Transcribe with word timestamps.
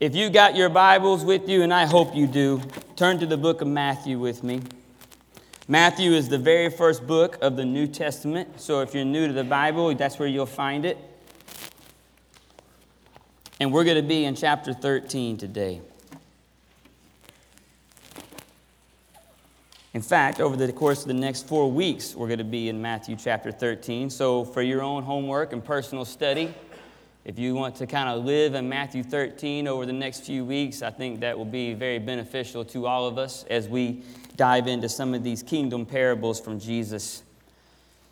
If 0.00 0.16
you 0.16 0.30
got 0.30 0.56
your 0.56 0.70
Bibles 0.70 1.26
with 1.26 1.46
you, 1.46 1.62
and 1.62 1.74
I 1.74 1.84
hope 1.84 2.16
you 2.16 2.26
do, 2.26 2.62
turn 2.96 3.18
to 3.18 3.26
the 3.26 3.36
book 3.36 3.60
of 3.60 3.68
Matthew 3.68 4.18
with 4.18 4.42
me. 4.42 4.62
Matthew 5.68 6.12
is 6.12 6.30
the 6.30 6.38
very 6.38 6.70
first 6.70 7.06
book 7.06 7.36
of 7.42 7.54
the 7.56 7.66
New 7.66 7.86
Testament. 7.86 8.62
So 8.62 8.80
if 8.80 8.94
you're 8.94 9.04
new 9.04 9.26
to 9.26 9.34
the 9.34 9.44
Bible, 9.44 9.94
that's 9.94 10.18
where 10.18 10.26
you'll 10.26 10.46
find 10.46 10.86
it. 10.86 10.96
And 13.60 13.74
we're 13.74 13.84
going 13.84 13.98
to 13.98 14.02
be 14.02 14.24
in 14.24 14.34
chapter 14.34 14.72
13 14.72 15.36
today. 15.36 15.82
In 19.92 20.00
fact, 20.00 20.40
over 20.40 20.56
the 20.56 20.72
course 20.72 21.02
of 21.02 21.08
the 21.08 21.14
next 21.14 21.46
four 21.46 21.70
weeks, 21.70 22.14
we're 22.14 22.28
going 22.28 22.38
to 22.38 22.44
be 22.44 22.70
in 22.70 22.80
Matthew 22.80 23.16
chapter 23.16 23.52
13. 23.52 24.08
So, 24.08 24.46
for 24.46 24.62
your 24.62 24.80
own 24.80 25.02
homework 25.02 25.52
and 25.52 25.62
personal 25.62 26.06
study, 26.06 26.54
if 27.24 27.38
you 27.38 27.54
want 27.54 27.76
to 27.76 27.86
kind 27.86 28.08
of 28.08 28.24
live 28.24 28.54
in 28.54 28.68
Matthew 28.68 29.02
13 29.02 29.68
over 29.68 29.84
the 29.84 29.92
next 29.92 30.20
few 30.20 30.44
weeks, 30.44 30.80
I 30.82 30.90
think 30.90 31.20
that 31.20 31.36
will 31.36 31.44
be 31.44 31.74
very 31.74 31.98
beneficial 31.98 32.64
to 32.66 32.86
all 32.86 33.06
of 33.06 33.18
us 33.18 33.44
as 33.50 33.68
we 33.68 34.02
dive 34.36 34.66
into 34.66 34.88
some 34.88 35.12
of 35.12 35.22
these 35.22 35.42
kingdom 35.42 35.84
parables 35.84 36.40
from 36.40 36.58
Jesus. 36.58 37.22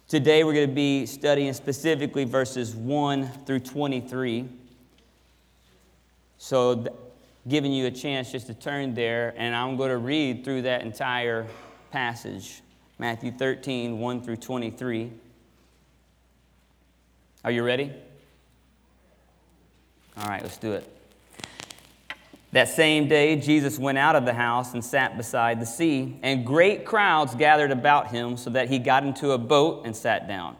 Today, 0.08 0.44
we're 0.44 0.52
going 0.52 0.68
to 0.68 0.74
be 0.74 1.06
studying 1.06 1.52
specifically 1.54 2.24
verses 2.24 2.74
1 2.74 3.28
through 3.46 3.60
23. 3.60 4.48
So, 6.36 6.86
giving 7.48 7.72
you 7.72 7.86
a 7.86 7.90
chance 7.90 8.30
just 8.30 8.46
to 8.48 8.54
turn 8.54 8.94
there, 8.94 9.34
and 9.38 9.54
I'm 9.54 9.76
going 9.76 9.90
to 9.90 9.98
read 9.98 10.44
through 10.44 10.62
that 10.62 10.82
entire 10.82 11.46
passage 11.90 12.60
Matthew 12.98 13.30
13, 13.30 13.98
1 13.98 14.22
through 14.22 14.36
23. 14.36 15.12
Are 17.44 17.50
you 17.50 17.62
ready? 17.62 17.92
All 20.20 20.28
right, 20.28 20.42
let's 20.42 20.56
do 20.56 20.72
it. 20.72 20.84
That 22.50 22.68
same 22.68 23.08
day, 23.08 23.36
Jesus 23.36 23.78
went 23.78 23.98
out 23.98 24.16
of 24.16 24.24
the 24.24 24.32
house 24.32 24.74
and 24.74 24.84
sat 24.84 25.16
beside 25.16 25.60
the 25.60 25.66
sea, 25.66 26.18
and 26.22 26.44
great 26.44 26.84
crowds 26.84 27.36
gathered 27.36 27.70
about 27.70 28.08
him, 28.08 28.36
so 28.36 28.50
that 28.50 28.68
he 28.68 28.80
got 28.80 29.04
into 29.04 29.30
a 29.30 29.38
boat 29.38 29.84
and 29.84 29.94
sat 29.94 30.26
down. 30.26 30.56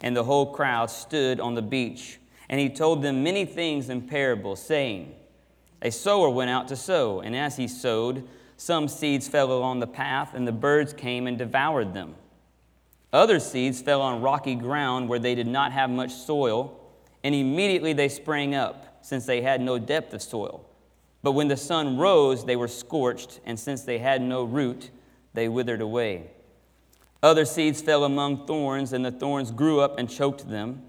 And 0.00 0.16
the 0.16 0.24
whole 0.24 0.52
crowd 0.52 0.90
stood 0.90 1.38
on 1.38 1.54
the 1.54 1.62
beach. 1.62 2.18
And 2.48 2.58
he 2.58 2.68
told 2.68 3.02
them 3.02 3.22
many 3.22 3.44
things 3.44 3.90
in 3.90 4.02
parables, 4.02 4.60
saying, 4.60 5.14
A 5.82 5.92
sower 5.92 6.30
went 6.30 6.50
out 6.50 6.66
to 6.68 6.76
sow, 6.76 7.20
and 7.20 7.36
as 7.36 7.56
he 7.56 7.68
sowed, 7.68 8.26
some 8.56 8.88
seeds 8.88 9.28
fell 9.28 9.52
along 9.52 9.80
the 9.80 9.86
path, 9.86 10.34
and 10.34 10.48
the 10.48 10.52
birds 10.52 10.92
came 10.92 11.28
and 11.28 11.38
devoured 11.38 11.94
them. 11.94 12.16
Other 13.12 13.38
seeds 13.38 13.80
fell 13.80 14.02
on 14.02 14.20
rocky 14.20 14.56
ground 14.56 15.08
where 15.08 15.18
they 15.20 15.36
did 15.36 15.46
not 15.46 15.70
have 15.72 15.90
much 15.90 16.12
soil, 16.12 16.80
and 17.22 17.34
immediately 17.34 17.92
they 17.92 18.08
sprang 18.08 18.54
up 18.54 18.95
since 19.06 19.24
they 19.24 19.40
had 19.40 19.60
no 19.60 19.78
depth 19.78 20.12
of 20.12 20.20
soil. 20.20 20.64
But 21.22 21.32
when 21.32 21.46
the 21.46 21.56
sun 21.56 21.96
rose, 21.96 22.44
they 22.44 22.56
were 22.56 22.66
scorched, 22.66 23.38
and 23.46 23.58
since 23.58 23.82
they 23.82 23.98
had 23.98 24.20
no 24.20 24.42
root, 24.42 24.90
they 25.32 25.48
withered 25.48 25.80
away. 25.80 26.32
Other 27.22 27.44
seeds 27.44 27.80
fell 27.80 28.02
among 28.02 28.48
thorns, 28.48 28.92
and 28.92 29.04
the 29.04 29.12
thorns 29.12 29.52
grew 29.52 29.78
up 29.78 29.96
and 29.96 30.10
choked 30.10 30.50
them. 30.50 30.82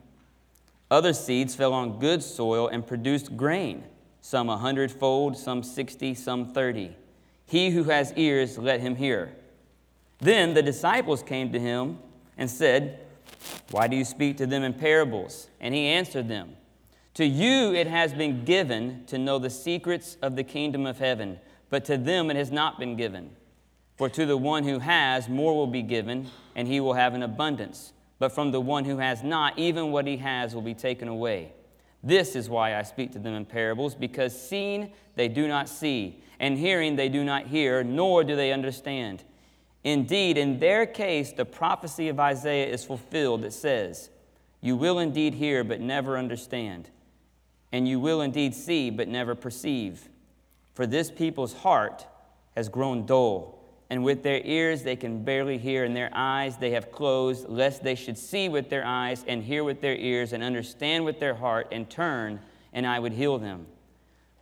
Other 0.90 1.14
seeds 1.14 1.54
fell 1.54 1.74
on 1.74 2.00
good 2.00 2.24
soil 2.24 2.68
and 2.68 2.88
produced 2.88 3.38
grain, 3.38 3.84
some 4.20 4.50
a 4.50 4.58
hundredfold, 4.58 5.38
some 5.38 5.62
sixty, 5.62 6.16
some 6.16 6.54
thirty. 6.54 6.96
He 7.46 7.70
who 7.70 7.84
has 7.84 8.14
ears, 8.16 8.58
let 8.58 8.82
him 8.82 8.96
hear. 8.96 9.32
Then 10.18 10.56
the 10.56 10.64
disciples 10.64 11.22
came 11.22 11.52
to 11.52 11.60
him 11.60 12.00
and 12.36 12.50
said, 12.50 13.00
Why 13.70 13.88
do 13.88 13.96
you 13.96 14.04
speak 14.04 14.38
to 14.38 14.48
them 14.48 14.64
in 14.64 14.74
parables? 14.74 15.50
And 15.60 15.76
he 15.76 15.86
answered 15.86 16.28
them, 16.28 16.57
to 17.18 17.26
you 17.26 17.74
it 17.74 17.88
has 17.88 18.14
been 18.14 18.46
given 18.46 19.04
to 19.08 19.18
know 19.18 19.40
the 19.40 19.50
secrets 19.50 20.18
of 20.22 20.36
the 20.36 20.44
kingdom 20.44 20.86
of 20.86 21.00
heaven, 21.00 21.40
but 21.72 21.84
to 21.84 21.98
them 21.98 22.30
it 22.30 22.36
has 22.36 22.52
not 22.52 22.78
been 22.78 22.96
given. 22.96 23.32
For 23.96 24.08
to 24.08 24.28
the 24.28 24.38
one 24.38 24.64
who 24.64 24.78
has, 24.78 25.28
more 25.28 25.56
will 25.56 25.66
be 25.66 25.82
given, 25.82 26.30
and 26.56 26.68
he 26.68 26.80
will 26.80 26.94
have 26.94 27.16
an 27.16 27.24
abundance. 27.24 27.92
But 28.20 28.34
from 28.34 28.52
the 28.52 28.62
one 28.62 28.86
who 28.86 29.00
has 29.00 29.24
not, 29.24 29.58
even 29.58 29.92
what 29.92 30.06
he 30.06 30.18
has 30.18 30.54
will 30.54 30.62
be 30.62 30.76
taken 30.76 31.08
away. 31.08 31.54
This 32.04 32.36
is 32.36 32.52
why 32.52 32.76
I 32.76 32.84
speak 32.84 33.14
to 33.14 33.20
them 33.20 33.34
in 33.34 33.46
parables, 33.46 33.96
because 33.96 34.40
seeing 34.40 34.92
they 35.16 35.28
do 35.28 35.48
not 35.48 35.68
see, 35.68 36.22
and 36.40 36.56
hearing 36.56 36.98
they 36.98 37.10
do 37.10 37.24
not 37.24 37.48
hear, 37.48 37.84
nor 37.84 38.24
do 38.24 38.36
they 38.36 38.52
understand. 38.52 39.24
Indeed, 39.84 40.38
in 40.38 40.60
their 40.60 40.86
case, 40.86 41.32
the 41.32 41.46
prophecy 41.46 42.10
of 42.10 42.20
Isaiah 42.20 42.68
is 42.68 42.86
fulfilled 42.86 43.42
that 43.42 43.54
says, 43.54 44.12
You 44.62 44.76
will 44.76 45.00
indeed 45.00 45.34
hear, 45.34 45.64
but 45.64 45.82
never 45.82 46.16
understand 46.16 46.92
and 47.72 47.88
you 47.88 48.00
will 48.00 48.22
indeed 48.22 48.56
see, 48.56 48.90
but 48.90 49.08
never 49.08 49.36
perceive. 49.36 50.10
For 50.74 50.88
this 50.88 51.12
people's 51.12 51.54
heart 51.54 52.06
has 52.56 52.70
grown 52.70 53.06
dull, 53.06 53.60
and 53.90 54.04
with 54.04 54.24
their 54.24 54.42
ears 54.44 54.84
they 54.84 54.96
can 54.96 55.24
barely 55.24 55.58
hear, 55.58 55.84
and 55.84 55.96
their 55.96 56.12
eyes 56.14 56.58
they 56.58 56.72
have 56.72 56.92
closed, 56.92 57.48
lest 57.50 57.84
they 57.84 57.96
should 57.96 58.18
see 58.18 58.50
with 58.50 58.70
their 58.70 58.86
eyes, 58.86 59.24
and 59.28 59.44
hear 59.44 59.64
with 59.64 59.82
their 59.82 59.96
ears, 59.96 60.34
and 60.34 60.44
understand 60.44 61.04
with 61.04 61.20
their 61.20 61.36
heart, 61.36 61.68
and 61.72 61.90
turn, 61.90 62.40
and 62.74 62.86
I 62.86 63.00
would 63.00 63.14
heal 63.14 63.38
them. 63.38 63.68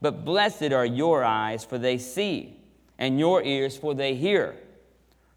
But 0.02 0.26
blessed 0.26 0.72
are 0.72 0.86
your 0.86 1.24
eyes, 1.24 1.66
for 1.66 1.78
they 1.78 1.98
see, 1.98 2.60
and 2.98 3.20
your 3.20 3.44
ears, 3.44 3.78
for 3.78 3.96
they 3.96 4.16
hear. 4.16 4.56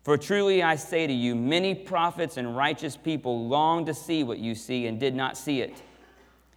For 0.03 0.17
truly 0.17 0.63
I 0.63 0.77
say 0.77 1.07
to 1.07 1.13
you, 1.13 1.35
many 1.35 1.75
prophets 1.75 2.37
and 2.37 2.57
righteous 2.57 2.97
people 2.97 3.47
long 3.47 3.87
to 3.87 3.95
see 3.95 4.25
what 4.25 4.39
you 4.39 4.55
see 4.55 4.87
and 4.87 4.99
did 4.99 5.15
not 5.15 5.37
see 5.37 5.61
it 5.61 5.83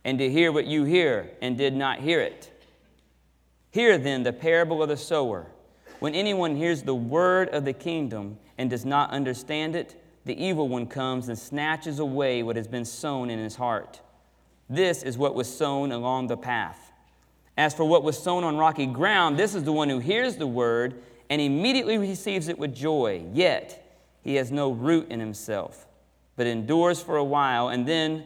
and 0.03 0.17
to 0.19 0.29
hear 0.29 0.51
what 0.51 0.65
you 0.65 0.83
hear 0.83 1.31
and 1.41 1.57
did 1.57 1.73
not 1.73 1.99
hear 1.99 2.19
it. 2.21 2.51
Hear 3.71 3.97
then 3.97 4.23
the 4.23 4.33
parable 4.33 4.81
of 4.83 4.89
the 4.89 4.97
sower. 4.97 5.47
When 5.99 6.15
anyone 6.15 6.55
hears 6.55 6.83
the 6.83 6.95
word 6.95 7.49
of 7.49 7.63
the 7.63 7.73
kingdom 7.73 8.39
and 8.57 8.69
does 8.69 8.85
not 8.85 9.11
understand 9.11 9.75
it, 9.75 10.01
the 10.25 10.43
evil 10.43 10.67
one 10.67 10.87
comes 10.87 11.29
and 11.29 11.37
snatches 11.37 11.99
away 11.99 12.43
what 12.43 12.55
has 12.55 12.67
been 12.67 12.85
sown 12.85 13.29
in 13.29 13.39
his 13.39 13.55
heart. 13.55 14.01
This 14.69 15.03
is 15.03 15.17
what 15.17 15.35
was 15.35 15.53
sown 15.53 15.91
along 15.91 16.27
the 16.27 16.37
path. 16.37 16.91
As 17.57 17.73
for 17.73 17.85
what 17.85 18.03
was 18.03 18.17
sown 18.17 18.43
on 18.43 18.57
rocky 18.57 18.85
ground, 18.85 19.37
this 19.37 19.53
is 19.53 19.63
the 19.63 19.71
one 19.71 19.89
who 19.89 19.99
hears 19.99 20.37
the 20.37 20.47
word 20.47 21.01
and 21.29 21.41
immediately 21.41 21.97
receives 21.97 22.47
it 22.47 22.57
with 22.57 22.73
joy. 22.73 23.23
Yet 23.33 23.99
he 24.23 24.35
has 24.35 24.51
no 24.51 24.71
root 24.71 25.09
in 25.09 25.19
himself, 25.19 25.87
but 26.35 26.47
endures 26.47 27.01
for 27.01 27.17
a 27.17 27.23
while, 27.23 27.69
and 27.69 27.87
then 27.87 28.25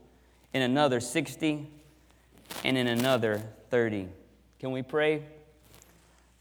in 0.53 0.61
another 0.61 0.99
60, 0.99 1.67
and 2.63 2.77
in 2.77 2.87
another 2.87 3.41
30. 3.69 4.07
Can 4.59 4.71
we 4.71 4.81
pray? 4.81 5.23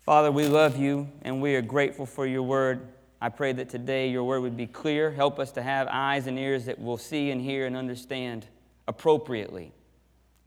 Father, 0.01 0.31
we 0.31 0.47
love 0.47 0.77
you 0.77 1.09
and 1.23 1.41
we 1.41 1.55
are 1.55 1.63
grateful 1.63 2.07
for 2.07 2.27
your 2.27 2.43
word. 2.43 2.89
I 3.21 3.29
pray 3.29 3.53
that 3.53 3.69
today 3.69 4.09
your 4.09 4.25
word 4.25 4.41
would 4.41 4.57
be 4.57 4.67
clear. 4.67 5.11
Help 5.11 5.39
us 5.39 5.53
to 5.53 5.63
have 5.63 5.89
eyes 5.91 6.27
and 6.27 6.39
ears 6.39 6.65
that 6.67 6.81
will 6.81 6.99
see 6.99 7.31
and 7.31 7.41
hear 7.41 7.67
and 7.67 7.77
understand 7.77 8.47
appropriately, 8.89 9.73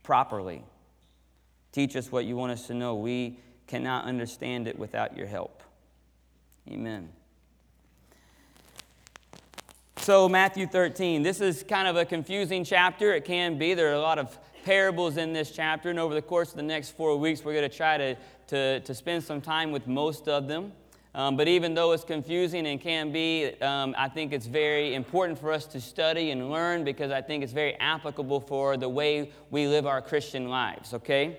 properly. 0.02 0.63
Teach 1.72 1.96
us 1.96 2.12
what 2.12 2.25
you 2.25 2.35
want 2.35 2.52
us 2.52 2.68
to 2.68 2.73
know. 2.73 2.96
We 2.96 3.40
cannot 3.68 4.06
understand 4.06 4.68
it 4.68 4.78
without 4.78 5.16
your 5.16 5.28
help. 5.28 5.64
Amen. 6.70 7.09
So, 10.03 10.28
Matthew 10.28 10.67
13, 10.67 11.23
this 11.23 11.40
is 11.40 11.64
kind 11.64 11.88
of 11.88 11.96
a 11.96 12.03
confusing 12.03 12.66
chapter. 12.66 13.14
It 13.14 13.23
can 13.23 13.58
be. 13.58 13.73
There 13.73 13.90
are 13.90 13.94
a 13.94 14.02
lot 14.02 14.20
of 14.20 14.38
parables 14.66 15.16
in 15.16 15.32
this 15.32 15.50
chapter, 15.50 15.90
and 15.91 15.97
over 15.97 16.14
the 16.14 16.22
course 16.22 16.50
of 16.50 16.58
the 16.58 16.64
next 16.64 16.90
four 16.90 17.16
weeks, 17.16 17.46
we're 17.46 17.53
going 17.53 17.70
to 17.70 17.73
try 17.73 17.97
to, 17.97 18.17
to, 18.47 18.82
to 18.82 18.94
spend 18.94 19.23
some 19.23 19.40
time 19.40 19.72
with 19.72 19.88
most 19.88 20.28
of 20.28 20.50
them. 20.50 20.73
Um, 21.16 21.38
but 21.38 21.47
even 21.47 21.73
though 21.73 21.94
it's 21.94 22.03
confusing 22.03 22.67
and 22.67 22.82
can 22.82 23.14
be, 23.14 23.53
um, 23.61 23.96
I 23.97 24.09
think 24.09 24.34
it's 24.34 24.46
very 24.46 24.94
important 24.94 25.40
for 25.40 25.53
us 25.53 25.66
to 25.67 25.79
study 25.79 26.32
and 26.32 26.52
learn 26.52 26.84
because 26.84 27.09
I 27.09 27.22
think 27.22 27.41
it's 27.41 27.53
very 27.53 27.76
applicable 27.76 28.41
for 28.41 28.76
the 28.76 28.90
way 28.90 29.32
we 29.52 29.67
live 29.67 29.88
our 29.88 30.02
Christian 30.02 30.49
lives, 30.49 30.94
okay? 30.94 31.38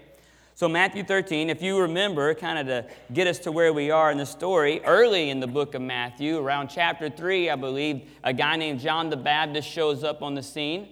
So, 0.56 0.68
Matthew 0.68 1.02
13, 1.02 1.50
if 1.50 1.62
you 1.62 1.80
remember, 1.80 2.32
kind 2.32 2.60
of 2.60 2.66
to 2.68 2.86
get 3.12 3.26
us 3.26 3.40
to 3.40 3.50
where 3.50 3.72
we 3.72 3.90
are 3.90 4.12
in 4.12 4.18
the 4.18 4.26
story, 4.26 4.80
early 4.84 5.30
in 5.30 5.40
the 5.40 5.48
book 5.48 5.74
of 5.74 5.82
Matthew, 5.82 6.38
around 6.38 6.68
chapter 6.68 7.10
3, 7.10 7.50
I 7.50 7.56
believe, 7.56 8.08
a 8.22 8.32
guy 8.32 8.54
named 8.54 8.78
John 8.78 9.10
the 9.10 9.16
Baptist 9.16 9.68
shows 9.68 10.04
up 10.04 10.22
on 10.22 10.36
the 10.36 10.44
scene, 10.44 10.90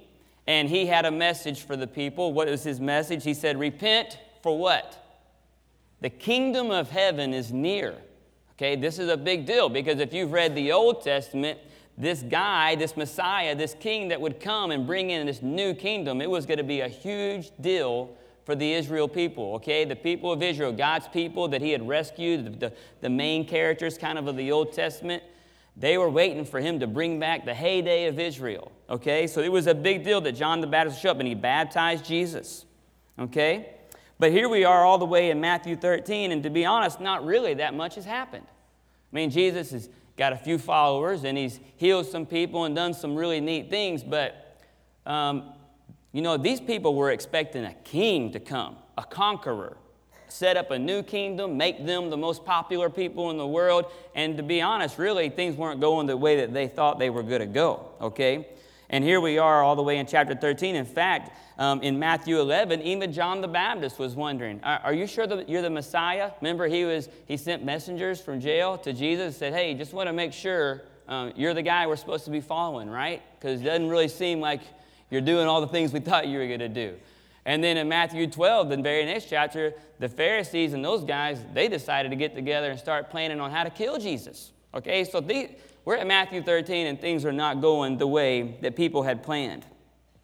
and 0.49 0.69
he 0.69 0.87
had 0.87 1.05
a 1.05 1.13
message 1.13 1.63
for 1.63 1.77
the 1.77 1.87
people. 1.87 2.33
What 2.33 2.49
was 2.49 2.65
his 2.65 2.81
message? 2.81 3.23
He 3.23 3.35
said, 3.35 3.57
Repent 3.57 4.19
for 4.43 4.59
what? 4.59 4.99
The 6.01 6.11
kingdom 6.11 6.73
of 6.73 6.91
heaven 6.91 7.33
is 7.33 7.53
near. 7.53 7.95
Okay, 8.55 8.75
this 8.75 8.99
is 8.99 9.09
a 9.09 9.17
big 9.17 9.47
deal 9.47 9.69
because 9.69 10.01
if 10.01 10.13
you've 10.13 10.33
read 10.33 10.57
the 10.57 10.73
Old 10.73 11.03
Testament, 11.03 11.61
this 11.97 12.23
guy, 12.23 12.75
this 12.75 12.97
Messiah, 12.97 13.55
this 13.55 13.75
king 13.79 14.09
that 14.09 14.21
would 14.21 14.41
come 14.41 14.73
and 14.73 14.89
bring 14.89 15.11
in 15.11 15.25
this 15.25 15.41
new 15.41 15.73
kingdom, 15.73 16.21
it 16.21 16.29
was 16.29 16.47
going 16.47 16.59
to 16.59 16.65
be 16.65 16.81
a 16.81 16.89
huge 16.89 17.53
deal 17.61 18.17
for 18.45 18.55
the 18.55 18.73
Israel 18.73 19.09
people, 19.09 19.55
okay? 19.55 19.85
The 19.85 19.97
people 19.97 20.33
of 20.33 20.43
Israel, 20.43 20.73
God's 20.73 21.09
people 21.09 21.49
that 21.49 21.63
he 21.63 21.71
had 21.71 21.87
rescued, 21.87 22.61
the, 22.61 22.73
the, 23.01 23.11
main 23.11 23.47
characters 23.47 23.97
kind 23.97 24.19
of 24.19 24.27
of 24.27 24.37
the 24.37 24.51
Old 24.51 24.73
Testament, 24.73 25.23
they 25.77 25.97
were 25.97 26.11
waiting 26.11 26.45
for 26.45 26.61
him 26.61 26.81
to 26.81 26.87
bring 26.87 27.21
back 27.21 27.45
the 27.45 27.55
heyday 27.55 28.07
of 28.07 28.19
Israel, 28.19 28.73
okay? 28.91 29.27
So 29.27 29.41
it 29.41 29.51
was 29.51 29.67
a 29.67 29.75
big 29.75 30.05
deal 30.05 30.21
that 30.23 30.33
John 30.33 30.61
the 30.61 30.67
Baptist 30.67 31.01
showed 31.01 31.13
up 31.13 31.19
and 31.21 31.29
he 31.29 31.35
baptized 31.35 32.05
Jesus, 32.05 32.67
okay? 33.19 33.75
But 34.19 34.33
here 34.33 34.49
we 34.49 34.65
are 34.65 34.85
all 34.85 34.99
the 34.99 35.07
way 35.07 35.31
in 35.31 35.41
Matthew 35.41 35.77
13, 35.77 36.33
and 36.33 36.43
to 36.43 36.51
be 36.51 36.65
honest, 36.65 37.01
not 37.01 37.25
really 37.25 37.55
that 37.55 37.75
much 37.75 37.95
has 37.95 38.05
happened. 38.05 38.47
I 38.49 39.17
mean, 39.17 39.31
Jesus 39.31 39.71
has 39.71 39.89
got 40.17 40.33
a 40.33 40.37
few 40.37 40.59
followers 40.59 41.25
and 41.25 41.37
he's 41.39 41.59
healed 41.77 42.07
some 42.07 42.27
people 42.27 42.65
and 42.65 42.75
done 42.75 42.95
some 42.95 43.15
really 43.15 43.41
neat 43.41 43.71
things, 43.71 44.03
but 44.03 44.59
um, 45.07 45.53
you 46.13 46.23
know, 46.23 46.37
these 46.37 46.61
people 46.61 46.95
were 46.95 47.11
expecting 47.11 47.65
a 47.65 47.75
king 47.85 48.33
to 48.33 48.41
come, 48.41 48.77
a 48.99 49.03
conqueror, 49.03 49.77
set 50.29 50.57
up 50.57 50.71
a 50.71 50.79
new 50.79 51.03
kingdom, 51.03 51.57
make 51.57 51.85
them 51.85 52.11
the 52.11 52.17
most 52.17 52.45
popular 52.45 52.89
people 52.91 53.31
in 53.31 53.39
the 53.39 53.47
world. 53.47 53.87
And 54.15 54.37
to 54.37 54.43
be 54.43 54.61
honest, 54.61 54.99
really, 54.99 55.29
things 55.29 55.57
weren't 55.57 55.81
going 55.81 56.07
the 56.07 56.17
way 56.17 56.37
that 56.37 56.53
they 56.53 56.69
thought 56.69 56.99
they 56.99 57.11
were 57.11 57.23
going 57.23 57.41
to 57.41 57.47
go, 57.47 57.89
okay? 58.01 58.47
And 58.91 59.03
here 59.03 59.21
we 59.21 59.39
are 59.39 59.63
all 59.63 59.75
the 59.75 59.83
way 59.83 59.97
in 59.97 60.07
chapter 60.07 60.35
13. 60.35 60.77
In 60.77 60.85
fact, 60.85 61.33
um, 61.59 61.83
in 61.83 61.99
Matthew 61.99 62.39
11, 62.41 62.83
even 62.83 63.11
John 63.13 63.41
the 63.41 63.49
Baptist 63.49 63.99
was 63.99 64.15
wondering, 64.15 64.61
Are, 64.63 64.81
are 64.85 64.95
you 64.95 65.07
sure 65.07 65.27
that 65.27 65.49
you're 65.49 65.63
the 65.63 65.71
Messiah? 65.71 66.31
Remember, 66.41 66.67
he, 66.67 66.85
was, 66.85 67.09
he 67.27 67.39
sent 67.39 67.65
messengers 67.65 68.21
from 68.21 68.39
jail 68.39 68.77
to 68.79 68.93
Jesus 68.93 69.27
and 69.27 69.35
said, 69.35 69.53
Hey, 69.55 69.73
just 69.75 69.95
want 69.95 70.09
to 70.09 70.13
make 70.13 70.33
sure 70.35 70.83
um, 71.09 71.33
you're 71.37 71.55
the 71.55 71.63
guy 71.63 71.87
we're 71.87 71.97
supposed 71.97 72.27
to 72.27 72.31
be 72.31 72.41
following, 72.41 72.89
right? 72.89 73.23
Because 73.39 73.63
it 73.63 73.65
doesn't 73.65 73.89
really 73.89 74.09
seem 74.09 74.41
like 74.41 74.61
you're 75.13 75.21
doing 75.21 75.47
all 75.47 75.61
the 75.61 75.67
things 75.67 75.93
we 75.93 76.01
thought 76.01 76.27
you 76.27 76.39
were 76.39 76.47
going 76.47 76.61
to 76.61 76.71
do. 76.71 76.95
And 77.45 77.63
then 77.63 77.77
in 77.77 77.87
Matthew 77.87 78.27
12, 78.27 78.71
the 78.71 78.79
very 78.79 79.05
next 79.05 79.29
chapter, 79.29 79.75
the 79.99 80.09
Pharisees 80.09 80.73
and 80.73 80.83
those 80.83 81.05
guys, 81.05 81.39
they 81.53 81.69
decided 81.69 82.09
to 82.09 82.17
get 82.17 82.35
together 82.35 82.71
and 82.71 82.81
start 82.81 83.11
planning 83.11 83.39
on 83.39 83.51
how 83.51 83.63
to 83.63 83.69
kill 83.69 83.99
Jesus. 83.99 84.53
Okay, 84.75 85.05
so 85.05 85.21
the, 85.21 85.51
we're 85.85 85.97
at 85.97 86.07
Matthew 86.07 86.43
13 86.43 86.87
and 86.87 86.99
things 86.99 87.27
are 87.27 87.33
not 87.33 87.61
going 87.61 87.99
the 87.99 88.07
way 88.07 88.57
that 88.63 88.75
people 88.75 89.03
had 89.03 89.23
planned. 89.23 89.67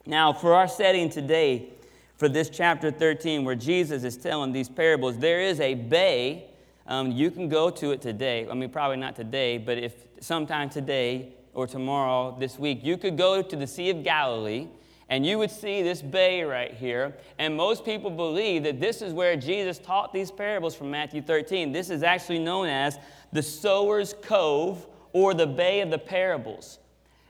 Now, 0.06 0.32
for 0.32 0.54
our 0.54 0.66
setting 0.66 1.10
today, 1.10 1.68
for 2.16 2.30
this 2.30 2.48
chapter 2.48 2.90
13, 2.90 3.44
where 3.44 3.54
Jesus 3.54 4.04
is 4.04 4.16
telling 4.16 4.52
these 4.52 4.70
parables, 4.70 5.18
there 5.18 5.42
is 5.42 5.60
a 5.60 5.74
bay. 5.74 6.46
Um, 6.86 7.12
you 7.12 7.30
can 7.30 7.50
go 7.50 7.68
to 7.68 7.90
it 7.90 8.00
today. 8.00 8.48
I 8.50 8.54
mean, 8.54 8.70
probably 8.70 8.96
not 8.96 9.16
today, 9.16 9.58
but 9.58 9.76
if 9.76 9.92
sometime 10.20 10.70
today 10.70 11.34
or 11.52 11.66
tomorrow 11.66 12.34
this 12.40 12.58
week, 12.58 12.80
you 12.82 12.96
could 12.96 13.18
go 13.18 13.42
to 13.42 13.54
the 13.54 13.66
Sea 13.66 13.90
of 13.90 14.02
Galilee 14.02 14.68
and 15.08 15.24
you 15.24 15.38
would 15.38 15.50
see 15.50 15.82
this 15.82 16.02
bay 16.02 16.42
right 16.42 16.74
here. 16.74 17.14
And 17.38 17.56
most 17.56 17.84
people 17.84 18.10
believe 18.10 18.64
that 18.64 18.80
this 18.80 19.00
is 19.00 19.12
where 19.12 19.36
Jesus 19.36 19.78
taught 19.78 20.12
these 20.12 20.30
parables 20.30 20.74
from 20.74 20.90
Matthew 20.90 21.22
13. 21.22 21.72
This 21.72 21.88
is 21.88 22.02
actually 22.02 22.40
known 22.40 22.68
as 22.68 22.98
the 23.32 23.42
Sower's 23.42 24.14
Cove 24.22 24.86
or 25.12 25.32
the 25.32 25.46
Bay 25.46 25.80
of 25.80 25.90
the 25.90 25.98
Parables. 25.98 26.78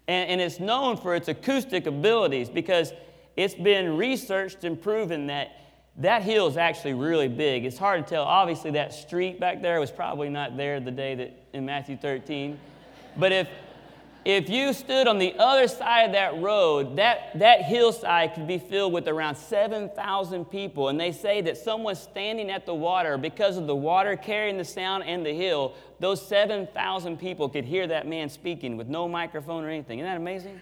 And, 0.08 0.30
and 0.30 0.40
it's 0.40 0.58
known 0.58 0.96
for 0.96 1.14
its 1.14 1.28
acoustic 1.28 1.86
abilities 1.86 2.48
because 2.48 2.92
it's 3.36 3.54
been 3.54 3.96
researched 3.96 4.64
and 4.64 4.80
proven 4.80 5.28
that 5.28 5.52
that 5.98 6.22
hill 6.22 6.46
is 6.46 6.56
actually 6.56 6.94
really 6.94 7.28
big. 7.28 7.64
It's 7.64 7.78
hard 7.78 8.04
to 8.04 8.10
tell. 8.10 8.25
Obviously, 8.25 8.72
that 8.72 8.92
street 8.92 9.38
back 9.38 9.62
there 9.62 9.80
was 9.80 9.90
probably 9.90 10.28
not 10.28 10.56
there 10.56 10.80
the 10.80 10.90
day 10.90 11.14
that 11.16 11.46
in 11.52 11.64
Matthew 11.64 11.96
13. 11.96 12.58
But 13.16 13.32
if 13.32 13.48
if 14.28 14.50
you 14.50 14.75
stood 14.75 15.08
on 15.08 15.16
the 15.16 15.34
other 15.38 15.66
side 15.66 16.02
of 16.02 16.12
that 16.12 16.38
road, 16.42 16.96
that, 16.96 17.38
that 17.38 17.62
hillside 17.62 18.34
could 18.34 18.46
be 18.46 18.58
filled 18.58 18.92
with 18.92 19.08
around 19.08 19.36
7,000 19.36 20.44
people. 20.44 20.90
And 20.90 21.00
they 21.00 21.12
say 21.12 21.40
that 21.40 21.56
someone 21.56 21.94
standing 21.94 22.50
at 22.50 22.66
the 22.66 22.75
water, 22.75 23.16
because 23.16 23.56
of 23.56 23.66
the 23.66 23.75
water 23.75 24.16
carrying 24.16 24.58
the 24.58 24.66
sound 24.66 25.04
and 25.04 25.25
the 25.25 25.32
hill, 25.32 25.72
those 25.98 26.20
7,000 26.28 27.19
people 27.19 27.48
could 27.48 27.64
hear 27.64 27.86
that 27.86 28.06
man 28.06 28.28
speaking 28.28 28.76
with 28.76 28.86
no 28.86 29.08
microphone 29.08 29.64
or 29.64 29.70
anything. 29.70 30.00
Isn't 30.00 30.10
that 30.10 30.19
amazing? 30.19 30.60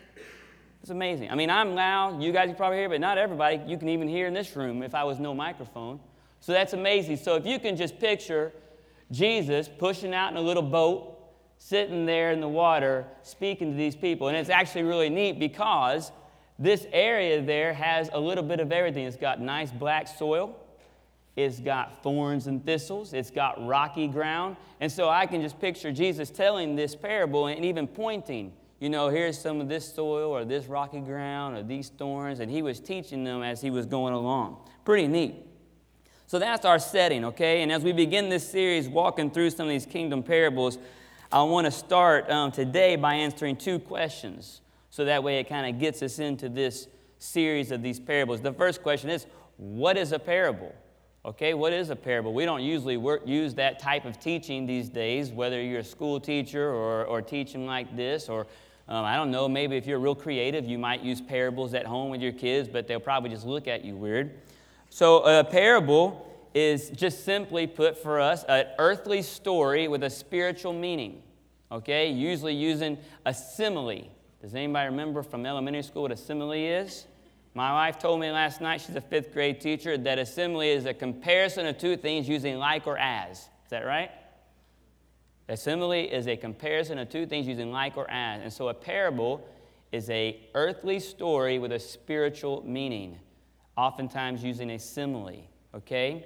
It's 0.81 0.91
amazing. 0.91 1.33
I 1.33 1.35
mean, 1.35 1.51
I'm 1.51 1.75
loud, 1.75 2.23
you 2.23 2.31
guys 2.31 2.47
can 2.47 2.55
probably 2.55 2.79
hear, 2.79 2.89
but 2.89 3.01
not 3.01 3.19
everybody. 3.19 3.61
You 3.67 3.77
can 3.79 3.89
even 3.89 4.07
hear 4.07 4.29
in 4.29 4.35
this 4.35 4.55
room 4.55 4.85
if 4.85 4.95
I 4.95 5.03
was 5.03 5.19
no 5.19 5.35
microphone. 5.35 5.99
So 6.39 6.53
that's 6.53 6.73
amazing. 6.73 7.17
So 7.17 7.35
if 7.35 7.45
you 7.45 7.59
can 7.59 7.77
just 7.77 7.99
picture 7.99 8.53
Jesus 9.11 9.69
pushing 9.69 10.15
out 10.15 10.31
in 10.31 10.37
a 10.37 10.41
little 10.41 10.63
boat, 10.63 11.16
sitting 11.59 12.07
there 12.07 12.33
in 12.33 12.41
the 12.41 12.49
water 12.49 13.07
speaking 13.23 13.73
to 13.73 13.77
these 13.77 13.97
people. 13.97 14.29
And 14.29 14.37
it's 14.37 14.51
actually 14.51 14.83
really 14.85 15.11
neat 15.11 15.39
because 15.39 16.13
this 16.59 16.87
area 16.93 17.43
there 17.43 17.75
has 17.75 18.09
a 18.13 18.21
little 18.21 18.45
bit 18.45 18.61
of 18.61 18.73
everything. 18.73 19.05
It's 19.05 19.17
got 19.17 19.41
nice 19.41 19.71
black 19.71 20.09
soil, 20.09 20.57
it's 21.35 21.61
got 21.61 22.03
thorns 22.03 22.47
and 22.47 22.65
thistles, 22.65 23.13
it's 23.13 23.31
got 23.31 23.65
rocky 23.67 24.09
ground. 24.09 24.57
And 24.81 24.91
so 24.91 25.09
I 25.09 25.27
can 25.27 25.43
just 25.43 25.61
picture 25.61 25.93
Jesus 25.93 26.31
telling 26.31 26.77
this 26.77 26.95
parable 26.95 27.47
and 27.47 27.65
even 27.65 27.87
pointing, 27.87 28.53
you 28.81 28.89
know, 28.89 29.09
here's 29.09 29.39
some 29.39 29.61
of 29.61 29.69
this 29.69 29.93
soil 29.93 30.31
or 30.31 30.45
this 30.45 30.67
rocky 30.67 31.01
ground 31.01 31.57
or 31.57 31.63
these 31.63 31.89
thorns. 31.91 32.41
And 32.41 32.51
he 32.51 32.63
was 32.63 32.81
teaching 32.81 33.25
them 33.25 33.43
as 33.43 33.61
he 33.61 33.71
was 33.71 33.87
going 33.87 34.15
along. 34.15 34.59
Pretty 34.85 35.09
neat. 35.09 35.47
So 36.27 36.39
that's 36.39 36.65
our 36.65 36.79
setting, 36.79 37.25
okay? 37.27 37.63
And 37.63 37.71
as 37.71 37.85
we 37.85 37.93
begin 37.93 38.29
this 38.29 38.49
series, 38.49 38.89
walking 38.89 39.31
through 39.31 39.51
some 39.51 39.67
of 39.67 39.71
these 39.71 39.87
kingdom 39.87 40.23
parables, 40.23 40.79
I 41.33 41.43
want 41.43 41.65
to 41.65 41.73
start 41.73 42.31
um, 42.31 42.53
today 42.53 42.95
by 42.95 43.15
answering 43.15 43.57
two 43.57 43.81
questions. 43.81 44.61
So 44.91 45.05
that 45.07 45.25
way 45.25 45.39
it 45.39 45.49
kind 45.49 45.75
of 45.75 45.81
gets 45.81 46.03
us 46.03 46.21
into 46.21 46.49
this 46.49 46.87
series 47.19 47.73
of 47.73 47.83
these 47.83 47.99
parables. 47.99 48.41
The 48.41 48.53
first 48.53 48.83
question 48.83 49.11
is 49.11 49.27
what 49.57 49.97
is 49.97 50.13
a 50.13 50.19
parable? 50.19 50.73
Okay, 51.25 51.55
what 51.55 51.73
is 51.73 51.91
a 51.91 51.97
parable? 51.97 52.33
We 52.33 52.45
don't 52.45 52.63
usually 52.63 52.97
work, 52.97 53.27
use 53.27 53.55
that 53.55 53.81
type 53.81 54.05
of 54.05 54.21
teaching 54.21 54.67
these 54.67 54.89
days, 54.89 55.33
whether 55.33 55.61
you're 55.61 55.81
a 55.81 55.85
school 55.85 56.21
teacher 56.21 56.71
or, 56.71 57.05
or 57.05 57.21
teaching 57.21 57.67
like 57.67 57.97
this, 57.97 58.29
or 58.29 58.47
um, 58.87 59.05
I 59.05 59.17
don't 59.17 59.33
know, 59.33 59.49
maybe 59.49 59.77
if 59.77 59.85
you're 59.85 59.99
real 59.99 60.15
creative, 60.15 60.65
you 60.65 60.79
might 60.79 61.03
use 61.03 61.21
parables 61.21 61.75
at 61.75 61.85
home 61.85 62.11
with 62.11 62.21
your 62.21 62.31
kids, 62.31 62.69
but 62.69 62.87
they'll 62.87 63.01
probably 63.01 63.31
just 63.31 63.45
look 63.45 63.67
at 63.67 63.85
you 63.85 63.97
weird. 63.97 64.39
So, 64.91 65.25
a 65.25 65.43
parable 65.43 66.36
is 66.57 66.89
just 66.89 67.23
simply 67.27 67.67
put 67.67 67.99
for 67.99 68.19
us 68.19 68.43
an 68.45 68.65
earthly 68.79 69.21
story 69.21 69.89
with 69.89 70.03
a 70.03 70.09
spiritual 70.09 70.73
meaning. 70.73 71.23
Okay, 71.71 72.11
usually 72.11 72.55
using 72.55 72.97
a 73.27 73.35
simile. 73.35 74.09
Does 74.41 74.55
anybody 74.55 74.89
remember 74.89 75.23
from 75.23 75.45
elementary 75.45 75.83
school 75.83 76.01
what 76.01 76.13
a 76.13 76.17
simile 76.17 76.53
is? 76.53 77.05
My 77.53 77.73
wife 77.73 77.99
told 77.99 78.21
me 78.21 78.31
last 78.31 78.63
night, 78.63 78.81
she's 78.81 78.97
a 78.97 79.03
fifth 79.03 79.35
grade 79.35 79.61
teacher, 79.61 79.99
that 79.99 80.19
a 80.19 80.25
simile 80.25 80.63
is 80.63 80.87
a 80.87 80.95
comparison 80.95 81.67
of 81.67 81.77
two 81.77 81.95
things 81.95 82.27
using 82.27 82.57
like 82.57 82.87
or 82.87 82.97
as. 82.97 83.37
Is 83.41 83.49
that 83.69 83.85
right? 83.85 84.11
A 85.51 85.59
simile 85.59 85.93
is 85.93 86.27
a 86.27 86.39
comparison 86.39 86.99
of 86.99 87.11
two 87.11 87.27
things 87.27 87.47
using 87.47 87.71
like 87.71 87.99
or 87.99 88.11
as. 88.11 88.41
And 88.41 88.51
so 88.51 88.69
a 88.69 88.75
parable 88.75 89.47
is 89.93 90.09
a 90.09 90.41
earthly 90.55 91.01
story 91.01 91.59
with 91.59 91.73
a 91.73 91.79
spiritual 91.79 92.65
meaning, 92.67 93.19
oftentimes 93.77 94.43
using 94.43 94.71
a 94.71 94.79
simile. 94.79 95.43
Okay? 95.75 96.25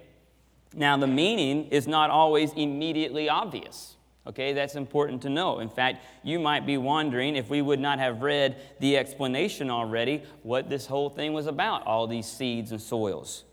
Now, 0.75 0.97
the 0.97 1.07
meaning 1.07 1.67
is 1.67 1.89
not 1.89 2.11
always 2.11 2.53
immediately 2.53 3.29
obvious. 3.29 3.97
Okay, 4.27 4.53
that's 4.53 4.75
important 4.75 5.23
to 5.23 5.31
know. 5.31 5.61
In 5.61 5.69
fact, 5.69 6.05
you 6.23 6.39
might 6.39 6.67
be 6.67 6.77
wondering 6.77 7.37
if 7.37 7.49
we 7.49 7.63
would 7.63 7.81
not 7.81 7.99
have 7.99 8.23
read 8.23 8.57
the 8.79 8.97
explanation 8.97 9.71
already 9.71 10.23
what 10.43 10.69
this 10.69 10.87
whole 10.87 11.09
thing 11.09 11.33
was 11.33 11.47
about, 11.47 11.87
all 11.87 12.07
these 12.07 12.27
seeds 12.27 12.71
and 12.71 12.81
soils. 12.81 13.45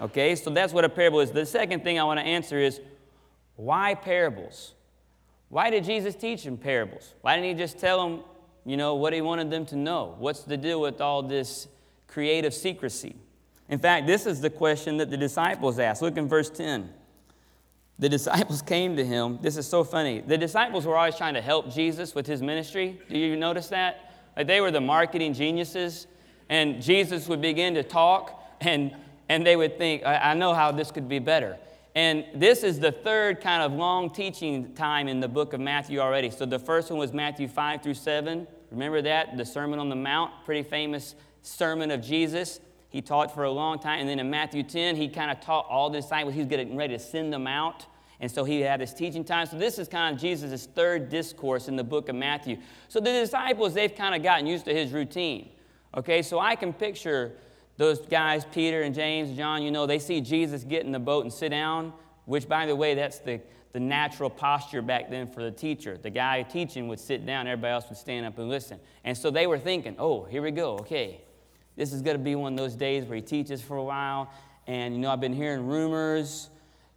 Okay, 0.00 0.36
so 0.36 0.50
that's 0.50 0.72
what 0.72 0.84
a 0.84 0.88
parable 0.88 1.20
is. 1.20 1.30
The 1.30 1.46
second 1.46 1.82
thing 1.82 1.98
I 1.98 2.04
want 2.04 2.20
to 2.20 2.26
answer 2.26 2.58
is 2.58 2.80
why 3.56 3.94
parables? 3.94 4.74
Why 5.48 5.70
did 5.70 5.84
Jesus 5.84 6.14
teach 6.14 6.46
in 6.46 6.56
parables? 6.56 7.14
Why 7.22 7.36
didn't 7.36 7.48
he 7.48 7.54
just 7.54 7.78
tell 7.78 8.02
them, 8.02 8.24
you 8.64 8.76
know, 8.76 8.94
what 8.94 9.12
he 9.12 9.20
wanted 9.20 9.50
them 9.50 9.66
to 9.66 9.76
know? 9.76 10.14
What's 10.18 10.42
the 10.42 10.56
deal 10.56 10.80
with 10.80 11.00
all 11.00 11.22
this 11.22 11.68
creative 12.06 12.54
secrecy? 12.54 13.16
In 13.68 13.78
fact, 13.78 14.06
this 14.06 14.26
is 14.26 14.40
the 14.40 14.50
question 14.50 14.98
that 14.98 15.10
the 15.10 15.16
disciples 15.16 15.78
asked. 15.78 16.02
Look 16.02 16.16
in 16.16 16.28
verse 16.28 16.50
10. 16.50 16.92
The 17.98 18.08
disciples 18.08 18.62
came 18.66 18.96
to 18.96 19.04
him. 19.04 19.38
This 19.40 19.56
is 19.56 19.66
so 19.66 19.84
funny. 19.84 20.20
The 20.20 20.38
disciples 20.38 20.86
were 20.86 20.96
always 20.96 21.16
trying 21.16 21.34
to 21.34 21.40
help 21.40 21.72
Jesus 21.72 22.14
with 22.14 22.26
his 22.26 22.42
ministry. 22.42 23.00
Do 23.08 23.18
you 23.18 23.36
notice 23.36 23.68
that? 23.68 24.12
Like 24.36 24.46
they 24.46 24.60
were 24.60 24.70
the 24.70 24.80
marketing 24.80 25.34
geniuses, 25.34 26.06
and 26.48 26.82
Jesus 26.82 27.28
would 27.28 27.40
begin 27.40 27.74
to 27.74 27.82
talk, 27.82 28.42
and, 28.60 28.94
and 29.28 29.46
they 29.46 29.56
would 29.56 29.78
think, 29.78 30.04
I, 30.04 30.30
I 30.30 30.34
know 30.34 30.54
how 30.54 30.72
this 30.72 30.90
could 30.90 31.08
be 31.08 31.18
better. 31.18 31.56
And 31.94 32.24
this 32.34 32.62
is 32.62 32.80
the 32.80 32.92
third 32.92 33.42
kind 33.42 33.62
of 33.62 33.72
long 33.72 34.10
teaching 34.10 34.72
time 34.74 35.08
in 35.08 35.20
the 35.20 35.28
book 35.28 35.52
of 35.52 35.60
Matthew 35.60 36.00
already. 36.00 36.30
So 36.30 36.46
the 36.46 36.58
first 36.58 36.90
one 36.90 36.98
was 36.98 37.12
Matthew 37.12 37.48
5 37.48 37.82
through 37.82 37.94
7. 37.94 38.46
Remember 38.70 39.02
that? 39.02 39.36
The 39.36 39.44
Sermon 39.44 39.78
on 39.78 39.90
the 39.90 39.96
Mount, 39.96 40.32
pretty 40.46 40.62
famous 40.62 41.14
sermon 41.42 41.90
of 41.90 42.00
Jesus. 42.00 42.60
He 42.92 43.00
taught 43.00 43.34
for 43.34 43.44
a 43.44 43.50
long 43.50 43.78
time. 43.78 44.00
And 44.00 44.08
then 44.08 44.18
in 44.18 44.30
Matthew 44.30 44.62
10, 44.62 44.96
he 44.96 45.08
kind 45.08 45.30
of 45.30 45.40
taught 45.40 45.66
all 45.68 45.88
the 45.88 46.00
disciples. 46.00 46.34
He 46.34 46.40
was 46.40 46.48
getting 46.48 46.76
ready 46.76 46.94
to 46.94 47.02
send 47.02 47.32
them 47.32 47.46
out. 47.46 47.86
And 48.20 48.30
so 48.30 48.44
he 48.44 48.60
had 48.60 48.80
his 48.80 48.92
teaching 48.92 49.24
time. 49.24 49.46
So 49.46 49.56
this 49.58 49.78
is 49.78 49.88
kind 49.88 50.14
of 50.14 50.20
Jesus' 50.20 50.66
third 50.66 51.08
discourse 51.08 51.68
in 51.68 51.74
the 51.74 51.82
book 51.82 52.10
of 52.10 52.14
Matthew. 52.14 52.58
So 52.88 53.00
the 53.00 53.10
disciples, 53.10 53.72
they've 53.72 53.94
kind 53.94 54.14
of 54.14 54.22
gotten 54.22 54.46
used 54.46 54.66
to 54.66 54.74
his 54.74 54.92
routine. 54.92 55.48
Okay, 55.96 56.22
so 56.22 56.38
I 56.38 56.54
can 56.54 56.72
picture 56.72 57.32
those 57.78 58.00
guys, 58.00 58.44
Peter 58.52 58.82
and 58.82 58.94
James, 58.94 59.36
John, 59.36 59.62
you 59.62 59.70
know, 59.70 59.86
they 59.86 59.98
see 59.98 60.20
Jesus 60.20 60.62
get 60.62 60.84
in 60.84 60.92
the 60.92 60.98
boat 60.98 61.24
and 61.24 61.32
sit 61.32 61.48
down, 61.48 61.92
which, 62.26 62.46
by 62.46 62.66
the 62.66 62.76
way, 62.76 62.94
that's 62.94 63.18
the, 63.18 63.40
the 63.72 63.80
natural 63.80 64.30
posture 64.30 64.82
back 64.82 65.10
then 65.10 65.26
for 65.26 65.42
the 65.42 65.50
teacher. 65.50 65.96
The 65.96 66.10
guy 66.10 66.42
teaching 66.42 66.88
would 66.88 67.00
sit 67.00 67.24
down, 67.24 67.46
everybody 67.46 67.72
else 67.72 67.86
would 67.88 67.98
stand 67.98 68.26
up 68.26 68.38
and 68.38 68.48
listen. 68.48 68.78
And 69.02 69.16
so 69.16 69.30
they 69.30 69.46
were 69.46 69.58
thinking, 69.58 69.96
oh, 69.98 70.24
here 70.24 70.42
we 70.42 70.50
go, 70.50 70.74
okay. 70.74 71.21
This 71.76 71.92
is 71.92 72.02
going 72.02 72.16
to 72.16 72.22
be 72.22 72.34
one 72.34 72.52
of 72.52 72.58
those 72.58 72.74
days 72.74 73.04
where 73.04 73.16
he 73.16 73.22
teaches 73.22 73.62
for 73.62 73.76
a 73.76 73.84
while. 73.84 74.32
And, 74.66 74.94
you 74.94 75.00
know, 75.00 75.10
I've 75.10 75.20
been 75.20 75.32
hearing 75.32 75.66
rumors. 75.66 76.50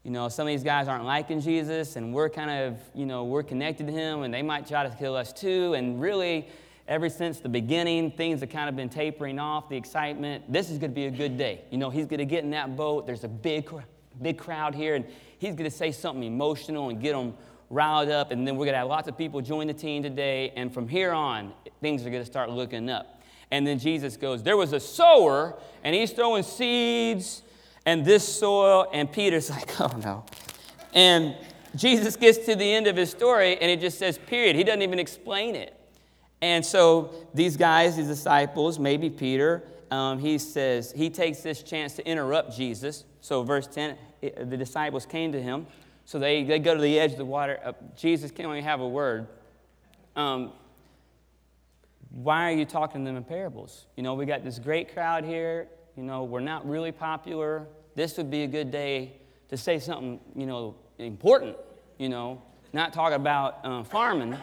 You 0.03 0.11
know, 0.11 0.29
some 0.29 0.45
of 0.45 0.53
these 0.53 0.63
guys 0.63 0.87
aren't 0.87 1.05
liking 1.05 1.41
Jesus, 1.41 1.95
and 1.95 2.13
we're 2.13 2.29
kind 2.29 2.51
of, 2.51 2.77
you 2.93 3.07
know, 3.07 3.23
we're 3.23 3.41
connected 3.41 3.87
to 3.87 3.93
him, 3.93 4.21
and 4.21 4.31
they 4.31 4.43
might 4.43 4.67
try 4.67 4.87
to 4.87 4.95
kill 4.95 5.15
us 5.15 5.33
too. 5.33 5.73
And 5.73 5.99
really, 5.99 6.47
ever 6.87 7.09
since 7.09 7.39
the 7.39 7.49
beginning, 7.49 8.11
things 8.11 8.41
have 8.41 8.49
kind 8.49 8.69
of 8.69 8.75
been 8.75 8.89
tapering 8.89 9.39
off, 9.39 9.67
the 9.67 9.75
excitement. 9.75 10.51
This 10.51 10.69
is 10.69 10.77
going 10.77 10.91
to 10.91 10.95
be 10.95 11.07
a 11.07 11.11
good 11.11 11.39
day. 11.39 11.61
You 11.71 11.79
know, 11.79 11.89
he's 11.89 12.05
going 12.05 12.19
to 12.19 12.25
get 12.25 12.43
in 12.43 12.51
that 12.51 12.77
boat. 12.77 13.07
There's 13.07 13.23
a 13.23 13.27
big, 13.27 13.67
big 14.21 14.37
crowd 14.37 14.75
here, 14.75 14.93
and 14.93 15.05
he's 15.39 15.55
going 15.55 15.69
to 15.69 15.75
say 15.75 15.91
something 15.91 16.23
emotional 16.23 16.89
and 16.89 17.01
get 17.01 17.13
them 17.13 17.33
riled 17.71 18.09
up. 18.09 18.29
And 18.29 18.47
then 18.47 18.57
we're 18.57 18.65
going 18.65 18.73
to 18.73 18.79
have 18.79 18.87
lots 18.87 19.07
of 19.07 19.17
people 19.17 19.41
join 19.41 19.65
the 19.65 19.73
team 19.73 20.03
today. 20.03 20.53
And 20.55 20.71
from 20.71 20.87
here 20.87 21.13
on, 21.13 21.51
things 21.81 22.05
are 22.05 22.11
going 22.11 22.21
to 22.21 22.29
start 22.29 22.51
looking 22.51 22.91
up. 22.91 23.14
And 23.51 23.65
then 23.65 23.79
Jesus 23.79 24.17
goes, 24.17 24.43
There 24.43 24.57
was 24.57 24.73
a 24.73 24.79
sower, 24.79 25.57
and 25.83 25.95
he's 25.95 26.11
throwing 26.11 26.43
seeds 26.43 27.41
and 27.85 28.03
this 28.03 28.27
soil. 28.27 28.87
And 28.91 29.11
Peter's 29.11 29.49
like, 29.51 29.79
Oh 29.79 29.95
no. 30.03 30.25
And 30.93 31.35
Jesus 31.75 32.15
gets 32.15 32.37
to 32.45 32.55
the 32.55 32.73
end 32.73 32.87
of 32.87 32.95
his 32.95 33.11
story, 33.11 33.57
and 33.59 33.69
it 33.69 33.81
just 33.81 33.99
says, 33.99 34.17
period. 34.17 34.55
He 34.55 34.63
doesn't 34.63 34.81
even 34.81 34.97
explain 34.99 35.55
it. 35.55 35.77
And 36.41 36.65
so 36.65 37.13
these 37.33 37.57
guys, 37.57 37.97
these 37.97 38.07
disciples, 38.07 38.79
maybe 38.79 39.09
Peter, 39.09 39.63
um, 39.91 40.19
he 40.19 40.37
says, 40.37 40.91
he 40.93 41.09
takes 41.09 41.41
this 41.41 41.63
chance 41.63 41.93
to 41.95 42.07
interrupt 42.07 42.55
Jesus. 42.55 43.03
So, 43.21 43.43
verse 43.43 43.67
10, 43.67 43.97
the 44.21 44.57
disciples 44.57 45.05
came 45.05 45.31
to 45.33 45.41
him. 45.41 45.67
So 46.05 46.19
they, 46.19 46.43
they 46.43 46.59
go 46.59 46.75
to 46.75 46.81
the 46.81 46.99
edge 46.99 47.11
of 47.11 47.17
the 47.17 47.25
water. 47.25 47.59
Uh, 47.63 47.73
Jesus 47.97 48.31
can 48.31 48.45
only 48.45 48.61
have 48.61 48.79
a 48.79 48.87
word. 48.87 49.27
Um, 50.15 50.53
why 52.15 52.49
are 52.49 52.55
you 52.55 52.63
talking 52.63 53.01
to 53.01 53.05
them 53.05 53.17
in 53.17 53.25
parables? 53.25 53.87
You 53.97 54.03
know, 54.03 54.13
we 54.13 54.25
got 54.25 54.41
this 54.41 54.57
great 54.57 54.93
crowd 54.93 55.25
here. 55.25 55.67
You 55.97 56.03
know, 56.03 56.23
we're 56.23 56.39
not 56.39 56.67
really 56.67 56.93
popular. 56.93 57.67
This 57.93 58.15
would 58.15 58.31
be 58.31 58.43
a 58.43 58.47
good 58.47 58.71
day 58.71 59.17
to 59.49 59.57
say 59.57 59.79
something, 59.79 60.21
you 60.33 60.45
know, 60.45 60.75
important, 60.97 61.57
you 61.97 62.07
know, 62.07 62.41
not 62.71 62.93
talk 62.93 63.11
about 63.11 63.59
uh, 63.65 63.83
farming. 63.83 64.37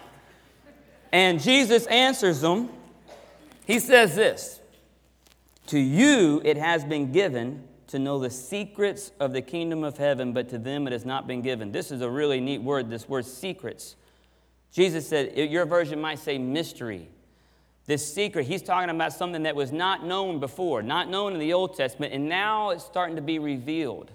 And 1.13 1.41
Jesus 1.41 1.87
answers 1.87 2.43
them. 2.43 2.69
He 3.65 3.79
says 3.79 4.15
this 4.15 4.61
To 5.69 5.79
you 5.79 6.43
it 6.45 6.59
has 6.59 6.85
been 6.85 7.11
given 7.11 7.67
to 7.87 7.99
know 7.99 8.19
the 8.19 8.31
secrets 8.31 9.13
of 9.19 9.33
the 9.33 9.41
kingdom 9.41 9.83
of 9.83 9.97
heaven, 9.97 10.35
but 10.35 10.51
to 10.51 10.59
them 10.59 10.87
it 10.87 10.93
has 10.93 11.07
not 11.07 11.27
been 11.27 11.41
given. 11.41 11.73
This 11.73 11.91
is 11.91 12.03
a 12.03 12.11
really 12.11 12.39
neat 12.39 12.61
word, 12.61 12.91
this 12.91 13.09
word 13.09 13.25
secrets. 13.25 13.97
Jesus 14.73 15.09
said, 15.09 15.35
Your 15.39 15.65
version 15.65 16.03
might 16.03 16.19
say 16.19 16.37
mystery 16.37 17.09
this 17.93 18.15
secret, 18.15 18.47
he's 18.47 18.63
talking 18.63 18.89
about 18.89 19.13
something 19.13 19.43
that 19.43 19.55
was 19.55 19.71
not 19.71 20.03
known 20.03 20.41
before, 20.41 20.83
not 20.83 21.11
known 21.11 21.35
in 21.35 21.39
the 21.39 21.53
Old 21.53 21.77
Testament, 21.77 22.15
and 22.15 22.27
now 22.27 22.71
it's 22.71 22.83
starting 22.83 23.17
to 23.17 23.23
be 23.23 23.39
revealed. 23.39 24.11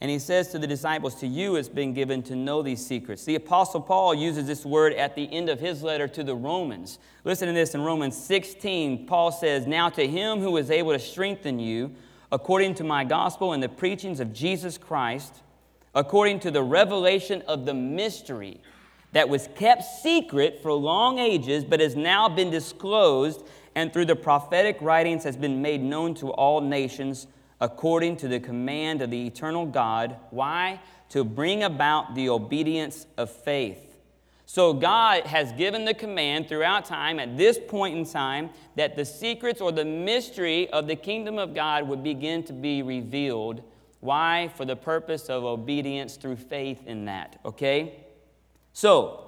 And 0.00 0.10
he 0.10 0.18
says 0.18 0.48
to 0.52 0.58
the 0.58 0.66
disciples, 0.66 1.16
To 1.16 1.26
you 1.26 1.56
it's 1.56 1.68
been 1.68 1.92
given 1.92 2.22
to 2.22 2.34
know 2.34 2.62
these 2.62 2.84
secrets. 2.84 3.26
The 3.26 3.34
Apostle 3.34 3.82
Paul 3.82 4.14
uses 4.14 4.46
this 4.46 4.64
word 4.64 4.94
at 4.94 5.14
the 5.14 5.30
end 5.30 5.50
of 5.50 5.60
his 5.60 5.82
letter 5.82 6.08
to 6.08 6.24
the 6.24 6.34
Romans. 6.34 6.98
Listen 7.24 7.48
to 7.48 7.52
this 7.52 7.74
in 7.74 7.82
Romans 7.82 8.16
16. 8.16 9.06
Paul 9.06 9.30
says, 9.30 9.66
Now 9.66 9.90
to 9.90 10.08
him 10.08 10.40
who 10.40 10.56
is 10.56 10.70
able 10.70 10.92
to 10.92 10.98
strengthen 10.98 11.58
you, 11.60 11.94
according 12.32 12.76
to 12.76 12.84
my 12.84 13.04
gospel 13.04 13.52
and 13.52 13.62
the 13.62 13.68
preachings 13.68 14.20
of 14.20 14.32
Jesus 14.32 14.78
Christ, 14.78 15.42
according 15.94 16.40
to 16.40 16.50
the 16.50 16.62
revelation 16.62 17.42
of 17.42 17.66
the 17.66 17.74
mystery 17.74 18.62
that 19.12 19.28
was 19.28 19.48
kept 19.56 19.82
secret 19.82 20.60
for 20.62 20.72
long 20.72 21.18
ages, 21.18 21.64
but 21.64 21.80
has 21.80 21.96
now 21.96 22.28
been 22.28 22.50
disclosed 22.50 23.44
and 23.74 23.92
through 23.92 24.06
the 24.06 24.16
prophetic 24.16 24.78
writings 24.80 25.24
has 25.24 25.36
been 25.36 25.62
made 25.62 25.82
known 25.82 26.14
to 26.14 26.30
all 26.30 26.60
nations 26.60 27.26
according 27.60 28.16
to 28.16 28.28
the 28.28 28.40
command 28.40 29.02
of 29.02 29.10
the 29.10 29.26
eternal 29.26 29.66
God. 29.66 30.16
Why? 30.30 30.80
To 31.10 31.24
bring 31.24 31.62
about 31.62 32.14
the 32.14 32.28
obedience 32.28 33.06
of 33.16 33.30
faith. 33.30 33.86
So, 34.46 34.72
God 34.72 35.26
has 35.26 35.52
given 35.52 35.84
the 35.84 35.94
command 35.94 36.48
throughout 36.48 36.84
time, 36.84 37.20
at 37.20 37.36
this 37.36 37.56
point 37.68 37.96
in 37.96 38.04
time, 38.04 38.50
that 38.74 38.96
the 38.96 39.04
secrets 39.04 39.60
or 39.60 39.70
the 39.70 39.84
mystery 39.84 40.68
of 40.70 40.88
the 40.88 40.96
kingdom 40.96 41.38
of 41.38 41.54
God 41.54 41.86
would 41.86 42.02
begin 42.02 42.42
to 42.44 42.52
be 42.52 42.82
revealed. 42.82 43.62
Why? 44.00 44.50
For 44.56 44.64
the 44.64 44.74
purpose 44.74 45.28
of 45.28 45.44
obedience 45.44 46.16
through 46.16 46.36
faith 46.36 46.84
in 46.86 47.04
that, 47.04 47.38
okay? 47.44 48.06
So, 48.72 49.20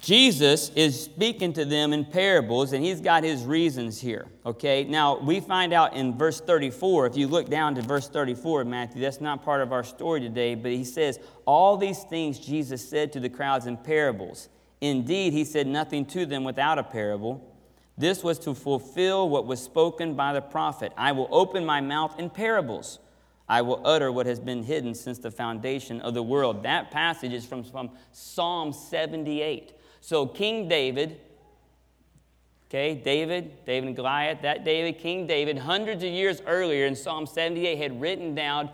Jesus 0.00 0.70
is 0.70 1.04
speaking 1.04 1.52
to 1.52 1.66
them 1.66 1.92
in 1.92 2.04
parables, 2.04 2.72
and 2.72 2.82
he's 2.82 3.00
got 3.00 3.24
his 3.24 3.44
reasons 3.44 4.00
here. 4.00 4.26
Okay, 4.46 4.84
now 4.84 5.18
we 5.18 5.38
find 5.38 5.74
out 5.74 5.94
in 5.94 6.16
verse 6.16 6.40
34, 6.40 7.08
if 7.08 7.16
you 7.16 7.26
look 7.28 7.50
down 7.50 7.74
to 7.74 7.82
verse 7.82 8.08
34 8.08 8.62
of 8.62 8.66
Matthew, 8.68 9.02
that's 9.02 9.20
not 9.20 9.44
part 9.44 9.60
of 9.60 9.70
our 9.70 9.84
story 9.84 10.20
today, 10.20 10.54
but 10.54 10.70
he 10.70 10.84
says, 10.84 11.18
All 11.44 11.76
these 11.76 12.04
things 12.04 12.38
Jesus 12.38 12.88
said 12.88 13.12
to 13.12 13.20
the 13.20 13.28
crowds 13.28 13.66
in 13.66 13.76
parables. 13.76 14.48
Indeed, 14.80 15.32
he 15.32 15.44
said 15.44 15.66
nothing 15.66 16.06
to 16.06 16.24
them 16.24 16.42
without 16.42 16.78
a 16.78 16.84
parable. 16.84 17.44
This 17.98 18.22
was 18.22 18.38
to 18.40 18.54
fulfill 18.54 19.28
what 19.28 19.44
was 19.44 19.62
spoken 19.62 20.14
by 20.14 20.32
the 20.32 20.40
prophet 20.40 20.92
I 20.96 21.12
will 21.12 21.28
open 21.30 21.66
my 21.66 21.80
mouth 21.80 22.18
in 22.18 22.30
parables. 22.30 23.00
I 23.48 23.62
will 23.62 23.80
utter 23.84 24.12
what 24.12 24.26
has 24.26 24.38
been 24.38 24.62
hidden 24.62 24.94
since 24.94 25.18
the 25.18 25.30
foundation 25.30 26.00
of 26.02 26.14
the 26.14 26.22
world. 26.22 26.62
That 26.64 26.90
passage 26.90 27.32
is 27.32 27.46
from, 27.46 27.64
from 27.64 27.90
Psalm 28.12 28.72
78. 28.72 29.72
So, 30.00 30.26
King 30.26 30.68
David 30.68 31.20
Okay, 32.68 32.94
David, 32.94 33.64
David 33.64 33.86
and 33.86 33.96
Goliath, 33.96 34.42
that 34.42 34.62
David, 34.62 34.98
King 34.98 35.26
David, 35.26 35.56
hundreds 35.56 36.04
of 36.04 36.10
years 36.10 36.42
earlier 36.46 36.84
in 36.84 36.94
Psalm 36.94 37.26
78 37.26 37.78
had 37.78 37.98
written 37.98 38.34
down 38.34 38.68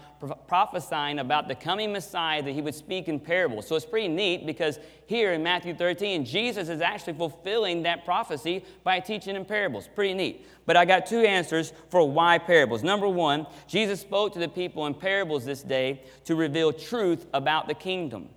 prophesying 0.49 1.21
about 1.21 1.47
the 1.47 1.55
coming 1.55 1.93
Messiah 1.93 2.43
that 2.43 2.51
he 2.51 2.61
would 2.61 2.75
speak 2.75 3.07
in 3.07 3.21
parables. 3.21 3.69
So 3.69 3.77
it's 3.77 3.85
pretty 3.85 4.09
neat 4.09 4.47
because 4.47 4.81
here 5.07 5.33
in 5.33 5.45
Matthew 5.45 5.77
13, 5.77 6.25
Jesus 6.25 6.69
is 6.69 6.81
actually 6.81 7.13
fulfilling 7.13 7.85
that 7.85 8.05
prophecy 8.05 8.65
by 8.83 8.99
teaching 8.99 9.37
in 9.37 9.45
parables. 9.45 9.89
Pretty 9.95 10.15
neat. 10.15 10.45
But 10.67 10.77
I 10.77 10.87
got 10.87 11.07
two 11.07 11.21
answers 11.21 11.73
for 11.89 12.11
why 12.11 12.39
parables. 12.39 12.83
Number 12.83 13.09
one, 13.09 13.47
Jesus 13.69 14.01
spoke 14.01 14.33
to 14.33 14.41
the 14.41 14.49
people 14.49 14.87
in 14.87 14.95
parables 14.95 15.45
this 15.45 15.63
day 15.63 16.03
to 16.25 16.35
reveal 16.35 16.73
truth 16.73 17.27
about 17.33 17.69
the 17.69 17.75
kingdom, 17.75 18.29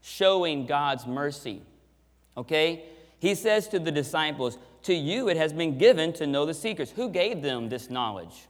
showing 0.00 0.66
God's 0.66 1.06
mercy. 1.06 1.62
Okay? 2.36 2.82
He 3.20 3.34
says 3.34 3.68
to 3.68 3.78
the 3.78 3.90
disciples, 3.90 4.58
to 4.82 4.94
you 4.94 5.28
it 5.28 5.36
has 5.36 5.52
been 5.52 5.78
given 5.78 6.12
to 6.14 6.26
know 6.26 6.46
the 6.46 6.54
secrets. 6.54 6.90
Who 6.92 7.08
gave 7.08 7.42
them 7.42 7.68
this 7.68 7.90
knowledge? 7.90 8.46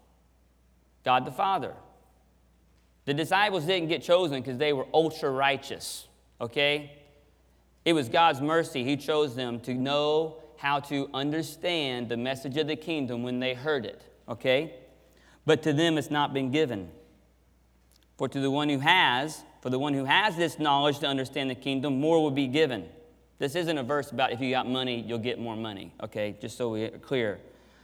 God 1.05 1.25
the 1.25 1.33
Father. 1.33 1.75
The 3.05 3.15
disciples 3.15 3.65
didn't 3.65 3.89
get 3.89 4.03
chosen 4.03 4.43
because 4.43 4.59
they 4.59 4.73
were 4.73 4.87
ultra 4.93 5.31
righteous, 5.31 6.07
okay? 6.41 6.93
It 7.85 7.95
was 7.95 8.09
God's 8.11 8.41
mercy. 8.41 8.85
He 8.85 8.97
chose 8.97 9.35
them 9.35 9.61
to 9.61 9.73
know 9.73 10.37
how 10.59 10.81
to 10.81 11.09
understand 11.15 12.09
the 12.09 12.17
message 12.17 12.57
of 12.59 12.67
the 12.67 12.77
kingdom 12.77 13.23
when 13.23 13.41
they 13.41 13.55
heard 13.55 13.87
it, 13.87 14.03
okay? 14.29 14.75
But 15.47 15.63
to 15.63 15.73
them 15.73 15.97
it's 15.97 16.11
not 16.11 16.35
been 16.35 16.51
given. 16.51 16.91
For 18.19 18.29
to 18.29 18.41
the 18.41 18.51
one 18.51 18.69
who 18.69 18.81
has, 18.81 19.43
for 19.63 19.71
the 19.71 19.79
one 19.79 19.95
who 19.95 20.05
has 20.05 20.37
this 20.37 20.59
knowledge 20.59 20.99
to 20.99 21.07
understand 21.07 21.49
the 21.49 21.55
kingdom, 21.55 22.01
more 22.01 22.23
will 22.23 22.31
be 22.31 22.49
given. 22.49 22.89
This 23.39 23.55
isn't 23.55 23.79
a 23.79 23.83
verse 23.83 24.11
about 24.11 24.33
if 24.33 24.41
you 24.41 24.51
got 24.51 24.69
money, 24.69 25.05
you'll 25.07 25.19
get 25.19 25.39
more 25.39 25.57
money, 25.57 25.93
okay? 26.03 26.37
Just 26.41 26.57
so 26.57 26.71
we're 26.71 26.91
clear. 26.91 27.39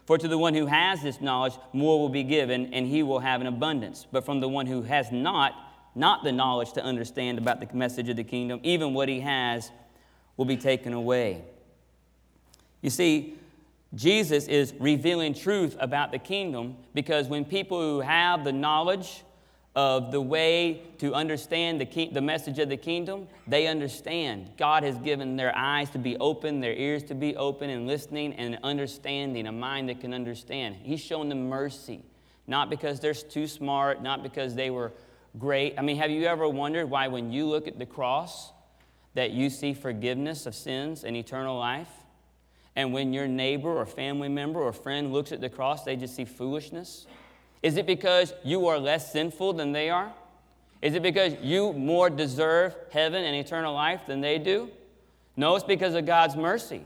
For 0.07 0.19
to 0.19 0.29
the 0.29 0.37
one 0.37 0.55
who 0.55 0.67
has 0.67 1.03
this 1.03 1.21
knowledge, 1.21 1.55
more 1.73 1.99
will 2.01 2.09
be 2.09 2.25
given, 2.25 2.75
and 2.75 2.87
he 2.87 3.03
will 3.03 3.21
have 3.21 3.41
an 3.41 3.47
abundance. 3.47 4.07
But 4.11 4.25
from 4.25 4.41
the 4.41 4.49
one 4.49 4.67
who 4.67 4.83
has 4.83 5.11
not, 5.13 5.55
not 5.95 6.25
the 6.25 6.33
knowledge 6.33 6.73
to 6.73 6.83
understand 6.83 7.39
about 7.39 7.61
the 7.61 7.75
message 7.75 8.09
of 8.09 8.17
the 8.17 8.25
kingdom, 8.25 8.61
even 8.63 8.95
what 8.95 9.09
he 9.09 9.21
has 9.21 9.71
will 10.37 10.45
be 10.45 10.57
taken 10.57 10.93
away. 10.93 11.45
You 12.83 12.91
see, 12.91 13.39
Jesus 13.95 14.49
is 14.49 14.75
revealing 14.79 15.35
truth 15.35 15.77
about 15.79 16.11
the 16.11 16.19
kingdom 16.19 16.77
because 16.93 17.29
when 17.29 17.45
people 17.45 17.81
who 17.81 18.01
have 18.01 18.45
the 18.45 18.53
knowledge 18.53 19.23
of 19.77 20.13
the 20.13 20.21
way 20.21 20.83
to 20.99 21.13
understand 21.15 21.81
the, 21.81 21.85
key, 21.85 22.09
the 22.09 22.21
message 22.21 22.59
of 22.61 22.69
the 22.69 22.77
kingdom, 22.77 23.27
they 23.47 23.67
understand. 23.67 24.51
God 24.57 24.85
has 24.85 24.97
given 24.99 25.37
their 25.37 25.57
eyes 25.57 25.91
to 25.91 25.99
be 25.99 26.17
open, 26.19 26.61
their 26.61 26.75
ears 26.75 27.03
to 27.05 27.15
be 27.15 27.35
open, 27.37 27.71
and 27.71 27.87
listening 27.87 28.35
and 28.35 28.59
understanding, 28.63 29.47
a 29.47 29.53
mind 29.53 29.89
that 29.89 30.01
can 30.01 30.15
understand. 30.15 30.77
He's 30.77 31.01
shown 31.01 31.29
them 31.29 31.49
mercy, 31.49 32.03
not 32.47 32.71
because 32.71 33.01
they're 33.01 33.15
too 33.15 33.49
smart, 33.49 34.01
not 34.01 34.23
because 34.23 34.55
they 34.55 34.71
were 34.71 34.93
great. 35.39 35.75
I 35.77 35.83
mean, 35.83 35.97
have 35.97 36.11
you 36.11 36.25
ever 36.27 36.49
wondered 36.49 36.89
why, 36.89 37.09
when 37.09 37.33
you 37.33 37.47
look 37.47 37.67
at 37.67 37.79
the 37.79 37.87
cross, 37.87 38.53
that 39.15 39.33
you 39.33 39.51
see 39.51 39.75
forgiveness 39.75 40.47
of 40.47 40.55
sins 40.55 41.03
and 41.03 41.17
eternal 41.17 41.59
life? 41.59 41.89
And 42.77 42.93
when 42.93 43.13
your 43.13 43.27
neighbor 43.27 43.73
or 43.73 43.87
family 43.87 44.29
member 44.29 44.61
or 44.61 44.73
friend 44.73 45.13
looks 45.13 45.33
at 45.33 45.41
the 45.41 45.49
cross, 45.49 45.85
they 45.85 45.97
just 45.97 46.15
see 46.15 46.25
foolishness? 46.25 47.07
Is 47.65 47.79
it 47.79 47.87
because 47.87 48.35
you 48.45 48.67
are 48.67 48.79
less 48.79 49.11
sinful 49.11 49.55
than 49.55 49.73
they 49.73 49.89
are? 49.89 50.13
Is 50.83 50.95
it 50.95 51.03
because 51.03 51.33
you 51.41 51.73
more 51.73 52.11
deserve 52.11 52.77
heaven 52.93 53.25
and 53.25 53.35
eternal 53.35 53.73
life 53.73 54.03
than 54.07 54.21
they 54.21 54.39
do? 54.39 54.69
No, 55.35 55.55
it's 55.57 55.65
because 55.65 55.95
of 55.95 56.05
God's 56.05 56.37
mercy. 56.37 56.83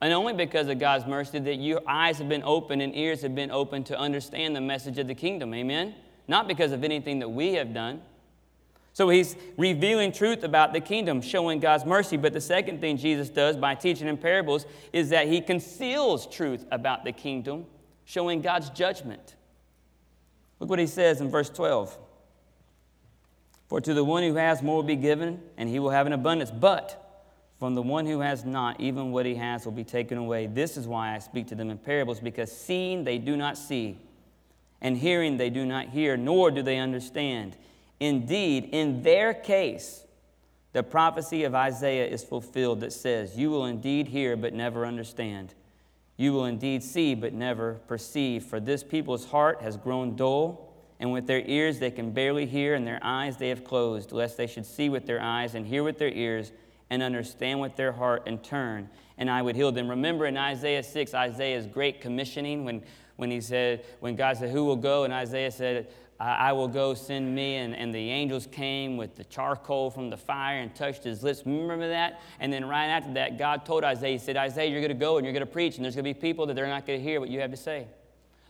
And 0.00 0.12
only 0.12 0.32
because 0.32 0.68
of 0.68 0.78
God's 0.78 1.04
mercy 1.04 1.40
that 1.40 1.56
your 1.56 1.80
eyes 1.84 2.18
have 2.18 2.28
been 2.28 2.44
opened 2.44 2.80
and 2.80 2.94
ears 2.94 3.22
have 3.22 3.34
been 3.34 3.50
opened 3.50 3.86
to 3.86 3.98
understand 3.98 4.54
the 4.54 4.60
message 4.60 4.98
of 4.98 5.08
the 5.08 5.16
kingdom. 5.16 5.52
Amen? 5.52 5.96
Not 6.28 6.46
because 6.46 6.70
of 6.70 6.84
anything 6.84 7.18
that 7.18 7.28
we 7.28 7.54
have 7.54 7.74
done. 7.74 8.00
So 8.92 9.08
he's 9.08 9.34
revealing 9.56 10.12
truth 10.12 10.44
about 10.44 10.72
the 10.72 10.80
kingdom, 10.80 11.22
showing 11.22 11.58
God's 11.58 11.84
mercy. 11.84 12.16
But 12.16 12.34
the 12.34 12.40
second 12.40 12.80
thing 12.80 12.98
Jesus 12.98 13.30
does 13.30 13.56
by 13.56 13.74
teaching 13.74 14.06
in 14.06 14.16
parables 14.16 14.64
is 14.92 15.08
that 15.08 15.26
he 15.26 15.40
conceals 15.40 16.28
truth 16.28 16.66
about 16.70 17.04
the 17.04 17.10
kingdom, 17.10 17.66
showing 18.04 18.42
God's 18.42 18.70
judgment. 18.70 19.34
Look 20.60 20.70
what 20.70 20.78
he 20.78 20.86
says 20.86 21.20
in 21.20 21.30
verse 21.30 21.50
12. 21.50 21.96
For 23.68 23.80
to 23.80 23.94
the 23.94 24.04
one 24.04 24.22
who 24.22 24.34
has 24.34 24.62
more 24.62 24.76
will 24.76 24.82
be 24.82 24.96
given, 24.96 25.40
and 25.56 25.68
he 25.68 25.78
will 25.78 25.90
have 25.90 26.06
an 26.06 26.12
abundance. 26.12 26.50
But 26.50 27.00
from 27.58 27.74
the 27.74 27.82
one 27.82 28.06
who 28.06 28.20
has 28.20 28.44
not, 28.44 28.80
even 28.80 29.10
what 29.12 29.26
he 29.26 29.34
has 29.36 29.64
will 29.64 29.72
be 29.72 29.84
taken 29.84 30.18
away. 30.18 30.46
This 30.46 30.76
is 30.76 30.86
why 30.86 31.14
I 31.14 31.18
speak 31.18 31.48
to 31.48 31.54
them 31.54 31.70
in 31.70 31.78
parables, 31.78 32.20
because 32.20 32.50
seeing 32.50 33.04
they 33.04 33.18
do 33.18 33.36
not 33.36 33.56
see, 33.56 33.98
and 34.80 34.96
hearing 34.96 35.36
they 35.36 35.50
do 35.50 35.64
not 35.64 35.88
hear, 35.88 36.16
nor 36.16 36.50
do 36.50 36.62
they 36.62 36.78
understand. 36.78 37.56
Indeed, 37.98 38.70
in 38.72 39.02
their 39.02 39.32
case, 39.34 40.04
the 40.72 40.82
prophecy 40.82 41.44
of 41.44 41.54
Isaiah 41.54 42.06
is 42.06 42.24
fulfilled 42.24 42.80
that 42.80 42.92
says, 42.92 43.36
You 43.36 43.50
will 43.50 43.66
indeed 43.66 44.08
hear, 44.08 44.36
but 44.36 44.54
never 44.54 44.86
understand. 44.86 45.54
You 46.20 46.34
will 46.34 46.44
indeed 46.44 46.82
see, 46.82 47.14
but 47.14 47.32
never 47.32 47.80
perceive. 47.88 48.44
For 48.44 48.60
this 48.60 48.84
people's 48.84 49.24
heart 49.24 49.62
has 49.62 49.78
grown 49.78 50.16
dull, 50.16 50.70
and 50.98 51.12
with 51.12 51.26
their 51.26 51.40
ears 51.46 51.78
they 51.78 51.90
can 51.90 52.10
barely 52.10 52.44
hear, 52.44 52.74
and 52.74 52.86
their 52.86 52.98
eyes 53.00 53.38
they 53.38 53.48
have 53.48 53.64
closed, 53.64 54.12
lest 54.12 54.36
they 54.36 54.46
should 54.46 54.66
see 54.66 54.90
with 54.90 55.06
their 55.06 55.22
eyes, 55.22 55.54
and 55.54 55.66
hear 55.66 55.82
with 55.82 55.96
their 55.96 56.10
ears, 56.10 56.52
and 56.90 57.02
understand 57.02 57.58
with 57.58 57.74
their 57.76 57.92
heart, 57.92 58.24
and 58.26 58.44
turn, 58.44 58.90
and 59.16 59.30
I 59.30 59.40
would 59.40 59.56
heal 59.56 59.72
them. 59.72 59.88
Remember 59.88 60.26
in 60.26 60.36
Isaiah 60.36 60.82
6, 60.82 61.14
Isaiah's 61.14 61.66
great 61.66 62.02
commissioning, 62.02 62.66
when, 62.66 62.82
when 63.16 63.30
he 63.30 63.40
said, 63.40 63.86
when 64.00 64.14
God 64.14 64.36
said, 64.36 64.50
Who 64.50 64.66
will 64.66 64.76
go? 64.76 65.04
And 65.04 65.14
Isaiah 65.14 65.50
said, 65.50 65.88
I 66.20 66.52
will 66.52 66.68
go 66.68 66.92
send 66.92 67.34
me. 67.34 67.56
And, 67.56 67.74
and 67.74 67.94
the 67.94 68.10
angels 68.10 68.46
came 68.46 68.98
with 68.98 69.16
the 69.16 69.24
charcoal 69.24 69.90
from 69.90 70.10
the 70.10 70.18
fire 70.18 70.60
and 70.60 70.74
touched 70.74 71.02
his 71.02 71.22
lips. 71.22 71.42
Remember 71.46 71.88
that? 71.88 72.20
And 72.40 72.52
then 72.52 72.66
right 72.66 72.88
after 72.88 73.14
that, 73.14 73.38
God 73.38 73.64
told 73.64 73.84
Isaiah, 73.84 74.12
He 74.12 74.18
said, 74.18 74.36
Isaiah, 74.36 74.70
you're 74.70 74.80
going 74.80 74.90
to 74.90 74.94
go 74.94 75.16
and 75.16 75.24
you're 75.24 75.32
going 75.32 75.46
to 75.46 75.50
preach, 75.50 75.76
and 75.76 75.84
there's 75.84 75.94
going 75.94 76.04
to 76.04 76.14
be 76.14 76.20
people 76.20 76.44
that 76.46 76.54
they're 76.54 76.66
not 76.66 76.86
going 76.86 76.98
to 76.98 77.02
hear 77.02 77.20
what 77.20 77.30
you 77.30 77.40
have 77.40 77.50
to 77.50 77.56
say. 77.56 77.86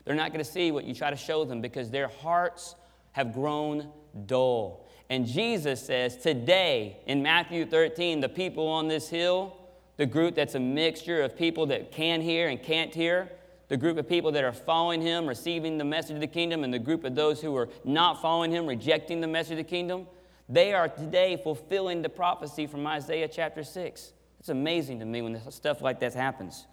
They're 0.03 0.15
not 0.15 0.33
going 0.33 0.43
to 0.43 0.51
see 0.51 0.71
what 0.71 0.83
you 0.83 0.93
try 0.93 1.09
to 1.09 1.15
show 1.15 1.45
them 1.45 1.61
because 1.61 1.89
their 1.89 2.07
hearts 2.07 2.75
have 3.13 3.33
grown 3.33 3.89
dull. 4.25 4.87
And 5.09 5.25
Jesus 5.25 5.85
says, 5.85 6.17
today 6.17 6.97
in 7.05 7.21
Matthew 7.21 7.65
13, 7.65 8.19
the 8.19 8.29
people 8.29 8.67
on 8.67 8.87
this 8.87 9.09
hill, 9.09 9.57
the 9.97 10.05
group 10.05 10.35
that's 10.35 10.55
a 10.55 10.59
mixture 10.59 11.21
of 11.21 11.37
people 11.37 11.67
that 11.67 11.91
can 11.91 12.21
hear 12.21 12.47
and 12.47 12.61
can't 12.61 12.93
hear, 12.93 13.29
the 13.71 13.77
group 13.77 13.97
of 13.97 14.05
people 14.05 14.33
that 14.33 14.43
are 14.43 14.51
following 14.51 15.01
him, 15.01 15.25
receiving 15.25 15.77
the 15.77 15.85
message 15.85 16.15
of 16.15 16.19
the 16.19 16.27
kingdom, 16.27 16.65
and 16.65 16.73
the 16.73 16.77
group 16.77 17.05
of 17.05 17.15
those 17.15 17.39
who 17.39 17.55
are 17.55 17.69
not 17.85 18.21
following 18.21 18.51
him, 18.51 18.65
rejecting 18.65 19.21
the 19.21 19.27
message 19.27 19.53
of 19.53 19.57
the 19.59 19.63
kingdom, 19.63 20.07
they 20.49 20.73
are 20.73 20.89
today 20.89 21.39
fulfilling 21.41 22.01
the 22.01 22.09
prophecy 22.09 22.67
from 22.67 22.85
Isaiah 22.85 23.29
chapter 23.29 23.63
6. 23.63 24.11
It's 24.41 24.49
amazing 24.49 24.99
to 24.99 25.05
me 25.05 25.21
when 25.21 25.39
stuff 25.51 25.81
like 25.81 26.01
that 26.01 26.13
happens. 26.13 26.67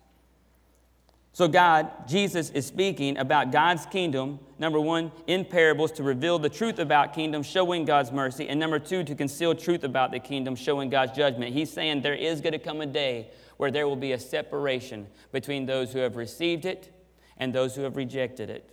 So, 1.32 1.46
God, 1.46 2.08
Jesus 2.08 2.50
is 2.50 2.66
speaking 2.66 3.16
about 3.16 3.52
God's 3.52 3.87
kingdom, 3.87 4.40
number 4.58 4.80
one, 4.80 5.12
in 5.28 5.44
parables 5.44 5.92
to 5.92 6.02
reveal 6.02 6.40
the 6.40 6.48
truth 6.48 6.80
about 6.80 7.14
kingdom, 7.14 7.44
showing 7.44 7.84
God's 7.84 8.11
mercy, 8.11 8.48
and 8.48 8.58
number 8.58 8.80
two, 8.80 9.04
to 9.04 9.14
conceal 9.14 9.54
truth 9.54 9.84
about 9.84 10.11
the 10.11 10.18
kingdom, 10.18 10.56
showing 10.56 10.90
God's 10.90 11.12
judgment. 11.12 11.54
He's 11.54 11.72
saying 11.72 12.02
there 12.02 12.16
is 12.16 12.40
going 12.40 12.54
to 12.54 12.58
come 12.58 12.80
a 12.80 12.87
day 12.87 13.28
where 13.58 13.70
there 13.70 13.86
will 13.86 13.96
be 13.96 14.12
a 14.12 14.18
separation 14.18 15.06
between 15.30 15.66
those 15.66 15.92
who 15.92 15.98
have 15.98 16.16
received 16.16 16.64
it 16.64 16.90
and 17.36 17.54
those 17.54 17.76
who 17.76 17.82
have 17.82 17.96
rejected 17.96 18.48
it. 18.48 18.70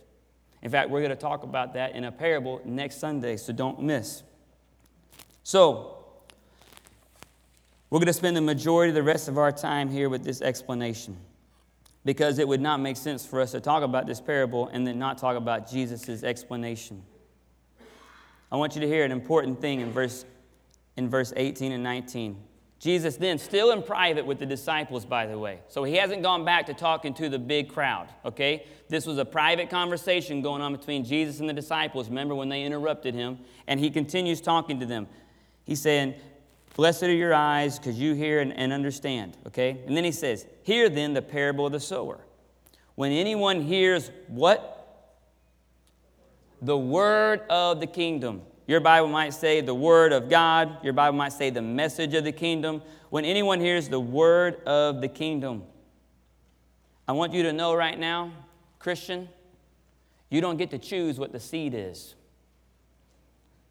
In 0.62 0.70
fact, 0.70 0.90
we're 0.90 1.00
going 1.00 1.10
to 1.10 1.16
talk 1.16 1.42
about 1.42 1.74
that 1.74 1.94
in 1.94 2.04
a 2.04 2.12
parable 2.12 2.60
next 2.64 2.98
Sunday, 2.98 3.36
so 3.36 3.52
don't 3.52 3.82
miss. 3.82 4.22
So, 5.42 5.92
we're 7.90 7.98
going 7.98 8.06
to 8.06 8.12
spend 8.12 8.36
the 8.36 8.40
majority 8.40 8.88
of 8.88 8.94
the 8.94 9.02
rest 9.02 9.28
of 9.28 9.38
our 9.38 9.52
time 9.52 9.90
here 9.90 10.08
with 10.08 10.24
this 10.24 10.42
explanation 10.42 11.16
because 12.04 12.38
it 12.38 12.46
would 12.46 12.60
not 12.60 12.80
make 12.80 12.96
sense 12.96 13.26
for 13.26 13.40
us 13.40 13.52
to 13.52 13.60
talk 13.60 13.82
about 13.82 14.06
this 14.06 14.20
parable 14.20 14.68
and 14.68 14.86
then 14.86 14.98
not 14.98 15.18
talk 15.18 15.36
about 15.36 15.70
Jesus' 15.70 16.22
explanation. 16.22 17.02
I 18.50 18.56
want 18.56 18.76
you 18.76 18.80
to 18.80 18.86
hear 18.86 19.04
an 19.04 19.12
important 19.12 19.60
thing 19.60 19.80
in 19.80 19.90
verse, 19.90 20.24
in 20.96 21.08
verse 21.08 21.32
18 21.36 21.72
and 21.72 21.82
19. 21.82 22.40
Jesus 22.78 23.16
then, 23.16 23.38
still 23.38 23.70
in 23.70 23.82
private 23.82 24.26
with 24.26 24.38
the 24.38 24.46
disciples, 24.46 25.06
by 25.06 25.26
the 25.26 25.38
way. 25.38 25.60
So 25.68 25.82
he 25.82 25.94
hasn't 25.94 26.22
gone 26.22 26.44
back 26.44 26.66
to 26.66 26.74
talking 26.74 27.14
to 27.14 27.28
the 27.28 27.38
big 27.38 27.70
crowd, 27.70 28.08
okay? 28.24 28.66
This 28.88 29.06
was 29.06 29.16
a 29.16 29.24
private 29.24 29.70
conversation 29.70 30.42
going 30.42 30.60
on 30.60 30.76
between 30.76 31.02
Jesus 31.02 31.40
and 31.40 31.48
the 31.48 31.54
disciples. 31.54 32.08
Remember 32.08 32.34
when 32.34 32.50
they 32.50 32.64
interrupted 32.64 33.14
him? 33.14 33.38
And 33.66 33.80
he 33.80 33.90
continues 33.90 34.42
talking 34.42 34.78
to 34.80 34.86
them. 34.86 35.06
He's 35.64 35.80
saying, 35.80 36.14
Blessed 36.76 37.04
are 37.04 37.14
your 37.14 37.32
eyes 37.32 37.78
because 37.78 37.98
you 37.98 38.12
hear 38.12 38.40
and, 38.40 38.52
and 38.52 38.70
understand, 38.70 39.38
okay? 39.46 39.82
And 39.86 39.96
then 39.96 40.04
he 40.04 40.12
says, 40.12 40.46
Hear 40.62 40.90
then 40.90 41.14
the 41.14 41.22
parable 41.22 41.64
of 41.64 41.72
the 41.72 41.80
sower. 41.80 42.20
When 42.96 43.12
anyone 43.12 43.62
hears 43.62 44.10
what? 44.28 44.72
The 46.60 46.76
word 46.76 47.40
of 47.48 47.80
the 47.80 47.86
kingdom. 47.86 48.42
Your 48.66 48.80
Bible 48.80 49.08
might 49.08 49.32
say 49.32 49.60
the 49.60 49.74
Word 49.74 50.12
of 50.12 50.28
God. 50.28 50.84
Your 50.84 50.92
Bible 50.92 51.16
might 51.16 51.32
say 51.32 51.50
the 51.50 51.62
message 51.62 52.14
of 52.14 52.24
the 52.24 52.32
kingdom. 52.32 52.82
When 53.10 53.24
anyone 53.24 53.60
hears 53.60 53.88
the 53.88 54.00
Word 54.00 54.62
of 54.64 55.00
the 55.00 55.08
kingdom, 55.08 55.62
I 57.06 57.12
want 57.12 57.32
you 57.32 57.44
to 57.44 57.52
know 57.52 57.74
right 57.74 57.98
now, 57.98 58.32
Christian, 58.80 59.28
you 60.30 60.40
don't 60.40 60.56
get 60.56 60.70
to 60.70 60.78
choose 60.78 61.18
what 61.18 61.30
the 61.30 61.38
seed 61.38 61.74
is. 61.74 62.16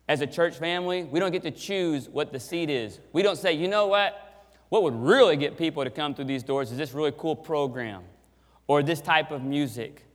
As 0.08 0.22
a 0.22 0.28
church 0.28 0.56
family, 0.56 1.04
we 1.04 1.20
don't 1.20 1.32
get 1.32 1.44
to 1.44 1.52
choose 1.52 2.08
what 2.08 2.32
the 2.32 2.40
seed 2.40 2.70
is. 2.70 3.00
We 3.12 3.22
don't 3.22 3.38
say, 3.38 3.54
you 3.54 3.68
know 3.68 3.88
what? 3.88 4.22
What 4.70 4.84
would 4.84 4.96
really 4.96 5.36
get 5.36 5.58
people 5.58 5.84
to 5.84 5.90
come 5.90 6.16
through 6.16 6.26
these 6.26 6.44
doors 6.44 6.72
is 6.72 6.78
this 6.78 6.94
really 6.94 7.14
cool 7.18 7.36
program 7.36 8.04
or 8.68 8.82
this 8.82 9.02
type 9.02 9.32
of 9.32 9.44
music 9.44 10.06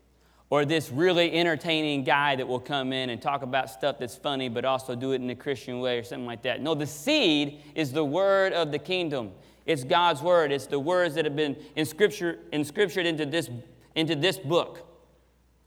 or 0.51 0.65
this 0.65 0.91
really 0.91 1.33
entertaining 1.33 2.03
guy 2.03 2.35
that 2.35 2.47
will 2.47 2.61
come 2.61 2.93
in 2.93 3.11
and 3.11 3.23
talk 3.23 3.43
about 3.43 3.71
stuff 3.71 3.99
that's 4.01 4.17
funny, 4.17 4.49
but 4.49 4.65
also 4.65 4.97
do 4.97 5.13
it 5.13 5.23
in 5.23 5.31
a 5.31 5.35
Christian 5.35 5.79
way 5.79 5.97
or 5.97 6.03
something 6.03 6.27
like 6.27 6.43
that. 6.43 6.61
No, 6.61 6.75
the 6.75 6.87
seed 6.87 7.63
is 7.77 7.93
the 7.93 8.05
word 8.05 8.53
of 8.53 8.73
the 8.73 8.79
kingdom. 8.79 9.31
It's 9.65 9.85
God's 9.85 10.21
word. 10.21 10.51
It's 10.51 10.67
the 10.67 10.81
words 10.81 11.15
that 11.15 11.25
have 11.25 11.37
been 11.37 11.57
in 11.77 11.87
scripture, 11.87 12.41
inscriptured 12.51 13.07
into 13.07 13.25
this, 13.25 13.49
into 13.95 14.17
this 14.17 14.39
book. 14.39 14.87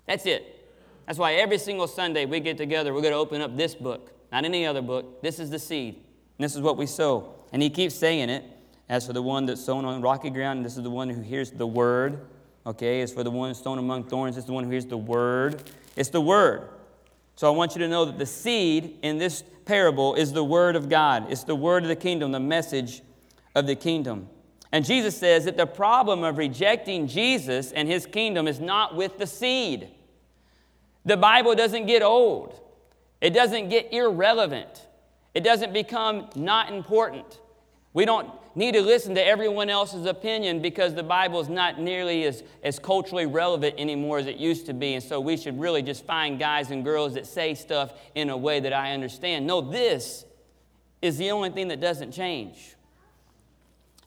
That's 0.06 0.26
it. 0.26 0.68
That's 1.08 1.18
why 1.18 1.36
every 1.36 1.58
single 1.58 1.88
Sunday 1.88 2.26
we 2.26 2.42
get 2.42 2.58
together, 2.58 2.94
we're 2.94 3.02
going 3.02 3.14
to 3.14 3.18
open 3.18 3.42
up 3.42 3.56
this 3.56 3.76
book, 3.76 4.12
not 4.34 4.44
any 4.44 4.66
other 4.66 4.82
book. 4.82 5.22
This 5.22 5.40
is 5.40 5.50
the 5.50 5.60
seed. 5.60 6.04
This 6.38 6.56
is 6.56 6.62
what 6.62 6.76
we 6.76 6.88
sow. 6.88 7.36
And 7.54 7.62
he 7.62 7.70
keeps 7.70 7.96
saying 7.96 8.30
it. 8.30 8.44
As 8.90 9.08
for 9.08 9.14
the 9.14 9.22
one 9.22 9.46
that's 9.46 9.64
sown 9.64 9.86
on 9.86 10.02
rocky 10.02 10.30
ground, 10.30 10.66
this 10.66 10.76
is 10.76 10.84
the 10.84 10.90
one 10.90 11.10
who 11.10 11.22
hears 11.22 11.52
the 11.52 11.66
word 11.66 12.20
Okay, 12.66 13.02
it's 13.02 13.12
for 13.12 13.24
the 13.24 13.32
one 13.32 13.54
sown 13.56 13.78
among 13.78 14.06
thorns. 14.06 14.38
It's 14.38 14.46
the 14.46 14.54
one 14.54 14.64
who 14.64 14.70
hears 14.70 14.86
the 14.86 14.98
word. 14.98 15.64
It's 15.96 16.10
the 16.10 16.22
word. 16.22 16.70
So 17.36 17.52
I 17.52 17.56
want 17.56 17.76
you 17.76 17.80
to 17.80 17.88
know 17.88 18.06
that 18.06 18.18
the 18.18 18.26
seed 18.26 19.00
in 19.02 19.18
this 19.18 19.44
parable 19.66 20.16
is 20.16 20.32
the 20.32 20.44
word 20.44 20.76
of 20.76 20.88
God. 20.88 21.32
It's 21.32 21.44
the 21.44 21.56
word 21.56 21.84
of 21.84 21.90
the 21.90 21.96
kingdom, 21.96 22.32
the 22.32 22.40
message 22.40 23.02
of 23.56 23.68
the 23.68 23.76
kingdom. 23.76 24.30
And 24.72 24.86
Jesus 24.86 25.18
says 25.18 25.46
that 25.46 25.58
the 25.58 25.66
problem 25.66 26.24
of 26.24 26.38
rejecting 26.38 27.08
Jesus 27.08 27.72
and 27.72 27.88
his 27.88 28.06
kingdom 28.06 28.48
is 28.48 28.60
not 28.60 28.96
with 28.96 29.18
the 29.20 29.28
seed. 29.28 29.90
The 31.06 31.18
Bible 31.18 31.54
doesn't 31.54 31.86
get 31.86 32.02
old, 32.02 32.60
it 33.20 33.32
doesn't 33.32 33.70
get 33.70 33.92
irrelevant, 33.94 34.88
it 35.34 35.44
doesn't 35.44 35.74
become 35.74 36.30
not 36.36 36.72
important. 36.72 37.40
We 37.94 38.06
don't 38.06 38.32
need 38.56 38.74
to 38.74 38.82
listen 38.82 39.16
to 39.16 39.26
everyone 39.26 39.70
else's 39.70 40.06
opinion 40.06 40.62
because 40.62 40.94
the 40.94 41.04
Bible 41.04 41.40
is 41.40 41.50
not 41.50 41.80
nearly 41.80 42.24
as, 42.26 42.44
as 42.64 42.78
culturally 42.80 43.26
relevant 43.26 43.76
anymore 43.78 44.20
as 44.20 44.28
it 44.28 44.38
used 44.38 44.68
to 44.68 44.74
be. 44.74 44.94
And 44.94 45.04
so 45.04 45.20
we 45.20 45.38
should 45.38 45.60
really 45.60 45.82
just 45.82 46.06
find 46.06 46.38
guys 46.38 46.70
and 46.72 46.84
girls 46.84 47.16
that 47.16 47.26
say 47.26 47.56
stuff 47.56 47.94
in 48.14 48.30
a 48.30 48.38
way 48.38 48.60
that 48.60 48.74
I 48.74 48.94
understand. 48.94 49.48
No, 49.48 49.62
this 49.62 50.26
is 51.02 51.18
the 51.18 51.32
only 51.32 51.50
thing 51.50 51.70
that 51.70 51.82
doesn't 51.82 52.12
change. 52.12 52.76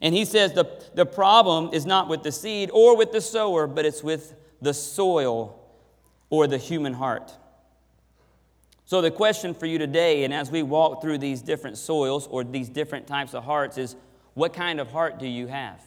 And 0.01 0.15
he 0.15 0.25
says 0.25 0.53
the, 0.53 0.67
the 0.95 1.07
problem 1.07 1.71
is 1.73 1.87
not 1.87 2.09
with 2.09 2.23
the 2.23 2.33
seed 2.33 2.71
or 2.73 2.97
with 2.97 3.13
the 3.13 3.21
sower, 3.21 3.67
but 3.67 3.85
it's 3.85 4.03
with 4.03 4.35
the 4.61 4.75
soil 4.75 5.61
or 6.31 6.47
the 6.47 6.59
human 6.59 6.93
heart. 6.93 7.33
So, 8.85 9.01
the 9.01 9.11
question 9.11 9.53
for 9.53 9.67
you 9.67 9.79
today, 9.79 10.23
and 10.23 10.33
as 10.33 10.49
we 10.49 10.63
walk 10.63 11.03
through 11.03 11.19
these 11.19 11.43
different 11.43 11.77
soils 11.77 12.29
or 12.29 12.45
these 12.45 12.69
different 12.69 13.09
types 13.09 13.35
of 13.35 13.43
hearts, 13.43 13.79
is 13.79 13.97
what 14.37 14.53
kind 14.53 14.81
of 14.81 14.93
heart 14.93 15.19
do 15.19 15.27
you 15.27 15.47
have? 15.47 15.81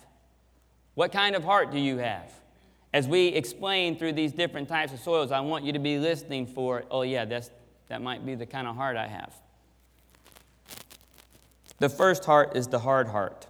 What 0.95 1.11
kind 1.11 1.35
of 1.35 1.43
heart 1.43 1.71
do 1.71 1.77
you 1.77 1.97
have? 1.97 2.33
As 2.91 3.07
we 3.07 3.27
explain 3.27 3.95
through 3.95 4.13
these 4.13 4.31
different 4.31 4.67
types 4.67 4.91
of 4.91 4.99
soils, 4.99 5.31
I 5.31 5.39
want 5.41 5.65
you 5.65 5.73
to 5.73 5.79
be 5.79 5.99
listening 5.99 6.47
for, 6.47 6.83
oh, 6.89 7.03
yeah, 7.03 7.25
that's, 7.25 7.51
that 7.89 8.01
might 8.01 8.25
be 8.25 8.33
the 8.33 8.47
kind 8.47 8.67
of 8.67 8.75
heart 8.75 8.97
I 8.97 9.05
have. 9.05 9.31
The 11.77 11.89
first 11.89 12.25
heart 12.25 12.57
is 12.57 12.67
the 12.67 12.79
hard 12.79 13.09
heart. 13.09 13.45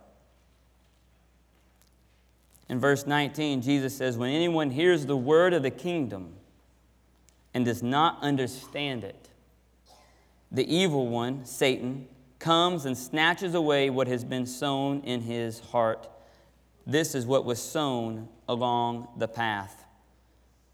In 2.67 2.77
verse 2.77 3.07
19, 3.07 3.61
Jesus 3.61 3.95
says, 3.95 4.17
When 4.17 4.31
anyone 4.31 4.69
hears 4.69 5.05
the 5.05 5.15
word 5.15 5.53
of 5.53 5.63
the 5.63 5.71
kingdom 5.71 6.33
and 7.53 7.63
does 7.63 7.81
not 7.81 8.21
understand 8.21 9.05
it, 9.05 9.29
the 10.51 10.69
evil 10.69 11.07
one, 11.07 11.45
Satan, 11.45 12.09
comes 12.39 12.85
and 12.85 12.97
snatches 12.97 13.53
away 13.53 13.89
what 13.89 14.07
has 14.07 14.23
been 14.23 14.45
sown 14.45 15.01
in 15.01 15.21
his 15.21 15.59
heart. 15.59 16.09
This 16.87 17.13
is 17.13 17.25
what 17.25 17.45
was 17.45 17.61
sown 17.61 18.29
along 18.47 19.09
the 19.17 19.27
path. 19.27 19.85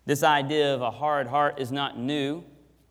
This 0.06 0.24
idea 0.24 0.74
of 0.74 0.82
a 0.82 0.92
hard 0.92 1.28
heart 1.28 1.60
is 1.60 1.72
not 1.72 1.98
new 1.98 2.44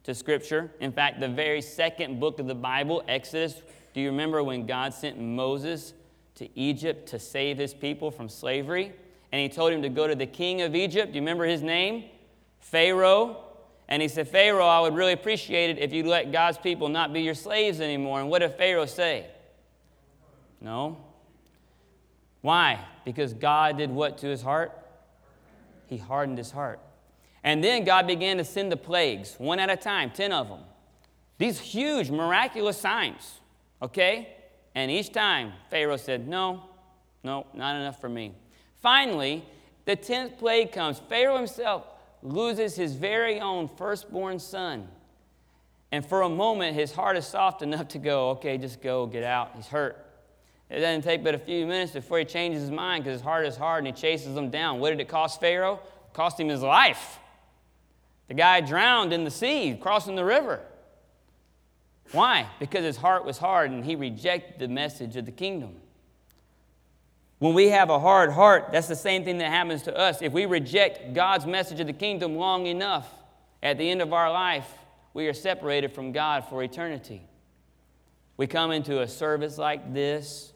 to 0.03 0.15
Scripture. 0.15 0.73
In 0.81 0.93
fact, 0.93 1.21
the 1.21 1.29
very 1.29 1.63
second 1.63 2.19
book 2.19 2.41
of 2.41 2.47
the 2.47 2.55
Bible, 2.55 3.03
Exodus, 3.09 3.63
do 3.95 4.01
you 4.01 4.11
remember 4.11 4.43
when 4.43 4.67
God 4.67 4.93
sent 4.93 5.19
Moses 5.19 5.95
to 6.35 6.49
Egypt 6.59 7.09
to 7.11 7.19
save 7.19 7.57
his 7.57 7.73
people 7.73 8.11
from 8.11 8.29
slavery? 8.29 8.93
And 9.31 9.41
he 9.41 9.49
told 9.49 9.73
him 9.73 9.83
to 9.83 9.89
go 9.89 10.07
to 10.07 10.15
the 10.15 10.27
king 10.27 10.63
of 10.63 10.75
Egypt. 10.75 11.13
Do 11.13 11.17
you 11.17 11.23
remember 11.23 11.45
his 11.45 11.63
name? 11.63 12.05
Pharaoh. 12.59 13.41
And 13.89 14.01
he 14.01 14.09
said, 14.09 14.29
Pharaoh, 14.29 14.67
I 14.67 14.81
would 14.81 14.95
really 14.95 15.13
appreciate 15.13 15.71
it 15.71 15.79
if 15.79 15.93
you 15.93 16.05
let 16.05 16.33
God's 16.33 16.59
people 16.59 16.89
not 16.89 17.13
be 17.13 17.21
your 17.21 17.35
slaves 17.35 17.81
anymore. 17.81 18.21
And 18.21 18.31
what 18.31 18.41
did 18.41 18.55
Pharaoh 18.55 18.87
say? 18.87 19.27
No. 20.61 20.97
Why? 22.41 22.81
Because 23.05 23.35
God 23.35 23.79
did 23.79 23.91
what 23.91 24.19
to 24.19 24.27
his 24.27 24.43
heart? 24.43 24.73
He 25.87 25.99
hardened 25.99 26.39
his 26.39 26.51
heart. 26.51 26.81
And 27.43 27.63
then 27.63 27.85
God 27.85 28.07
began 28.07 28.39
to 28.39 28.45
send 28.45 28.73
the 28.73 28.77
plagues, 28.77 29.35
one 29.37 29.59
at 29.59 29.69
a 29.69 29.77
time, 29.77 30.11
10 30.11 30.33
of 30.33 30.49
them. 30.49 30.61
These 31.37 31.61
huge, 31.61 32.11
miraculous 32.11 32.79
signs, 32.79 33.41
okay? 33.83 34.29
And 34.75 34.91
each 34.91 35.13
time, 35.13 35.53
Pharaoh 35.71 35.99
said, 35.99 36.27
No, 36.27 36.65
no, 37.23 37.47
not 37.53 37.77
enough 37.77 38.01
for 38.01 38.09
me. 38.09 38.35
Finally, 38.81 39.45
the 39.85 39.97
10th 39.97 40.39
plague 40.39 40.73
comes. 40.73 41.01
Pharaoh 41.09 41.37
himself 41.37 41.85
loses 42.25 42.75
his 42.75 42.95
very 42.95 43.39
own 43.39 43.69
firstborn 43.69 44.41
son. 44.41 44.89
And 45.93 46.05
for 46.05 46.23
a 46.23 46.29
moment, 46.29 46.75
his 46.75 46.91
heart 46.91 47.17
is 47.17 47.27
soft 47.27 47.63
enough 47.63 47.89
to 47.89 47.99
go, 47.99 48.31
okay, 48.31 48.59
just 48.59 48.83
go, 48.83 49.07
get 49.07 49.23
out. 49.23 49.53
He's 49.55 49.69
hurt. 49.69 50.05
It 50.71 50.81
doesn't 50.81 51.03
take 51.03 51.23
but 51.23 51.35
a 51.35 51.39
few 51.39 51.67
minutes 51.67 51.93
before 51.93 52.19
he 52.19 52.25
changes 52.25 52.63
his 52.63 52.71
mind 52.71 53.05
because 53.05 53.21
his 53.21 53.23
heart 53.23 53.47
is 53.47 53.57
hard 53.57 53.85
and 53.85 53.95
he 53.95 54.01
chases 54.01 54.35
them 54.35 54.51
down. 54.51 54.81
What 54.81 54.91
did 54.91 54.99
it 54.99 55.09
cost 55.09 55.39
Pharaoh? 55.39 55.75
It 55.75 56.15
cost 56.15 56.41
him 56.41 56.49
his 56.49 56.63
life. 56.63 57.21
The 58.27 58.35
guy 58.35 58.61
drowned 58.63 59.13
in 59.13 59.23
the 59.25 59.31
sea, 59.31 59.79
crossing 59.81 60.17
the 60.17 60.25
river. 60.25 60.61
Why? 62.13 62.49
Because 62.59 62.85
his 62.85 62.97
heart 62.97 63.25
was 63.25 63.39
hard 63.39 63.71
and 63.71 63.85
he 63.85 63.97
rejected 63.97 64.59
the 64.59 64.69
message 64.69 65.17
of 65.17 65.27
the 65.27 65.33
kingdom. 65.33 65.77
When 67.39 67.55
we 67.55 67.69
have 67.71 67.91
a 67.91 67.99
hard 67.99 68.33
heart, 68.33 68.69
that's 68.73 68.89
the 68.89 68.97
same 68.97 69.25
thing 69.25 69.39
that 69.39 69.51
happens 69.51 69.83
to 69.83 69.97
us. 69.97 70.23
If 70.23 70.33
we 70.33 70.47
reject 70.47 71.15
God's 71.15 71.47
message 71.47 71.81
of 71.81 71.87
the 71.87 71.93
kingdom 71.93 72.37
long 72.37 72.67
enough, 72.67 73.13
at 73.63 73.79
the 73.79 73.91
end 73.91 74.03
of 74.03 74.13
our 74.13 74.31
life, 74.31 74.71
we 75.15 75.27
are 75.27 75.33
separated 75.33 75.93
from 75.93 76.13
God 76.13 76.45
for 76.49 76.63
eternity. 76.63 77.23
We 78.37 78.47
come 78.47 78.73
into 78.73 79.01
a 79.01 79.09
service 79.09 79.59
like 79.59 79.95
this. 79.95 80.53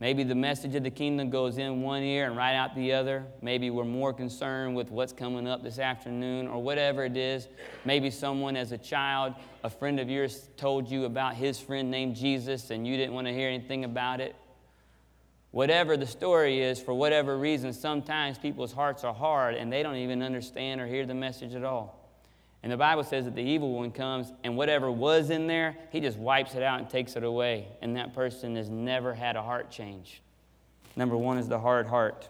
Maybe 0.00 0.22
the 0.22 0.34
message 0.34 0.74
of 0.74 0.82
the 0.82 0.90
kingdom 0.90 1.30
goes 1.30 1.56
in 1.56 1.80
one 1.80 2.02
ear 2.02 2.26
and 2.26 2.36
right 2.36 2.54
out 2.54 2.74
the 2.74 2.92
other. 2.92 3.24
Maybe 3.40 3.70
we're 3.70 3.84
more 3.84 4.12
concerned 4.12 4.76
with 4.76 4.90
what's 4.90 5.12
coming 5.12 5.48
up 5.48 5.62
this 5.62 5.78
afternoon 5.78 6.46
or 6.46 6.62
whatever 6.62 7.04
it 7.04 7.16
is. 7.16 7.48
Maybe 7.84 8.10
someone, 8.10 8.56
as 8.56 8.72
a 8.72 8.78
child, 8.78 9.34
a 9.62 9.70
friend 9.70 9.98
of 9.98 10.10
yours 10.10 10.50
told 10.56 10.90
you 10.90 11.04
about 11.04 11.36
his 11.36 11.58
friend 11.58 11.90
named 11.90 12.16
Jesus 12.16 12.70
and 12.70 12.86
you 12.86 12.96
didn't 12.96 13.14
want 13.14 13.26
to 13.26 13.32
hear 13.32 13.48
anything 13.48 13.84
about 13.84 14.20
it. 14.20 14.36
Whatever 15.54 15.96
the 15.96 16.08
story 16.08 16.60
is, 16.60 16.80
for 16.80 16.92
whatever 16.92 17.38
reason, 17.38 17.72
sometimes 17.72 18.38
people's 18.38 18.72
hearts 18.72 19.04
are 19.04 19.14
hard 19.14 19.54
and 19.54 19.72
they 19.72 19.84
don't 19.84 19.94
even 19.94 20.20
understand 20.20 20.80
or 20.80 20.86
hear 20.88 21.06
the 21.06 21.14
message 21.14 21.54
at 21.54 21.62
all. 21.62 21.96
And 22.64 22.72
the 22.72 22.76
Bible 22.76 23.04
says 23.04 23.24
that 23.26 23.36
the 23.36 23.42
evil 23.42 23.72
one 23.72 23.92
comes 23.92 24.32
and 24.42 24.56
whatever 24.56 24.90
was 24.90 25.30
in 25.30 25.46
there, 25.46 25.76
he 25.92 26.00
just 26.00 26.18
wipes 26.18 26.56
it 26.56 26.64
out 26.64 26.80
and 26.80 26.90
takes 26.90 27.14
it 27.14 27.22
away. 27.22 27.68
And 27.82 27.94
that 27.94 28.16
person 28.16 28.56
has 28.56 28.68
never 28.68 29.14
had 29.14 29.36
a 29.36 29.42
heart 29.42 29.70
change. 29.70 30.22
Number 30.96 31.16
one 31.16 31.38
is 31.38 31.46
the 31.46 31.60
hard 31.60 31.86
heart. 31.86 32.28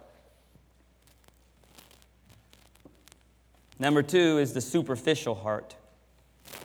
Number 3.79 4.03
two 4.03 4.37
is 4.37 4.53
the 4.53 4.61
superficial 4.61 5.35
heart. 5.35 5.75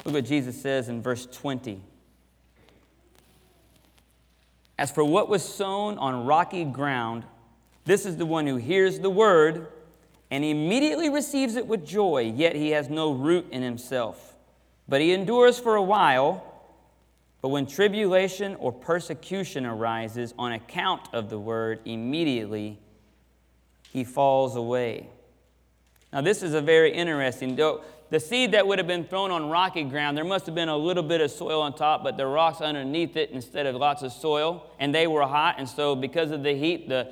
Look 0.03 0.13
what 0.13 0.25
Jesus 0.25 0.61
says 0.61 0.89
in 0.89 1.01
verse 1.01 1.25
20. 1.25 1.81
As 4.79 4.89
for 4.89 5.03
what 5.03 5.27
was 5.27 5.43
sown 5.43 5.97
on 5.97 6.25
rocky 6.25 6.63
ground, 6.63 7.25
this 7.83 8.05
is 8.05 8.15
the 8.15 8.25
one 8.25 8.47
who 8.47 8.55
hears 8.55 9.01
the 9.01 9.09
word 9.09 9.67
and 10.31 10.45
immediately 10.45 11.09
receives 11.09 11.57
it 11.57 11.67
with 11.67 11.85
joy, 11.85 12.31
yet 12.33 12.55
he 12.55 12.69
has 12.69 12.87
no 12.87 13.11
root 13.11 13.45
in 13.51 13.61
himself. 13.61 14.37
But 14.87 15.01
he 15.01 15.11
endures 15.11 15.59
for 15.59 15.75
a 15.75 15.83
while. 15.83 16.45
But 17.41 17.49
when 17.49 17.65
tribulation 17.65 18.55
or 18.55 18.71
persecution 18.71 19.65
arises 19.65 20.33
on 20.39 20.53
account 20.53 21.09
of 21.11 21.29
the 21.29 21.37
word, 21.37 21.81
immediately 21.83 22.79
he 23.91 24.05
falls 24.05 24.55
away. 24.55 25.09
Now, 26.13 26.21
this 26.21 26.41
is 26.41 26.53
a 26.53 26.61
very 26.61 26.93
interesting. 26.93 27.57
Though 27.57 27.83
the 28.09 28.19
seed 28.19 28.53
that 28.53 28.65
would 28.65 28.79
have 28.79 28.87
been 28.87 29.05
thrown 29.05 29.29
on 29.29 29.49
rocky 29.49 29.83
ground, 29.83 30.17
there 30.17 30.25
must 30.25 30.47
have 30.47 30.55
been 30.55 30.69
a 30.69 30.77
little 30.77 31.03
bit 31.03 31.21
of 31.21 31.29
soil 31.29 31.61
on 31.61 31.75
top, 31.75 32.03
but 32.03 32.17
the 32.17 32.25
rocks 32.25 32.59
underneath 32.59 33.15
it 33.15 33.29
instead 33.29 33.67
of 33.67 33.75
lots 33.75 34.01
of 34.01 34.11
soil. 34.11 34.65
And 34.79 34.93
they 34.93 35.05
were 35.05 35.21
hot, 35.27 35.55
and 35.59 35.69
so 35.69 35.95
because 35.95 36.31
of 36.31 36.41
the 36.41 36.53
heat, 36.53 36.89
the, 36.89 37.11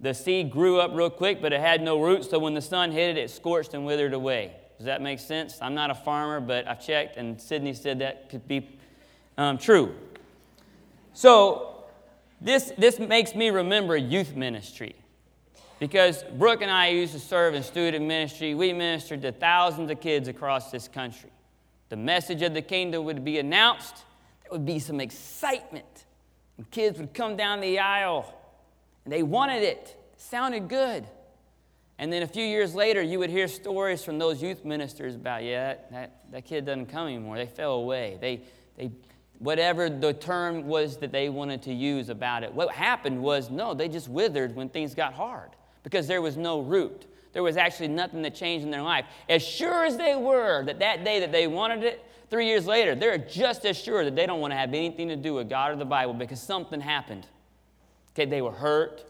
the 0.00 0.12
seed 0.12 0.50
grew 0.50 0.80
up 0.80 0.90
real 0.92 1.10
quick, 1.10 1.40
but 1.40 1.52
it 1.52 1.60
had 1.60 1.82
no 1.82 2.02
roots. 2.02 2.30
So 2.30 2.40
when 2.40 2.54
the 2.54 2.62
sun 2.62 2.90
hit 2.90 3.16
it, 3.16 3.20
it 3.20 3.30
scorched 3.30 3.74
and 3.74 3.86
withered 3.86 4.12
away. 4.12 4.56
Does 4.76 4.86
that 4.86 5.00
make 5.00 5.20
sense? 5.20 5.58
I'm 5.62 5.74
not 5.74 5.90
a 5.90 5.94
farmer, 5.94 6.40
but 6.40 6.66
I've 6.66 6.84
checked, 6.84 7.16
and 7.16 7.40
Sydney 7.40 7.72
said 7.72 8.00
that 8.00 8.28
could 8.28 8.48
be 8.48 8.76
um, 9.38 9.56
true. 9.56 9.94
So 11.12 11.84
this, 12.40 12.72
this 12.76 12.98
makes 12.98 13.36
me 13.36 13.50
remember 13.50 13.96
youth 13.96 14.34
ministry. 14.34 14.96
Because 15.80 16.22
Brooke 16.22 16.62
and 16.62 16.70
I 16.70 16.88
used 16.88 17.12
to 17.14 17.18
serve 17.18 17.54
in 17.54 17.62
student 17.62 18.04
ministry. 18.04 18.54
We 18.54 18.72
ministered 18.72 19.22
to 19.22 19.32
thousands 19.32 19.90
of 19.90 20.00
kids 20.00 20.28
across 20.28 20.70
this 20.70 20.88
country. 20.88 21.30
The 21.88 21.96
message 21.96 22.42
of 22.42 22.54
the 22.54 22.62
kingdom 22.62 23.04
would 23.04 23.24
be 23.24 23.38
announced, 23.38 24.04
there 24.42 24.52
would 24.52 24.64
be 24.64 24.78
some 24.78 25.00
excitement. 25.00 26.04
And 26.56 26.70
kids 26.70 26.98
would 26.98 27.12
come 27.12 27.36
down 27.36 27.60
the 27.60 27.80
aisle 27.80 28.32
and 29.04 29.12
they 29.12 29.22
wanted 29.22 29.62
it. 29.62 29.96
it 30.12 30.20
sounded 30.20 30.68
good. 30.68 31.04
And 31.98 32.12
then 32.12 32.22
a 32.22 32.26
few 32.26 32.44
years 32.44 32.74
later, 32.74 33.02
you 33.02 33.18
would 33.18 33.30
hear 33.30 33.46
stories 33.46 34.04
from 34.04 34.18
those 34.18 34.42
youth 34.42 34.64
ministers 34.64 35.14
about, 35.14 35.44
yeah, 35.44 35.74
that, 35.74 35.92
that, 35.92 36.12
that 36.32 36.44
kid 36.44 36.66
doesn't 36.66 36.86
come 36.86 37.08
anymore. 37.08 37.36
They 37.36 37.46
fell 37.46 37.74
away. 37.74 38.18
They, 38.20 38.40
they, 38.76 38.90
whatever 39.38 39.88
the 39.88 40.12
term 40.12 40.66
was 40.66 40.96
that 40.98 41.12
they 41.12 41.28
wanted 41.28 41.62
to 41.62 41.72
use 41.72 42.08
about 42.08 42.42
it. 42.42 42.52
What 42.52 42.72
happened 42.72 43.20
was, 43.22 43.50
no, 43.50 43.74
they 43.74 43.88
just 43.88 44.08
withered 44.08 44.56
when 44.56 44.68
things 44.68 44.94
got 44.94 45.14
hard 45.14 45.50
because 45.84 46.08
there 46.08 46.20
was 46.20 46.36
no 46.36 46.60
root. 46.60 47.06
There 47.32 47.42
was 47.42 47.56
actually 47.56 47.88
nothing 47.88 48.22
that 48.22 48.34
changed 48.34 48.64
in 48.64 48.72
their 48.72 48.82
life. 48.82 49.04
As 49.28 49.42
sure 49.42 49.84
as 49.84 49.96
they 49.96 50.16
were 50.16 50.64
that 50.64 50.80
that 50.80 51.04
day 51.04 51.20
that 51.20 51.30
they 51.30 51.46
wanted 51.46 51.84
it, 51.84 52.04
three 52.30 52.46
years 52.46 52.66
later, 52.66 52.96
they're 52.96 53.18
just 53.18 53.64
as 53.64 53.76
sure 53.76 54.04
that 54.04 54.16
they 54.16 54.26
don't 54.26 54.40
want 54.40 54.52
to 54.52 54.56
have 54.56 54.70
anything 54.70 55.08
to 55.08 55.16
do 55.16 55.34
with 55.34 55.48
God 55.48 55.70
or 55.72 55.76
the 55.76 55.84
Bible 55.84 56.14
because 56.14 56.40
something 56.40 56.80
happened. 56.80 57.26
Okay, 58.12 58.24
they 58.24 58.42
were 58.42 58.52
hurt. 58.52 59.04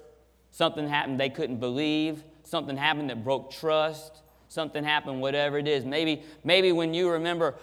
Something 0.51 0.89
happened 0.89 1.19
they 1.19 1.31
couldn't 1.31 1.59
believe. 1.59 2.25
Something 2.43 2.77
happened 2.77 3.11
that 3.11 3.25
broke 3.25 3.51
trust. 3.51 4.23
Something 4.49 4.85
happened, 4.85 5.21
whatever 5.21 5.59
it 5.59 5.67
is. 5.67 5.85
Maybe, 5.85 6.23
maybe 6.45 6.73
when 6.73 6.95
you 6.95 7.11
remember 7.11 7.55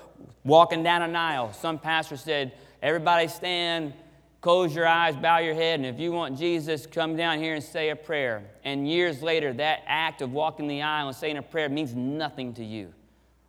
walking 0.44 0.84
down 0.84 1.02
an 1.02 1.16
aisle, 1.16 1.54
some 1.54 1.80
pastor 1.80 2.18
said, 2.18 2.54
Everybody 2.82 3.28
stand 3.28 3.94
Close 4.42 4.76
your 4.76 4.88
eyes, 4.88 5.16
bow 5.16 5.38
your 5.38 5.54
head, 5.54 5.80
and 5.80 5.86
if 5.86 6.00
you 6.00 6.12
want 6.12 6.36
Jesus, 6.36 6.88
come 6.88 7.16
down 7.16 7.38
here 7.38 7.54
and 7.54 7.64
say 7.64 7.90
a 7.90 7.96
prayer. 7.96 8.44
And 8.64 8.90
years 8.90 9.22
later, 9.22 9.54
that 9.54 9.84
act 9.86 10.24
of 10.24 10.34
walking 10.34 10.68
the 10.68 10.82
aisle 10.82 11.10
and 11.10 11.16
saying 11.16 11.38
a 11.38 11.44
prayer 11.44 11.70
means 11.70 11.94
nothing 11.94 12.56
to 12.56 12.66
you. 12.66 12.92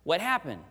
What 0.03 0.21
happened? 0.21 0.61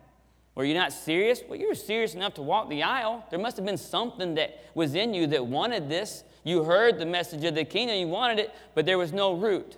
Were 0.55 0.63
you 0.63 0.75
not 0.75 0.93
serious? 0.93 1.41
Well, 1.45 1.59
you 1.59 1.67
were 1.67 1.75
serious 1.75 2.15
enough 2.15 2.35
to 2.35 2.41
walk 2.41 2.69
the 2.69 2.83
aisle. 2.83 3.25
There 3.31 3.39
must 3.39 3.57
have 3.57 3.65
been 3.65 3.77
something 3.77 4.35
that 4.35 4.63
was 4.75 4.95
in 4.95 5.13
you 5.13 5.27
that 5.27 5.45
wanted 5.45 5.89
this. 5.89 6.23
You 6.45 6.63
heard 6.63 6.99
the 6.99 7.05
message 7.05 7.43
of 7.43 7.55
the 7.55 7.65
kingdom, 7.65 7.97
you 7.97 8.07
wanted 8.07 8.39
it, 8.39 8.53
but 8.75 8.85
there 8.85 8.97
was 8.97 9.11
no 9.11 9.33
root. 9.33 9.75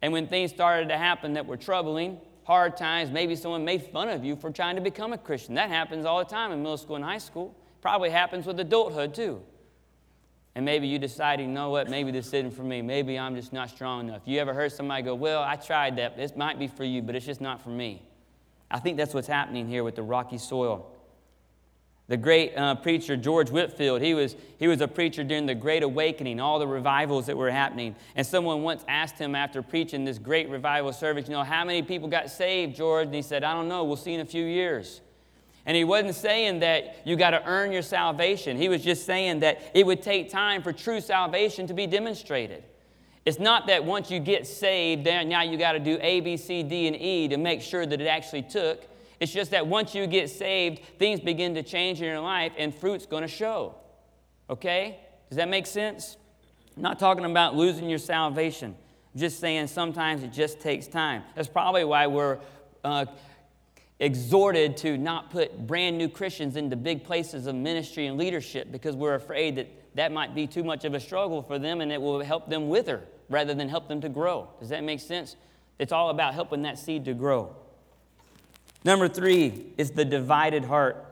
And 0.00 0.10
when 0.10 0.26
things 0.26 0.52
started 0.52 0.88
to 0.88 0.96
happen 0.96 1.34
that 1.34 1.44
were 1.44 1.58
troubling, 1.58 2.18
hard 2.44 2.78
times, 2.78 3.10
maybe 3.10 3.36
someone 3.36 3.62
made 3.62 3.82
fun 3.82 4.08
of 4.08 4.24
you 4.24 4.36
for 4.36 4.50
trying 4.50 4.76
to 4.76 4.82
become 4.82 5.12
a 5.12 5.18
Christian. 5.18 5.54
That 5.56 5.68
happens 5.68 6.06
all 6.06 6.18
the 6.18 6.24
time 6.24 6.50
in 6.50 6.62
middle 6.62 6.78
school 6.78 6.96
and 6.96 7.04
high 7.04 7.18
school. 7.18 7.54
Probably 7.82 8.08
happens 8.08 8.46
with 8.46 8.58
adulthood 8.58 9.14
too. 9.14 9.42
And 10.54 10.64
maybe 10.64 10.86
you 10.86 10.98
decide, 10.98 11.40
you 11.40 11.46
know 11.46 11.70
what, 11.70 11.88
maybe 11.88 12.10
this 12.10 12.26
isn't 12.28 12.50
for 12.50 12.62
me. 12.62 12.82
Maybe 12.82 13.18
I'm 13.18 13.34
just 13.34 13.52
not 13.52 13.70
strong 13.70 14.08
enough. 14.08 14.22
You 14.26 14.38
ever 14.38 14.52
heard 14.52 14.70
somebody 14.72 15.02
go, 15.02 15.14
Well, 15.14 15.42
I 15.42 15.56
tried 15.56 15.96
that. 15.96 16.16
This 16.16 16.36
might 16.36 16.58
be 16.58 16.66
for 16.66 16.84
you, 16.84 17.00
but 17.00 17.14
it's 17.14 17.26
just 17.26 17.40
not 17.40 17.62
for 17.62 17.70
me. 17.70 18.02
I 18.70 18.78
think 18.78 18.96
that's 18.96 19.14
what's 19.14 19.28
happening 19.28 19.66
here 19.68 19.84
with 19.84 19.96
the 19.96 20.02
rocky 20.02 20.38
soil. 20.38 20.90
The 22.08 22.16
great 22.16 22.56
uh, 22.56 22.74
preacher 22.74 23.16
George 23.16 23.50
Whitefield, 23.50 24.02
he 24.02 24.12
was, 24.12 24.36
he 24.58 24.66
was 24.66 24.80
a 24.80 24.88
preacher 24.88 25.24
during 25.24 25.46
the 25.46 25.54
Great 25.54 25.82
Awakening, 25.82 26.40
all 26.40 26.58
the 26.58 26.66
revivals 26.66 27.26
that 27.26 27.36
were 27.36 27.50
happening. 27.50 27.94
And 28.16 28.26
someone 28.26 28.62
once 28.62 28.84
asked 28.88 29.18
him 29.18 29.34
after 29.34 29.62
preaching 29.62 30.04
this 30.04 30.18
great 30.18 30.50
revival 30.50 30.92
service, 30.92 31.28
you 31.28 31.32
know, 31.32 31.44
how 31.44 31.64
many 31.64 31.82
people 31.82 32.08
got 32.08 32.28
saved, 32.30 32.76
George? 32.76 33.06
And 33.06 33.14
he 33.14 33.22
said, 33.22 33.44
I 33.44 33.54
don't 33.54 33.68
know, 33.68 33.84
we'll 33.84 33.96
see 33.96 34.12
in 34.14 34.20
a 34.20 34.26
few 34.26 34.44
years. 34.44 35.00
And 35.64 35.76
he 35.76 35.84
wasn't 35.84 36.14
saying 36.16 36.60
that 36.60 37.06
you 37.06 37.16
got 37.16 37.30
to 37.30 37.44
earn 37.46 37.70
your 37.70 37.82
salvation. 37.82 38.56
He 38.56 38.68
was 38.68 38.82
just 38.82 39.06
saying 39.06 39.40
that 39.40 39.62
it 39.74 39.86
would 39.86 40.02
take 40.02 40.28
time 40.28 40.62
for 40.62 40.72
true 40.72 41.00
salvation 41.00 41.68
to 41.68 41.74
be 41.74 41.86
demonstrated. 41.86 42.64
It's 43.24 43.38
not 43.38 43.68
that 43.68 43.84
once 43.84 44.10
you 44.10 44.18
get 44.18 44.46
saved, 44.48 45.04
then 45.04 45.28
now 45.28 45.42
you 45.42 45.56
got 45.56 45.72
to 45.72 45.78
do 45.78 45.98
A, 46.00 46.20
B, 46.20 46.36
C, 46.36 46.64
D, 46.64 46.88
and 46.88 46.96
E 46.96 47.28
to 47.28 47.36
make 47.36 47.62
sure 47.62 47.86
that 47.86 48.00
it 48.00 48.08
actually 48.08 48.42
took. 48.42 48.82
It's 49.20 49.32
just 49.32 49.52
that 49.52 49.64
once 49.64 49.94
you 49.94 50.08
get 50.08 50.30
saved, 50.30 50.80
things 50.98 51.20
begin 51.20 51.54
to 51.54 51.62
change 51.62 52.00
in 52.00 52.08
your 52.08 52.18
life 52.18 52.52
and 52.58 52.74
fruit's 52.74 53.06
going 53.06 53.22
to 53.22 53.28
show. 53.28 53.76
Okay? 54.50 54.98
Does 55.28 55.36
that 55.36 55.48
make 55.48 55.66
sense? 55.66 56.16
I'm 56.76 56.82
not 56.82 56.98
talking 56.98 57.24
about 57.24 57.54
losing 57.54 57.88
your 57.88 58.00
salvation. 58.00 58.74
I'm 59.14 59.20
just 59.20 59.38
saying 59.38 59.68
sometimes 59.68 60.24
it 60.24 60.32
just 60.32 60.58
takes 60.58 60.88
time. 60.88 61.22
That's 61.36 61.48
probably 61.48 61.84
why 61.84 62.08
we're. 62.08 62.38
Uh, 62.82 63.06
exhorted 64.02 64.76
to 64.76 64.98
not 64.98 65.30
put 65.30 65.64
brand 65.64 65.96
new 65.96 66.08
Christians 66.08 66.56
into 66.56 66.74
big 66.74 67.04
places 67.04 67.46
of 67.46 67.54
ministry 67.54 68.08
and 68.08 68.18
leadership 68.18 68.72
because 68.72 68.96
we're 68.96 69.14
afraid 69.14 69.54
that 69.54 69.68
that 69.94 70.10
might 70.10 70.34
be 70.34 70.44
too 70.44 70.64
much 70.64 70.84
of 70.84 70.94
a 70.94 70.98
struggle 70.98 71.40
for 71.40 71.56
them 71.56 71.80
and 71.80 71.92
it 71.92 72.02
will 72.02 72.20
help 72.20 72.50
them 72.50 72.68
wither 72.68 73.04
rather 73.28 73.54
than 73.54 73.68
help 73.68 73.86
them 73.86 74.00
to 74.00 74.08
grow. 74.08 74.48
Does 74.58 74.70
that 74.70 74.82
make 74.82 74.98
sense? 74.98 75.36
It's 75.78 75.92
all 75.92 76.10
about 76.10 76.34
helping 76.34 76.62
that 76.62 76.80
seed 76.80 77.04
to 77.04 77.14
grow. 77.14 77.54
Number 78.84 79.06
three 79.06 79.72
is 79.78 79.92
the 79.92 80.04
divided 80.04 80.64
heart. 80.64 81.06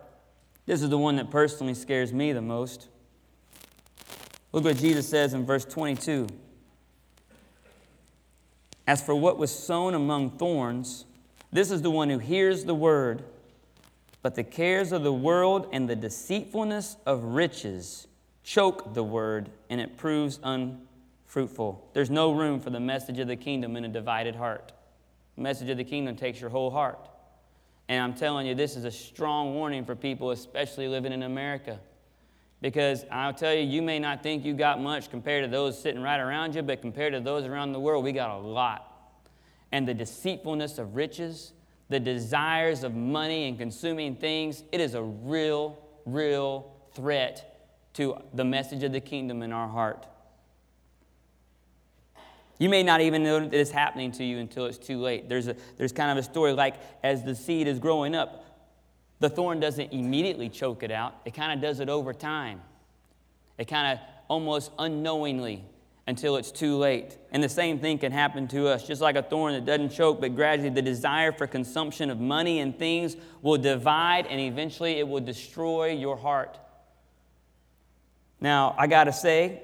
This 0.67 0.83
is 0.83 0.89
the 0.89 0.99
one 0.99 1.15
that 1.17 1.31
personally 1.31 1.75
scares 1.75 2.13
me 2.13 2.33
the 2.33 2.43
most. 2.43 2.89
Look 4.51 4.65
what 4.65 4.79
Jesus 4.79 5.09
says 5.09 5.33
in 5.33 5.47
verse 5.47 5.65
22. 5.65 6.27
As 8.89 9.01
for 9.01 9.15
what 9.15 9.39
was 9.39 9.57
sown 9.57 9.95
among 9.95 10.31
thorns, 10.39 11.05
this 11.53 11.71
is 11.71 11.83
the 11.83 11.91
one 11.91 12.11
who 12.11 12.19
hears 12.19 12.65
the 12.65 12.75
word, 12.75 13.25
but 14.23 14.35
the 14.35 14.45
cares 14.45 14.93
of 14.93 15.03
the 15.03 15.13
world 15.13 15.69
and 15.73 15.89
the 15.89 15.97
deceitfulness 15.97 16.97
of 17.07 17.25
riches 17.25 18.07
choke 18.45 18.95
the 18.95 19.03
word, 19.03 19.51
and 19.69 19.81
it 19.81 19.97
proves 19.97 20.39
unfruitful. 20.43 21.89
There's 21.93 22.11
no 22.11 22.33
room 22.33 22.61
for 22.61 22.71
the 22.71 22.81
message 22.81 23.19
of 23.19 23.29
the 23.29 23.37
kingdom 23.37 23.77
in 23.77 23.85
a 23.85 23.89
divided 23.89 24.37
heart. 24.37 24.73
The 25.37 25.43
message 25.43 25.71
of 25.71 25.77
the 25.77 25.85
kingdom 25.85 26.17
takes 26.17 26.41
your 26.41 26.51
whole 26.51 26.71
heart. 26.71 27.09
And 27.89 28.03
I'm 28.03 28.15
telling 28.15 28.47
you, 28.47 28.55
this 28.55 28.77
is 28.77 28.85
a 28.85 28.91
strong 28.91 29.55
warning 29.55 29.85
for 29.85 29.97
people, 29.97 30.31
especially 30.31 30.87
living 30.87 31.13
in 31.13 31.25
America. 31.25 31.81
Because 32.61 33.05
I'll 33.11 33.35
tell 33.35 33.55
you, 33.55 33.63
you 33.63 33.83
may 33.83 33.99
not 33.99 34.23
think 34.23 34.45
you 34.45 34.55
got 34.55 34.81
much 34.81 35.11
compared 35.11 35.45
to 35.45 35.51
those 35.51 35.81
sitting 35.81 36.03
right 36.03 36.21
around 36.21 36.55
you, 36.55 36.63
but 36.63 36.83
compared 36.83 37.15
to 37.15 37.21
those 37.21 37.45
around 37.45 37.73
the 37.73 37.81
world, 37.81 38.05
we 38.05 38.13
got 38.13 38.31
a 38.31 38.39
lot 38.39 38.90
and 39.73 39.87
the 39.87 39.95
deceitfulness 39.95 40.79
of 40.79 40.97
riches, 40.97 41.53
the 41.89 42.01
desires 42.01 42.85
of 42.85 42.95
money 42.95 43.49
and 43.49 43.59
consuming 43.59 44.17
things, 44.17 44.63
it 44.73 44.81
is 44.81 44.95
a 44.95 45.03
real, 45.03 45.79
real 46.07 46.73
threat 46.95 47.51
to 47.95 48.17
the 48.35 48.45
message 48.45 48.83
of 48.83 48.93
the 48.93 49.01
kingdom 49.01 49.43
in 49.43 49.53
our 49.53 49.69
heart. 49.69 50.07
You 52.59 52.69
may 52.69 52.83
not 52.83 53.01
even 53.01 53.23
know 53.23 53.41
that 53.41 53.55
it's 53.55 53.71
happening 53.71 54.13
to 54.13 54.25
you 54.25 54.39
until 54.39 54.67
it's 54.67 54.79
too 54.79 55.01
late. 55.01 55.29
There's, 55.29 55.49
a, 55.49 55.57
there's 55.79 55.93
kind 55.93 56.11
of 56.11 56.19
a 56.19 56.23
story 56.23 56.53
like 56.53 56.75
as 57.03 57.25
the 57.25 57.35
seed 57.35 57.67
is 57.67 57.79
growing 57.79 58.15
up, 58.15 58.45
the 59.19 59.31
thorn 59.31 59.61
doesn't 59.61 59.93
immediately 59.93 60.49
choke 60.49 60.83
it 60.83 60.91
out, 60.91 61.15
it 61.25 61.35
kind 61.35 61.53
of 61.53 61.61
does 61.61 61.81
it 61.81 61.89
over 61.89 62.13
time. 62.13 62.61
It 63.59 63.67
kind 63.67 63.99
of 63.99 64.07
almost 64.29 64.73
unknowingly 64.79 65.65
until 66.11 66.37
it's 66.37 66.51
too 66.51 66.77
late. 66.77 67.17
And 67.31 67.43
the 67.43 67.49
same 67.49 67.79
thing 67.79 67.99
can 67.99 68.11
happen 68.11 68.49
to 68.49 68.67
us. 68.67 68.85
Just 68.87 69.01
like 69.01 69.15
a 69.15 69.23
thorn 69.23 69.55
that 69.55 69.65
doesn't 69.65 69.91
choke, 69.91 70.21
but 70.21 70.35
gradually 70.35 70.69
the 70.69 70.83
desire 70.83 71.31
for 71.31 71.47
consumption 71.47 72.11
of 72.11 72.21
money 72.21 72.59
and 72.59 72.77
things 72.77 73.17
will 73.41 73.57
divide 73.57 74.27
and 74.27 74.41
eventually 74.41 74.99
it 74.99 75.07
will 75.09 75.21
destroy 75.21 75.93
your 75.93 76.17
heart. 76.17 76.59
Now, 78.41 78.75
I 78.77 78.89
got 78.89 79.05
to 79.05 79.13
say, 79.13 79.63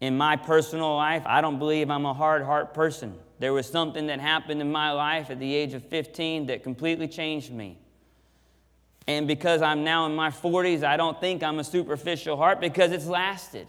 in 0.00 0.16
my 0.16 0.36
personal 0.36 0.94
life, 0.94 1.22
I 1.24 1.40
don't 1.40 1.58
believe 1.58 1.90
I'm 1.90 2.04
a 2.04 2.12
hard 2.14 2.42
heart 2.42 2.74
person. 2.74 3.14
There 3.38 3.54
was 3.54 3.66
something 3.66 4.08
that 4.08 4.20
happened 4.20 4.60
in 4.60 4.70
my 4.70 4.92
life 4.92 5.30
at 5.30 5.38
the 5.38 5.54
age 5.54 5.72
of 5.72 5.84
15 5.86 6.46
that 6.46 6.62
completely 6.62 7.08
changed 7.08 7.50
me. 7.50 7.78
And 9.06 9.26
because 9.26 9.62
I'm 9.62 9.84
now 9.84 10.04
in 10.04 10.14
my 10.14 10.28
40s, 10.28 10.84
I 10.84 10.96
don't 10.98 11.18
think 11.18 11.42
I'm 11.42 11.58
a 11.60 11.64
superficial 11.64 12.36
heart 12.36 12.60
because 12.60 12.92
it's 12.92 13.06
lasted. 13.06 13.66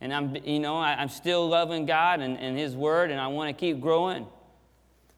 And 0.00 0.12
I'm, 0.12 0.36
you 0.44 0.60
know, 0.60 0.76
I, 0.76 1.02
am 1.02 1.08
still 1.08 1.48
loving 1.48 1.86
God 1.86 2.20
and, 2.20 2.38
and 2.38 2.58
His 2.58 2.76
Word, 2.76 3.10
and 3.10 3.20
I 3.20 3.28
want 3.28 3.48
to 3.48 3.58
keep 3.58 3.80
growing. 3.80 4.26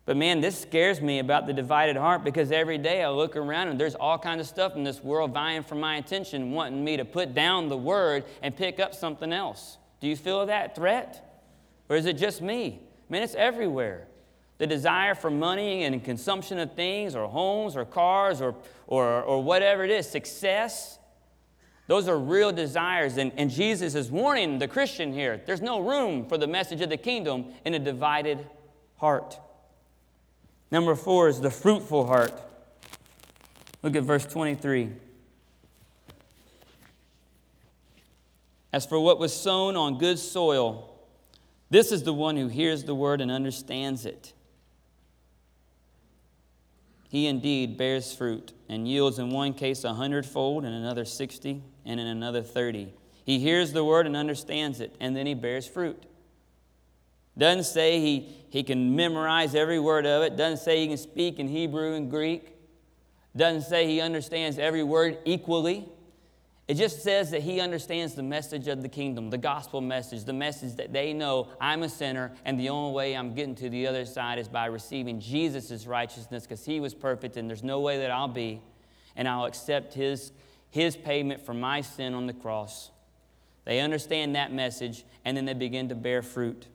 But 0.04 0.16
man, 0.16 0.40
this 0.40 0.58
scares 0.58 1.02
me 1.02 1.18
about 1.18 1.46
the 1.46 1.52
divided 1.52 1.96
heart 1.96 2.24
because 2.24 2.50
every 2.50 2.78
day 2.78 3.02
I 3.02 3.10
look 3.10 3.36
around 3.36 3.68
and 3.68 3.78
there's 3.78 3.94
all 3.94 4.18
kinds 4.18 4.40
of 4.40 4.46
stuff 4.46 4.74
in 4.74 4.82
this 4.82 5.02
world 5.04 5.34
vying 5.34 5.62
for 5.62 5.74
my 5.74 5.96
attention, 5.96 6.52
wanting 6.52 6.82
me 6.82 6.96
to 6.96 7.04
put 7.04 7.34
down 7.34 7.68
the 7.68 7.76
Word 7.76 8.24
and 8.40 8.56
pick 8.56 8.80
up 8.80 8.94
something 8.94 9.32
else. 9.32 9.76
Do 10.00 10.06
you 10.06 10.16
feel 10.16 10.46
that 10.46 10.74
threat? 10.74 11.42
Or 11.88 11.96
is 11.96 12.06
it 12.06 12.16
just 12.16 12.40
me? 12.40 12.80
Man, 13.08 13.22
it's 13.22 13.34
everywhere. 13.34 14.06
The 14.58 14.66
desire 14.66 15.14
for 15.14 15.30
money 15.30 15.84
and 15.84 16.02
consumption 16.02 16.58
of 16.58 16.74
things, 16.74 17.14
or 17.14 17.28
homes, 17.28 17.76
or 17.76 17.84
cars, 17.84 18.40
or, 18.40 18.54
or, 18.86 19.22
or 19.22 19.42
whatever 19.42 19.84
it 19.84 19.90
is, 19.90 20.08
success 20.08 20.97
those 21.88 22.06
are 22.06 22.18
real 22.18 22.52
desires. 22.52 23.16
And, 23.16 23.32
and 23.36 23.50
Jesus 23.50 23.94
is 23.96 24.10
warning 24.10 24.58
the 24.58 24.68
Christian 24.68 25.12
here 25.12 25.40
there's 25.46 25.62
no 25.62 25.80
room 25.80 26.28
for 26.28 26.38
the 26.38 26.46
message 26.46 26.80
of 26.80 26.90
the 26.90 26.96
kingdom 26.96 27.46
in 27.64 27.74
a 27.74 27.78
divided 27.78 28.46
heart. 28.98 29.40
Number 30.70 30.94
four 30.94 31.28
is 31.28 31.40
the 31.40 31.50
fruitful 31.50 32.06
heart. 32.06 32.32
Look 33.82 33.96
at 33.96 34.02
verse 34.02 34.26
23. 34.26 34.90
As 38.70 38.84
for 38.84 39.00
what 39.00 39.18
was 39.18 39.32
sown 39.32 39.76
on 39.76 39.96
good 39.96 40.18
soil, 40.18 40.94
this 41.70 41.90
is 41.90 42.02
the 42.02 42.12
one 42.12 42.36
who 42.36 42.48
hears 42.48 42.84
the 42.84 42.94
word 42.94 43.22
and 43.22 43.30
understands 43.30 44.04
it. 44.04 44.34
He 47.08 47.26
indeed 47.26 47.78
bears 47.78 48.14
fruit 48.14 48.52
and 48.68 48.86
yields 48.86 49.18
in 49.18 49.30
one 49.30 49.54
case 49.54 49.84
a 49.84 49.94
hundredfold, 49.94 50.66
in 50.66 50.72
another 50.74 51.06
sixty, 51.06 51.62
and 51.88 51.98
in 51.98 52.06
another 52.06 52.42
30. 52.42 52.92
He 53.24 53.40
hears 53.40 53.72
the 53.72 53.82
word 53.82 54.06
and 54.06 54.16
understands 54.16 54.80
it, 54.80 54.94
and 55.00 55.16
then 55.16 55.26
he 55.26 55.34
bears 55.34 55.66
fruit. 55.66 56.00
Doesn't 57.36 57.64
say 57.64 57.98
he, 57.98 58.28
he 58.50 58.62
can 58.62 58.94
memorize 58.94 59.54
every 59.54 59.80
word 59.80 60.06
of 60.06 60.22
it, 60.22 60.36
doesn't 60.36 60.58
say 60.58 60.80
he 60.80 60.88
can 60.88 60.98
speak 60.98 61.38
in 61.38 61.48
Hebrew 61.48 61.94
and 61.94 62.10
Greek, 62.10 62.54
doesn't 63.34 63.68
say 63.68 63.86
he 63.86 64.00
understands 64.00 64.58
every 64.58 64.82
word 64.82 65.18
equally. 65.24 65.88
It 66.66 66.74
just 66.74 67.02
says 67.02 67.30
that 67.30 67.42
he 67.42 67.60
understands 67.60 68.14
the 68.14 68.22
message 68.22 68.68
of 68.68 68.82
the 68.82 68.88
kingdom, 68.88 69.30
the 69.30 69.38
gospel 69.38 69.80
message, 69.80 70.24
the 70.24 70.34
message 70.34 70.74
that 70.76 70.92
they 70.92 71.14
know 71.14 71.48
I'm 71.58 71.82
a 71.82 71.88
sinner, 71.88 72.32
and 72.44 72.60
the 72.60 72.68
only 72.68 72.92
way 72.92 73.16
I'm 73.16 73.34
getting 73.34 73.54
to 73.56 73.70
the 73.70 73.86
other 73.86 74.04
side 74.04 74.38
is 74.38 74.48
by 74.48 74.66
receiving 74.66 75.20
Jesus' 75.20 75.86
righteousness 75.86 76.42
because 76.42 76.66
he 76.66 76.80
was 76.80 76.92
perfect, 76.92 77.38
and 77.38 77.48
there's 77.48 77.62
no 77.62 77.80
way 77.80 77.98
that 77.98 78.10
I'll 78.10 78.28
be, 78.28 78.60
and 79.16 79.26
I'll 79.26 79.46
accept 79.46 79.94
his 79.94 80.32
his 80.70 80.96
payment 80.96 81.44
for 81.44 81.54
my 81.54 81.80
sin 81.80 82.14
on 82.14 82.26
the 82.26 82.32
cross. 82.32 82.90
They 83.64 83.80
understand 83.80 84.34
that 84.34 84.52
message, 84.52 85.04
and 85.24 85.36
then 85.36 85.44
they 85.44 85.54
begin 85.54 85.88
to 85.90 85.94
bear 85.94 86.22
fruit. 86.22 86.66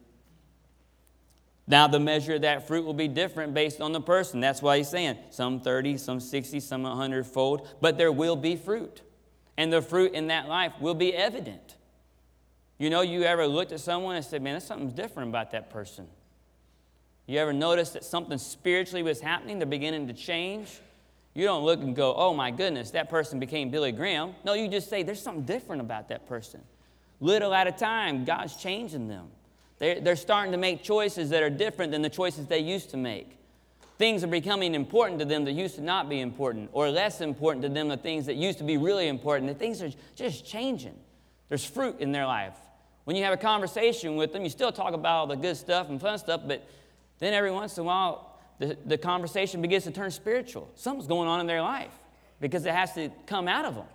Now, 1.66 1.86
the 1.86 1.98
measure 1.98 2.34
of 2.34 2.42
that 2.42 2.66
fruit 2.66 2.84
will 2.84 2.94
be 2.94 3.08
different 3.08 3.54
based 3.54 3.80
on 3.80 3.92
the 3.92 4.00
person. 4.00 4.40
That's 4.40 4.60
why 4.60 4.78
he's 4.78 4.90
saying 4.90 5.16
some 5.30 5.60
30, 5.60 5.96
some 5.96 6.20
60, 6.20 6.60
some 6.60 6.82
100 6.82 7.26
fold, 7.26 7.68
but 7.80 7.96
there 7.96 8.12
will 8.12 8.36
be 8.36 8.54
fruit. 8.54 9.00
And 9.56 9.72
the 9.72 9.80
fruit 9.80 10.12
in 10.12 10.26
that 10.26 10.48
life 10.48 10.72
will 10.80 10.94
be 10.94 11.14
evident. 11.14 11.76
You 12.76 12.90
know, 12.90 13.00
you 13.00 13.22
ever 13.22 13.46
looked 13.46 13.72
at 13.72 13.80
someone 13.80 14.16
and 14.16 14.24
said, 14.24 14.42
man, 14.42 14.54
there's 14.54 14.64
something 14.64 14.90
different 14.90 15.30
about 15.30 15.52
that 15.52 15.70
person. 15.70 16.06
You 17.26 17.38
ever 17.38 17.52
noticed 17.52 17.94
that 17.94 18.04
something 18.04 18.36
spiritually 18.36 19.02
was 19.02 19.20
happening? 19.20 19.58
They're 19.58 19.66
beginning 19.66 20.08
to 20.08 20.12
change. 20.12 20.80
You 21.34 21.44
don't 21.44 21.64
look 21.64 21.80
and 21.80 21.96
go, 21.96 22.14
oh 22.14 22.32
my 22.32 22.50
goodness, 22.52 22.92
that 22.92 23.10
person 23.10 23.40
became 23.40 23.70
Billy 23.70 23.90
Graham. 23.90 24.34
No, 24.44 24.54
you 24.54 24.68
just 24.68 24.88
say, 24.88 25.02
there's 25.02 25.20
something 25.20 25.44
different 25.44 25.82
about 25.82 26.08
that 26.08 26.28
person. 26.28 26.60
Little 27.20 27.52
at 27.52 27.66
a 27.66 27.72
time, 27.72 28.24
God's 28.24 28.56
changing 28.56 29.08
them. 29.08 29.28
They're, 29.78 30.00
they're 30.00 30.16
starting 30.16 30.52
to 30.52 30.58
make 30.58 30.82
choices 30.82 31.30
that 31.30 31.42
are 31.42 31.50
different 31.50 31.90
than 31.90 32.02
the 32.02 32.08
choices 32.08 32.46
they 32.46 32.60
used 32.60 32.90
to 32.90 32.96
make. 32.96 33.36
Things 33.98 34.22
are 34.22 34.28
becoming 34.28 34.74
important 34.74 35.18
to 35.20 35.24
them 35.24 35.44
that 35.44 35.52
used 35.52 35.76
to 35.76 35.80
not 35.80 36.08
be 36.08 36.20
important, 36.20 36.70
or 36.72 36.88
less 36.90 37.20
important 37.20 37.62
to 37.62 37.68
them 37.68 37.88
the 37.88 37.96
things 37.96 38.26
that 38.26 38.34
used 38.34 38.58
to 38.58 38.64
be 38.64 38.76
really 38.76 39.08
important. 39.08 39.48
The 39.48 39.58
things 39.58 39.82
are 39.82 39.90
just 40.16 40.46
changing. 40.46 40.96
There's 41.48 41.64
fruit 41.64 42.00
in 42.00 42.12
their 42.12 42.26
life. 42.26 42.54
When 43.04 43.16
you 43.16 43.24
have 43.24 43.34
a 43.34 43.38
conversation 43.38 44.16
with 44.16 44.32
them, 44.32 44.42
you 44.42 44.50
still 44.50 44.72
talk 44.72 44.94
about 44.94 45.12
all 45.12 45.26
the 45.26 45.36
good 45.36 45.56
stuff 45.56 45.88
and 45.88 46.00
fun 46.00 46.18
stuff, 46.18 46.42
but 46.46 46.66
then 47.18 47.34
every 47.34 47.50
once 47.50 47.76
in 47.76 47.82
a 47.82 47.84
while, 47.84 48.33
the, 48.58 48.76
the 48.86 48.98
conversation 48.98 49.60
begins 49.60 49.84
to 49.84 49.90
turn 49.90 50.10
spiritual. 50.10 50.70
Something's 50.74 51.06
going 51.06 51.28
on 51.28 51.40
in 51.40 51.46
their 51.46 51.62
life 51.62 51.92
because 52.40 52.64
it 52.64 52.74
has 52.74 52.92
to 52.94 53.10
come 53.26 53.48
out 53.48 53.64
of 53.64 53.74
them. 53.74 53.86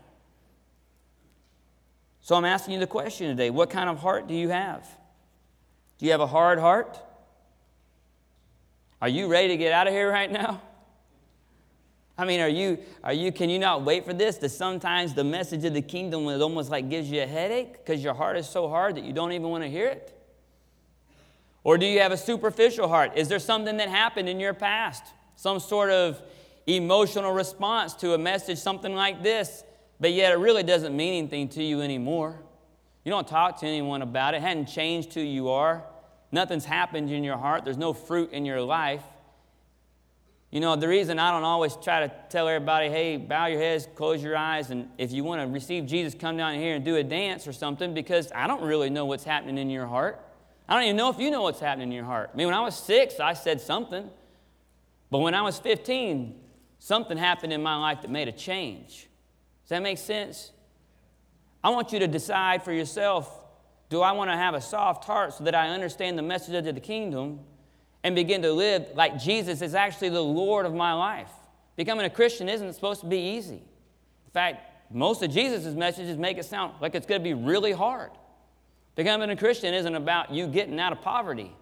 So 2.21 2.35
I'm 2.35 2.45
asking 2.45 2.75
you 2.75 2.79
the 2.79 2.87
question 2.87 3.27
today 3.27 3.49
what 3.49 3.69
kind 3.69 3.89
of 3.89 3.99
heart 3.99 4.27
do 4.27 4.33
you 4.33 4.49
have? 4.49 4.87
Do 5.97 6.05
you 6.05 6.11
have 6.11 6.21
a 6.21 6.27
hard 6.27 6.59
heart? 6.59 6.99
Are 9.01 9.09
you 9.09 9.27
ready 9.27 9.49
to 9.49 9.57
get 9.57 9.71
out 9.71 9.87
of 9.87 9.93
here 9.93 10.11
right 10.11 10.31
now? 10.31 10.61
I 12.17 12.25
mean, 12.25 12.41
are 12.41 12.49
you, 12.49 12.79
are 13.01 13.13
you, 13.13 13.31
can 13.31 13.49
you 13.49 13.59
not 13.59 13.85
wait 13.85 14.05
for 14.05 14.11
this? 14.11 14.35
That 14.37 14.49
sometimes 14.49 15.13
the 15.13 15.23
message 15.23 15.63
of 15.63 15.73
the 15.73 15.81
kingdom 15.81 16.27
it 16.27 16.41
almost 16.41 16.69
like 16.69 16.89
gives 16.89 17.09
you 17.09 17.21
a 17.21 17.25
headache 17.25 17.73
because 17.73 18.03
your 18.03 18.13
heart 18.13 18.35
is 18.35 18.47
so 18.47 18.67
hard 18.67 18.95
that 18.95 19.05
you 19.05 19.13
don't 19.13 19.31
even 19.31 19.47
want 19.47 19.63
to 19.63 19.69
hear 19.69 19.87
it? 19.87 20.18
Or 21.69 21.77
do 21.77 21.85
you 21.85 21.99
have 21.99 22.11
a 22.11 22.17
superficial 22.17 22.87
heart? 22.87 23.11
Is 23.15 23.27
there 23.27 23.37
something 23.37 23.77
that 23.77 23.89
happened 23.89 24.27
in 24.27 24.39
your 24.39 24.55
past? 24.55 25.03
Some 25.35 25.59
sort 25.59 25.91
of 25.91 26.19
emotional 26.65 27.31
response 27.31 27.93
to 27.97 28.15
a 28.15 28.17
message, 28.17 28.57
something 28.57 28.95
like 28.95 29.21
this, 29.21 29.63
but 29.99 30.11
yet 30.11 30.31
it 30.31 30.37
really 30.37 30.63
doesn't 30.63 30.97
mean 30.97 31.19
anything 31.19 31.47
to 31.49 31.63
you 31.63 31.81
anymore. 31.81 32.39
You 33.05 33.11
don't 33.11 33.27
talk 33.27 33.59
to 33.59 33.67
anyone 33.67 34.01
about 34.01 34.33
it. 34.33 34.37
It 34.37 34.41
hadn't 34.41 34.65
changed 34.65 35.13
who 35.13 35.21
you 35.21 35.49
are. 35.49 35.83
Nothing's 36.31 36.65
happened 36.65 37.11
in 37.11 37.23
your 37.23 37.37
heart. 37.37 37.65
There's 37.65 37.77
no 37.77 37.93
fruit 37.93 38.31
in 38.31 38.45
your 38.45 38.61
life. 38.61 39.03
You 40.49 40.61
know, 40.61 40.75
the 40.75 40.87
reason 40.87 41.19
I 41.19 41.29
don't 41.29 41.43
always 41.43 41.75
try 41.75 42.07
to 42.07 42.11
tell 42.29 42.47
everybody, 42.47 42.89
hey, 42.89 43.17
bow 43.17 43.45
your 43.45 43.59
heads, 43.59 43.87
close 43.93 44.23
your 44.23 44.35
eyes, 44.35 44.71
and 44.71 44.89
if 44.97 45.11
you 45.11 45.23
want 45.23 45.43
to 45.43 45.47
receive 45.47 45.85
Jesus, 45.85 46.15
come 46.15 46.35
down 46.35 46.55
here 46.55 46.73
and 46.73 46.83
do 46.83 46.95
a 46.95 47.03
dance 47.03 47.45
or 47.45 47.53
something, 47.53 47.93
because 47.93 48.31
I 48.33 48.47
don't 48.47 48.63
really 48.63 48.89
know 48.89 49.05
what's 49.05 49.23
happening 49.23 49.59
in 49.59 49.69
your 49.69 49.85
heart. 49.85 50.25
I 50.69 50.75
don't 50.75 50.83
even 50.83 50.97
know 50.97 51.09
if 51.09 51.17
you 51.19 51.31
know 51.31 51.41
what's 51.41 51.59
happening 51.59 51.87
in 51.87 51.95
your 51.95 52.05
heart. 52.05 52.29
I 52.31 52.37
mean, 52.37 52.45
when 52.45 52.53
I 52.53 52.61
was 52.61 52.75
six, 52.75 53.19
I 53.19 53.33
said 53.33 53.59
something. 53.59 54.07
But 55.09 55.17
when 55.17 55.33
I 55.33 55.41
was 55.41 55.57
15, 55.57 56.39
something 56.77 57.17
happened 57.17 57.51
in 57.51 57.63
my 57.63 57.75
life 57.75 58.03
that 58.03 58.11
made 58.11 58.27
a 58.27 58.31
change. 58.31 59.07
Does 59.63 59.69
that 59.69 59.81
make 59.81 59.97
sense? 59.97 60.51
I 61.63 61.69
want 61.71 61.91
you 61.91 61.97
to 61.97 62.07
decide 62.07 62.63
for 62.63 62.71
yourself 62.71 63.35
do 63.89 64.01
I 64.01 64.11
want 64.11 64.29
to 64.29 64.37
have 64.37 64.53
a 64.53 64.61
soft 64.61 65.05
heart 65.05 65.33
so 65.33 65.43
that 65.45 65.55
I 65.55 65.69
understand 65.69 66.15
the 66.15 66.21
message 66.21 66.53
of 66.53 66.75
the 66.75 66.79
kingdom 66.79 67.39
and 68.03 68.13
begin 68.13 68.43
to 68.43 68.53
live 68.53 68.85
like 68.93 69.17
Jesus 69.17 69.63
is 69.63 69.73
actually 69.73 70.09
the 70.09 70.21
Lord 70.21 70.67
of 70.67 70.75
my 70.75 70.93
life? 70.93 71.31
Becoming 71.75 72.05
a 72.05 72.09
Christian 72.11 72.47
isn't 72.47 72.73
supposed 72.73 73.01
to 73.01 73.07
be 73.07 73.17
easy. 73.17 73.55
In 73.55 74.31
fact, 74.31 74.91
most 74.91 75.23
of 75.23 75.31
Jesus' 75.31 75.73
messages 75.73 76.17
make 76.17 76.37
it 76.37 76.45
sound 76.45 76.75
like 76.79 76.93
it's 76.93 77.07
going 77.07 77.19
to 77.19 77.23
be 77.23 77.33
really 77.33 77.71
hard. 77.71 78.11
Becoming 78.99 79.29
a 79.29 79.35
Christian 79.37 79.73
isn't 79.73 79.95
about 79.95 80.29
you 80.29 80.45
getting 80.45 80.77
out 80.77 80.91
of 80.91 80.99
poverty. 80.99 81.55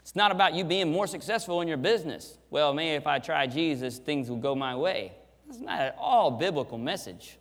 It's 0.00 0.14
not 0.14 0.30
about 0.30 0.54
you 0.54 0.62
being 0.62 0.92
more 0.92 1.08
successful 1.08 1.60
in 1.60 1.66
your 1.66 1.76
business. 1.76 2.38
Well, 2.50 2.72
maybe 2.72 2.94
if 2.94 3.08
I 3.08 3.18
try 3.18 3.48
Jesus, 3.48 3.98
things 3.98 4.30
will 4.30 4.36
go 4.36 4.54
my 4.54 4.76
way. 4.76 5.10
That's 5.44 5.58
not 5.58 5.80
at 5.80 5.96
all 5.98 6.30
biblical 6.30 6.78
message. 6.78 7.36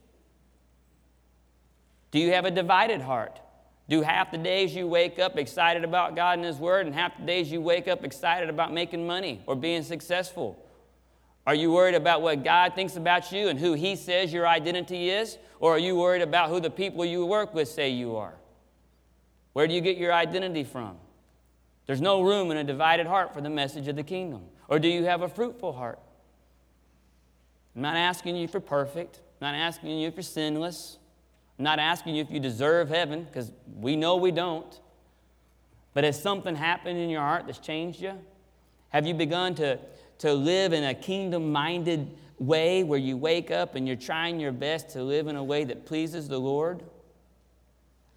Do 2.10 2.18
you 2.18 2.32
have 2.32 2.46
a 2.46 2.50
divided 2.50 3.00
heart? 3.00 3.40
Do 3.88 4.02
half 4.02 4.32
the 4.32 4.40
days 4.40 4.74
you 4.74 4.88
wake 4.88 5.20
up 5.20 5.38
excited 5.38 5.84
about 5.84 6.16
God 6.16 6.40
and 6.40 6.44
His 6.48 6.58
Word, 6.58 6.88
and 6.88 6.96
half 6.96 7.16
the 7.20 7.26
days 7.28 7.52
you 7.52 7.62
wake 7.62 7.88
up 7.88 8.04
excited 8.04 8.50
about 8.50 8.74
making 8.74 9.06
money 9.06 9.44
or 9.46 9.56
being 9.56 9.84
successful? 9.84 10.58
Are 11.48 11.56
you 11.56 11.72
worried 11.72 11.96
about 11.96 12.22
what 12.22 12.44
God 12.44 12.76
thinks 12.76 12.96
about 12.96 13.32
you 13.32 13.48
and 13.48 13.60
who 13.60 13.74
He 13.74 13.96
says 13.96 14.32
your 14.32 14.48
identity 14.48 15.10
is? 15.10 15.38
Or 15.60 15.76
are 15.76 15.80
you 15.80 15.96
worried 15.96 16.22
about 16.22 16.50
who 16.50 16.60
the 16.60 16.70
people 16.70 17.04
you 17.04 17.26
work 17.26 17.54
with 17.54 17.68
say 17.68 17.90
you 17.90 18.16
are? 18.16 18.36
Where 19.54 19.68
do 19.68 19.74
you 19.74 19.82
get 19.82 19.98
your 19.98 20.14
identity 20.14 20.64
from? 20.64 20.98
There's 21.88 22.02
no 22.02 22.22
room 22.22 22.52
in 22.52 22.58
a 22.58 22.64
divided 22.64 23.08
heart 23.08 23.34
for 23.34 23.42
the 23.42 23.50
message 23.50 23.88
of 23.88 23.96
the 23.96 24.04
kingdom. 24.04 24.44
Or 24.68 24.80
do 24.80 24.88
you 24.88 25.04
have 25.06 25.24
a 25.24 25.28
fruitful 25.28 25.74
heart? 25.74 26.00
I'm 27.76 27.82
not 27.82 27.96
asking 27.96 28.36
you 28.36 28.48
for 28.48 28.60
perfect. 28.60 29.18
I'm 29.42 29.54
not 29.54 29.56
asking 29.56 29.98
you 30.00 30.08
if 30.08 30.16
you're 30.16 30.24
sinless. 30.24 30.98
I'm 31.58 31.64
not 31.64 31.80
asking 31.80 32.16
you 32.16 32.22
if 32.22 32.32
you 32.32 32.40
deserve 32.40 32.90
heaven, 32.90 33.24
because 33.24 33.52
we 33.76 33.96
know 33.96 34.16
we 34.16 34.32
don't. 34.32 34.80
But 35.94 36.04
has 36.06 36.22
something 36.22 36.56
happened 36.56 36.98
in 36.98 37.10
your 37.10 37.22
heart 37.22 37.46
that's 37.46 37.60
changed 37.60 38.02
you? 38.02 38.14
Have 38.90 39.06
you 39.06 39.14
begun 39.14 39.56
to 39.56 39.80
to 40.22 40.34
live 40.34 40.72
in 40.72 40.84
a 40.84 40.94
kingdom 40.94 41.52
minded 41.52 42.16
way 42.38 42.84
where 42.84 43.00
you 43.00 43.18
wake 43.18 43.50
up 43.50 43.74
and 43.74 43.88
you're 43.88 43.96
trying 43.96 44.40
your 44.40 44.52
best 44.52 44.90
to 44.90 45.04
live 45.04 45.28
in 45.28 45.36
a 45.36 45.44
way 45.44 45.64
that 45.64 45.86
pleases 45.86 46.28
the 46.28 46.38
Lord. 46.38 46.84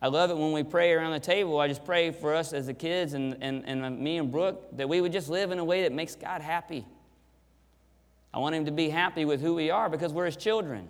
I 0.03 0.09
love 0.09 0.31
it 0.31 0.37
when 0.37 0.53
we 0.53 0.63
pray 0.63 0.93
around 0.93 1.13
the 1.13 1.21
table. 1.21 1.59
I 1.59 1.67
just 1.67 1.87
pray 1.87 2.11
for 2.11 2.35
us 2.35 2.53
as 2.53 2.67
the 2.67 2.75
kids 2.75 3.15
and, 3.15 3.39
and, 3.41 3.65
and 3.65 3.99
me 3.99 4.19
and 4.19 4.31
Brooke 4.31 4.77
that 4.77 4.87
we 4.87 5.01
would 5.01 5.13
just 5.13 5.31
live 5.31 5.51
in 5.51 5.59
a 5.59 5.65
way 5.65 5.83
that 5.83 5.93
makes 5.93 6.15
God 6.15 6.43
happy. 6.43 6.85
I 8.35 8.39
want 8.39 8.55
Him 8.55 8.67
to 8.67 8.71
be 8.71 8.91
happy 8.91 9.25
with 9.25 9.41
who 9.41 9.55
we 9.55 9.71
are 9.71 9.89
because 9.89 10.13
we're 10.13 10.27
His 10.27 10.37
children. 10.37 10.89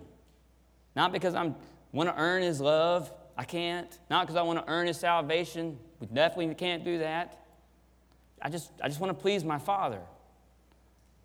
Not 0.97 1.13
because 1.13 1.33
I 1.33 1.53
want 1.93 2.09
to 2.09 2.15
earn 2.17 2.41
His 2.41 2.59
love. 2.59 3.09
I 3.37 3.45
can't. 3.45 3.97
Not 4.09 4.25
because 4.25 4.35
I 4.35 4.41
want 4.41 4.59
to 4.59 4.69
earn 4.69 4.87
His 4.87 4.97
salvation. 4.97 5.77
We 6.01 6.07
definitely 6.07 6.53
can't 6.55 6.83
do 6.83 6.97
that. 6.97 7.45
I 8.41 8.49
just, 8.49 8.69
I 8.83 8.89
just 8.89 8.99
want 8.99 9.17
to 9.17 9.21
please 9.21 9.45
my 9.45 9.59
Father. 9.59 10.01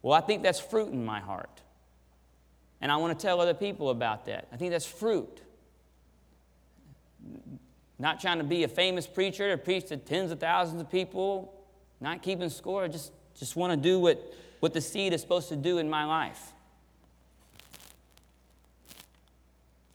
Well, 0.02 0.14
I 0.14 0.20
think 0.20 0.42
that's 0.42 0.60
fruit 0.60 0.92
in 0.92 1.04
my 1.04 1.20
heart. 1.20 1.60
And 2.80 2.90
I 2.90 2.96
want 2.96 3.18
to 3.18 3.22
tell 3.22 3.40
other 3.40 3.54
people 3.54 3.90
about 3.90 4.26
that. 4.26 4.48
I 4.52 4.56
think 4.56 4.70
that's 4.70 4.86
fruit. 4.86 5.42
Not 7.98 8.20
trying 8.20 8.38
to 8.38 8.44
be 8.44 8.64
a 8.64 8.68
famous 8.68 9.06
preacher 9.06 9.50
to 9.50 9.58
preach 9.58 9.88
to 9.88 9.98
tens 9.98 10.30
of 10.30 10.40
thousands 10.40 10.80
of 10.80 10.90
people, 10.90 11.52
not 12.00 12.22
keeping 12.22 12.48
score. 12.48 12.84
I 12.84 12.88
just, 12.88 13.12
just 13.38 13.56
want 13.56 13.72
to 13.72 13.76
do 13.76 13.98
what, 13.98 14.34
what 14.60 14.72
the 14.72 14.80
seed 14.80 15.12
is 15.12 15.20
supposed 15.20 15.50
to 15.50 15.56
do 15.56 15.76
in 15.76 15.90
my 15.90 16.04
life. 16.04 16.52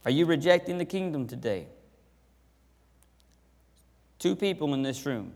Are 0.05 0.11
you 0.11 0.27
rejecting 0.27 0.77
the 0.77 0.85
kingdom 0.85 1.25
today? 1.25 1.65
Two 4.19 4.35
people 4.35 4.75
in 4.75 4.83
this 4.83 5.03
room 5.07 5.31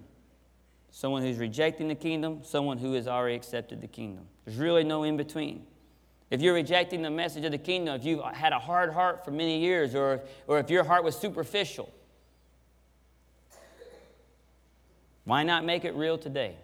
someone 1.00 1.22
who's 1.22 1.38
rejecting 1.38 1.88
the 1.88 1.96
kingdom, 1.96 2.42
someone 2.44 2.78
who 2.78 2.92
has 2.92 3.08
already 3.08 3.34
accepted 3.34 3.80
the 3.80 3.88
kingdom. 3.88 4.26
There's 4.44 4.58
really 4.58 4.84
no 4.84 5.04
in 5.04 5.16
between. 5.16 5.66
If 6.30 6.42
you're 6.42 6.54
rejecting 6.54 7.04
the 7.04 7.10
message 7.10 7.46
of 7.46 7.52
the 7.54 7.58
kingdom, 7.58 7.96
if 7.96 8.04
you've 8.04 8.22
had 8.22 8.52
a 8.52 8.60
hard 8.60 8.92
heart 8.92 9.24
for 9.24 9.32
many 9.32 9.62
years, 9.62 9.96
or, 9.96 10.20
or 10.46 10.60
if 10.60 10.70
your 10.70 10.84
heart 10.84 11.06
was 11.06 11.16
superficial, 11.16 11.90
why 15.24 15.44
not 15.44 15.64
make 15.64 15.86
it 15.86 15.96
real 15.96 16.18
today? 16.18 16.58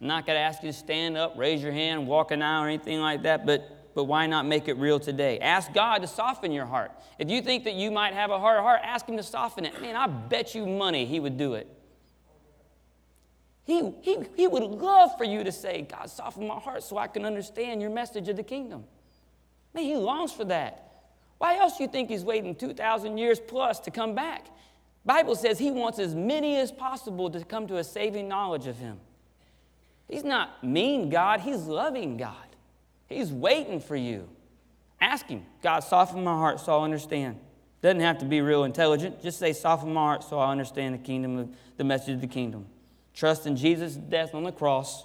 I'm 0.00 0.08
not 0.08 0.26
going 0.26 0.34
to 0.34 0.40
ask 0.40 0.60
you 0.64 0.72
to 0.72 0.76
stand 0.76 1.16
up, 1.16 1.34
raise 1.36 1.62
your 1.62 1.70
hand, 1.70 2.08
walk 2.08 2.32
an 2.32 2.42
aisle, 2.42 2.64
or 2.64 2.66
anything 2.66 2.98
like 2.98 3.22
that, 3.22 3.46
but, 3.46 3.94
but 3.94 4.04
why 4.04 4.26
not 4.26 4.46
make 4.46 4.66
it 4.66 4.74
real 4.78 4.98
today? 4.98 5.38
Ask 5.38 5.72
God 5.72 6.02
to 6.02 6.08
soften 6.08 6.50
your 6.50 6.66
heart. 6.66 6.90
If 7.20 7.30
you 7.30 7.40
think 7.40 7.62
that 7.64 7.74
you 7.74 7.92
might 7.92 8.14
have 8.14 8.32
a 8.32 8.40
hard 8.40 8.58
heart, 8.58 8.80
ask 8.82 9.06
Him 9.06 9.16
to 9.16 9.22
soften 9.22 9.64
it. 9.64 9.80
Man, 9.80 9.94
I 9.94 10.08
bet 10.08 10.56
you 10.56 10.66
money 10.66 11.06
He 11.06 11.20
would 11.20 11.38
do 11.38 11.54
it. 11.54 11.68
He, 13.64 13.92
he, 14.02 14.18
he 14.36 14.48
would 14.48 14.62
love 14.62 15.16
for 15.16 15.24
you 15.24 15.44
to 15.44 15.52
say, 15.52 15.82
God, 15.82 16.10
soften 16.10 16.46
my 16.46 16.58
heart 16.58 16.82
so 16.82 16.98
I 16.98 17.06
can 17.06 17.24
understand 17.24 17.80
your 17.80 17.90
message 17.90 18.28
of 18.28 18.36
the 18.36 18.42
kingdom. 18.42 18.84
Man, 19.74 19.84
he 19.84 19.96
longs 19.96 20.32
for 20.32 20.44
that. 20.46 20.88
Why 21.38 21.58
else 21.58 21.76
do 21.76 21.84
you 21.84 21.88
think 21.88 22.08
he's 22.08 22.24
waiting 22.24 22.54
2,000 22.54 23.18
years 23.18 23.40
plus 23.40 23.80
to 23.80 23.90
come 23.90 24.14
back? 24.14 24.46
Bible 25.04 25.34
says 25.34 25.58
he 25.58 25.70
wants 25.70 25.98
as 25.98 26.14
many 26.14 26.56
as 26.56 26.70
possible 26.70 27.30
to 27.30 27.44
come 27.44 27.66
to 27.68 27.78
a 27.78 27.84
saving 27.84 28.28
knowledge 28.28 28.66
of 28.66 28.78
him. 28.78 29.00
He's 30.08 30.24
not 30.24 30.62
mean 30.62 31.08
God, 31.08 31.40
he's 31.40 31.62
loving 31.62 32.16
God. 32.16 32.36
He's 33.08 33.32
waiting 33.32 33.80
for 33.80 33.96
you. 33.96 34.28
Ask 35.00 35.26
him, 35.26 35.44
God, 35.62 35.80
soften 35.80 36.22
my 36.22 36.34
heart 36.34 36.60
so 36.60 36.72
I'll 36.72 36.84
understand. 36.84 37.38
Doesn't 37.80 38.00
have 38.00 38.18
to 38.18 38.24
be 38.24 38.40
real 38.40 38.62
intelligent. 38.62 39.22
Just 39.22 39.38
say, 39.38 39.52
soften 39.52 39.92
my 39.92 40.00
heart 40.00 40.22
so 40.22 40.38
I 40.38 40.52
understand 40.52 40.94
the 40.94 40.98
kingdom 40.98 41.38
of 41.38 41.48
the 41.76 41.84
message 41.84 42.14
of 42.14 42.20
the 42.20 42.28
kingdom. 42.28 42.66
Trust 43.14 43.46
in 43.46 43.56
Jesus' 43.56 43.94
death 43.94 44.34
on 44.34 44.44
the 44.44 44.52
cross 44.52 45.04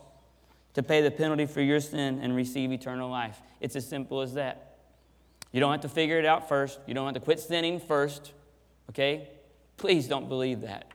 to 0.74 0.84
pay 0.84 1.01
the 1.01 1.12
penalty 1.12 1.45
for 1.45 1.62
your 1.62 1.80
sin 1.80 2.20
and 2.22 2.36
receive 2.36 2.72
eternal 2.72 3.10
life. 3.10 3.41
It's 3.60 3.76
as 3.76 3.88
simple 3.88 4.22
as 4.22 4.36
that. 4.36 4.78
You 5.51 5.60
don't 5.60 5.72
have 5.72 5.82
to 5.82 5.89
figure 5.89 6.20
it 6.20 6.26
out 6.26 6.47
first. 6.47 6.80
You 6.86 6.93
don't 6.93 7.05
have 7.05 7.16
to 7.16 7.20
quit 7.20 7.39
sinning 7.39 7.80
first. 7.80 8.32
Okay? 8.89 9.30
Please 9.78 10.08
don't 10.08 10.30
believe 10.30 10.62
that. 10.62 10.91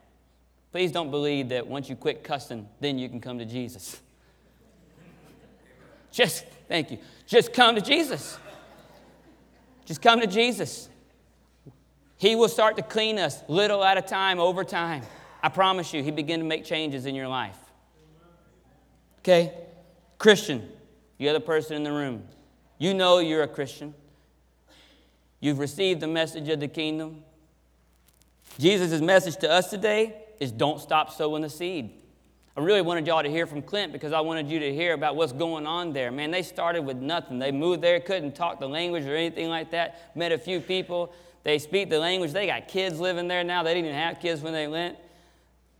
Please 0.70 0.92
don't 0.92 1.10
believe 1.10 1.50
that 1.50 1.66
once 1.66 1.88
you 1.88 1.96
quit 1.96 2.24
cussing, 2.24 2.68
then 2.80 2.98
you 2.98 3.08
can 3.08 3.20
come 3.20 3.38
to 3.38 3.44
Jesus. 3.44 4.00
Just, 6.12 6.46
thank 6.68 6.90
you. 6.90 6.98
Just 7.26 7.52
come 7.52 7.74
to 7.74 7.80
Jesus. 7.80 8.38
Just 9.84 10.00
come 10.00 10.20
to 10.20 10.26
Jesus. 10.26 10.88
He 12.16 12.36
will 12.36 12.48
start 12.48 12.76
to 12.76 12.82
clean 12.82 13.18
us 13.18 13.42
little 13.48 13.82
at 13.82 13.98
a 13.98 14.02
time 14.02 14.38
over 14.38 14.64
time. 14.64 15.02
I 15.42 15.48
promise 15.48 15.92
you, 15.92 16.02
He 16.02 16.10
begin 16.10 16.40
to 16.40 16.46
make 16.46 16.64
changes 16.64 17.06
in 17.06 17.14
your 17.14 17.28
life. 17.28 17.58
Okay? 19.20 19.52
Christian, 20.18 20.68
you 21.18 21.28
other 21.28 21.40
person 21.40 21.76
in 21.76 21.82
the 21.82 21.92
room, 21.92 22.24
you 22.78 22.94
know 22.94 23.18
you're 23.18 23.42
a 23.42 23.48
Christian. 23.48 23.94
You've 25.40 25.58
received 25.58 26.00
the 26.00 26.06
message 26.06 26.48
of 26.48 26.60
the 26.60 26.68
kingdom. 26.68 27.24
Jesus' 28.58 29.00
message 29.00 29.36
to 29.38 29.50
us 29.50 29.70
today 29.70 30.16
is 30.38 30.52
don't 30.52 30.80
stop 30.80 31.10
sowing 31.10 31.42
the 31.42 31.50
seed. 31.50 31.90
I 32.56 32.60
really 32.60 32.82
wanted 32.82 33.06
y'all 33.06 33.22
to 33.22 33.30
hear 33.30 33.46
from 33.46 33.62
Clint 33.62 33.92
because 33.92 34.12
I 34.12 34.20
wanted 34.20 34.48
you 34.48 34.58
to 34.60 34.74
hear 34.74 34.92
about 34.92 35.16
what's 35.16 35.32
going 35.32 35.66
on 35.66 35.92
there. 35.92 36.12
Man, 36.12 36.30
they 36.30 36.42
started 36.42 36.82
with 36.82 36.98
nothing. 36.98 37.38
They 37.38 37.50
moved 37.50 37.82
there, 37.82 37.98
couldn't 37.98 38.34
talk 38.34 38.60
the 38.60 38.68
language 38.68 39.06
or 39.06 39.16
anything 39.16 39.48
like 39.48 39.70
that. 39.70 40.14
Met 40.14 40.32
a 40.32 40.38
few 40.38 40.60
people. 40.60 41.14
They 41.44 41.58
speak 41.58 41.88
the 41.88 41.98
language. 41.98 42.32
They 42.32 42.46
got 42.46 42.68
kids 42.68 43.00
living 43.00 43.26
there 43.26 43.42
now. 43.42 43.62
They 43.62 43.72
didn't 43.74 43.86
even 43.86 43.98
have 43.98 44.20
kids 44.20 44.42
when 44.42 44.52
they 44.52 44.68
went. 44.68 44.98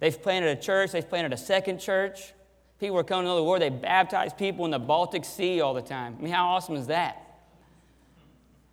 They've 0.03 0.21
planted 0.21 0.59
a 0.59 0.61
church. 0.61 0.91
They've 0.91 1.09
planted 1.09 1.33
a 1.33 1.37
second 1.37 1.79
church. 1.79 2.33
People 2.81 2.97
were 2.97 3.05
coming 3.05 3.27
to 3.27 3.29
the 3.29 3.35
Lord. 3.37 3.63
They 3.63 3.71
baptized 3.71 4.37
people 4.37 4.65
in 4.65 4.73
the 4.73 4.81
Baltic 4.81 5.25
Sea 5.25 5.61
all 5.61 5.75
the 5.75 5.81
time. 5.81 6.17
I 6.19 6.23
mean, 6.23 6.33
how 6.33 6.49
awesome 6.49 6.75
is 6.75 6.89
that? 6.89 7.25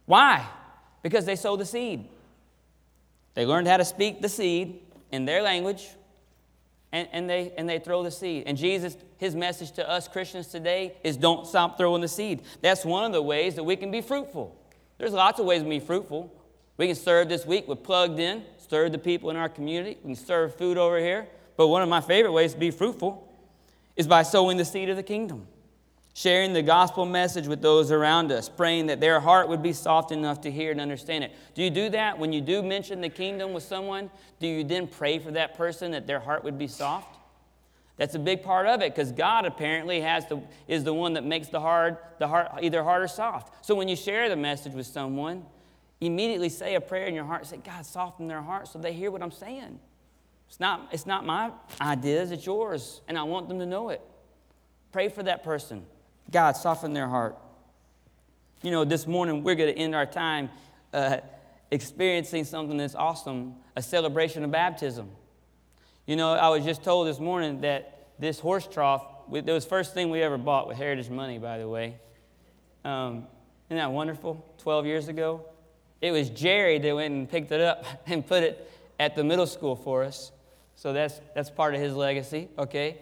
Why? 0.08 0.44
Because 1.04 1.26
they 1.26 1.36
sowed 1.36 1.60
the 1.60 1.68
seed. 1.68 2.08
They 3.36 3.46
learned 3.46 3.68
how 3.68 3.78
to 3.78 3.86
speak 3.86 4.24
the 4.24 4.28
seed 4.28 4.82
in 5.12 5.26
their 5.26 5.44
language, 5.44 5.88
and, 6.92 7.08
and, 7.12 7.30
they, 7.30 7.54
and 7.60 7.70
they 7.70 7.78
throw 7.78 8.02
the 8.02 8.10
seed. 8.10 8.46
And 8.48 8.58
Jesus, 8.58 8.98
his 9.18 9.36
message 9.36 9.74
to 9.74 9.88
us 9.88 10.08
Christians 10.08 10.48
today 10.48 10.96
is 11.04 11.16
don't 11.16 11.46
stop 11.46 11.78
throwing 11.78 12.02
the 12.02 12.08
seed. 12.08 12.42
That's 12.62 12.84
one 12.84 13.06
of 13.06 13.12
the 13.12 13.22
ways 13.22 13.54
that 13.54 13.64
we 13.64 13.76
can 13.76 13.92
be 13.92 14.02
fruitful. 14.02 14.60
There's 14.98 15.14
lots 15.14 15.40
of 15.40 15.46
ways 15.46 15.62
to 15.62 15.70
be 15.70 15.80
fruitful. 15.80 16.34
We 16.78 16.88
can 16.88 16.96
serve 16.96 17.30
this 17.30 17.46
week 17.46 17.68
with 17.68 17.84
plugged 17.84 18.18
in, 18.18 18.42
serve 18.70 18.92
the 18.92 18.98
people 18.98 19.30
in 19.30 19.36
our 19.36 19.50
community. 19.50 19.98
We 20.04 20.14
can 20.14 20.16
serve 20.16 20.56
food 20.56 20.78
over 20.78 21.00
here. 21.00 21.28
But 21.58 21.68
one 21.68 21.82
of 21.82 21.90
my 21.90 22.02
favorite 22.02 22.32
ways 22.32 22.54
to 22.54 22.60
be 22.60 22.72
fruitful 22.72 23.28
is 23.96 24.08
by 24.08 24.24
sowing 24.24 24.58
the 24.58 24.66
seed 24.66 24.90
of 24.90 24.96
the 24.96 25.04
kingdom 25.04 25.48
sharing 26.20 26.52
the 26.52 26.62
gospel 26.62 27.06
message 27.06 27.48
with 27.48 27.62
those 27.62 27.92
around 27.92 28.30
us, 28.30 28.50
praying 28.50 28.88
that 28.88 29.00
their 29.00 29.22
heart 29.22 29.48
would 29.48 29.64
be 29.64 29.72
soft 29.72 30.12
enough 30.12 30.42
to 30.42 30.52
hear 30.52 30.70
and 30.70 30.82
understand 30.82 31.24
it. 31.24 31.32
Do 31.54 31.64
you 31.64 31.70
do 31.70 31.90
that 31.92 32.20
when 32.20 32.34
you 32.34 32.42
do 32.42 32.62
mention 32.62 33.00
the 33.00 33.08
kingdom 33.08 33.54
with 33.54 33.64
someone? 33.64 34.12
Do 34.42 34.48
you 34.48 34.66
then 34.66 34.88
pray 34.88 35.20
for 35.20 35.32
that 35.32 35.56
person 35.56 35.92
that 35.92 36.08
their 36.08 36.20
heart 36.20 36.44
would 36.44 36.58
be 36.58 36.68
soft? 36.68 37.18
That's 37.96 38.16
a 38.16 38.20
big 38.20 38.44
part 38.44 38.68
of 38.68 38.82
it 38.82 38.94
because 38.94 39.14
God 39.14 39.46
apparently 39.46 40.02
has 40.02 40.26
the, 40.26 40.42
is 40.68 40.84
the 40.84 40.94
one 40.94 41.14
that 41.14 41.24
makes 41.24 41.48
the 41.48 41.62
hard, 41.62 41.96
the 42.18 42.28
heart 42.28 42.52
either 42.62 42.84
hard 42.84 43.02
or 43.02 43.08
soft. 43.08 43.66
So 43.66 43.74
when 43.74 43.88
you 43.88 43.96
share 43.96 44.28
the 44.28 44.36
message 44.36 44.74
with 44.74 44.88
someone, 44.88 45.46
immediately 46.02 46.50
say 46.50 46.76
a 46.76 46.82
prayer 46.82 47.08
in 47.08 47.16
your 47.16 47.26
heart. 47.26 47.46
Say, 47.46 47.58
God, 47.58 47.86
soften 47.86 48.28
their 48.28 48.42
heart 48.42 48.68
so 48.68 48.80
they 48.80 48.94
hear 48.94 49.12
what 49.12 49.22
I'm 49.22 49.32
saying. 49.32 49.80
It's 50.48 50.60
not, 50.60 50.90
it's 50.92 51.06
not 51.06 51.26
my 51.26 51.52
ideas, 51.80 52.32
it's 52.32 52.46
yours, 52.46 53.02
and 53.08 53.18
I 53.18 53.24
want 53.24 53.50
them 53.50 53.60
to 53.60 53.66
know 53.66 53.90
it. 53.90 54.02
Pray 54.92 55.10
for 55.10 55.22
that 55.24 55.44
person. 55.44 55.86
God, 56.32 56.54
soften 56.54 56.94
their 56.94 57.08
heart. 57.08 57.38
You 58.64 58.72
know, 58.72 58.84
this 58.84 59.06
morning 59.06 59.44
we're 59.44 59.56
going 59.56 59.74
to 59.74 59.80
end 59.80 59.94
our 59.94 60.08
time 60.08 60.50
uh, 60.92 61.18
experiencing 61.72 62.44
something 62.46 62.78
that's 62.78 62.96
awesome 62.96 63.56
a 63.76 63.82
celebration 63.82 64.44
of 64.44 64.52
baptism. 64.52 65.10
You 66.06 66.16
know, 66.16 66.34
I 66.34 66.50
was 66.50 66.66
just 66.66 66.84
told 66.84 67.08
this 67.08 67.20
morning 67.20 67.62
that 67.62 68.08
this 68.20 68.40
horse 68.40 68.68
trough, 68.68 69.06
it 69.32 69.46
was 69.46 69.64
the 69.64 69.70
first 69.70 69.94
thing 69.94 70.10
we 70.10 70.22
ever 70.22 70.38
bought 70.38 70.68
with 70.68 70.76
Heritage 70.76 71.10
money, 71.10 71.38
by 71.38 71.60
the 71.60 71.70
way. 71.70 71.96
Um, 72.84 73.28
isn't 73.70 73.78
that 73.78 73.92
wonderful? 73.92 74.44
12 74.58 74.86
years 74.88 75.08
ago. 75.08 75.46
It 76.02 76.12
was 76.12 76.30
Jerry 76.30 76.80
that 76.80 76.96
went 76.96 77.14
and 77.14 77.30
picked 77.30 77.52
it 77.52 77.62
up 77.62 77.86
and 78.08 78.26
put 78.26 78.44
it 78.44 78.72
at 79.00 79.16
the 79.16 79.24
middle 79.24 79.48
school 79.48 79.76
for 79.76 80.04
us. 80.04 80.32
So 80.76 80.94
that's, 80.94 81.20
that's 81.36 81.50
part 81.50 81.76
of 81.76 81.82
his 81.82 81.94
legacy, 81.94 82.48
okay? 82.58 83.00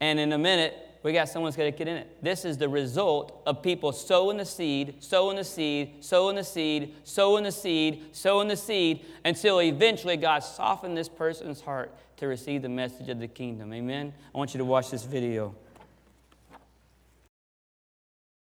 And 0.00 0.20
in 0.20 0.32
a 0.32 0.38
minute, 0.38 0.76
we 1.02 1.12
got 1.12 1.28
someone's 1.28 1.54
going 1.56 1.70
to 1.70 1.76
get 1.76 1.86
in 1.86 1.96
it. 1.96 2.22
This 2.22 2.44
is 2.44 2.56
the 2.56 2.68
result 2.68 3.42
of 3.46 3.62
people 3.62 3.92
sowing 3.92 4.38
the 4.38 4.44
seed, 4.44 4.96
sowing 5.00 5.36
the 5.36 5.44
seed, 5.44 6.02
sowing 6.02 6.36
the 6.36 6.44
seed, 6.44 6.94
sowing 7.04 7.44
the 7.44 7.52
seed, 7.52 8.06
sowing 8.12 8.48
the 8.48 8.56
seed, 8.56 9.04
until 9.24 9.60
eventually 9.60 10.16
God 10.16 10.38
softened 10.38 10.96
this 10.96 11.08
person's 11.08 11.60
heart 11.60 11.94
to 12.16 12.26
receive 12.26 12.62
the 12.62 12.68
message 12.68 13.08
of 13.08 13.18
the 13.18 13.28
kingdom. 13.28 13.72
Amen? 13.74 14.14
I 14.34 14.38
want 14.38 14.54
you 14.54 14.58
to 14.58 14.64
watch 14.64 14.90
this 14.90 15.04
video. 15.04 15.54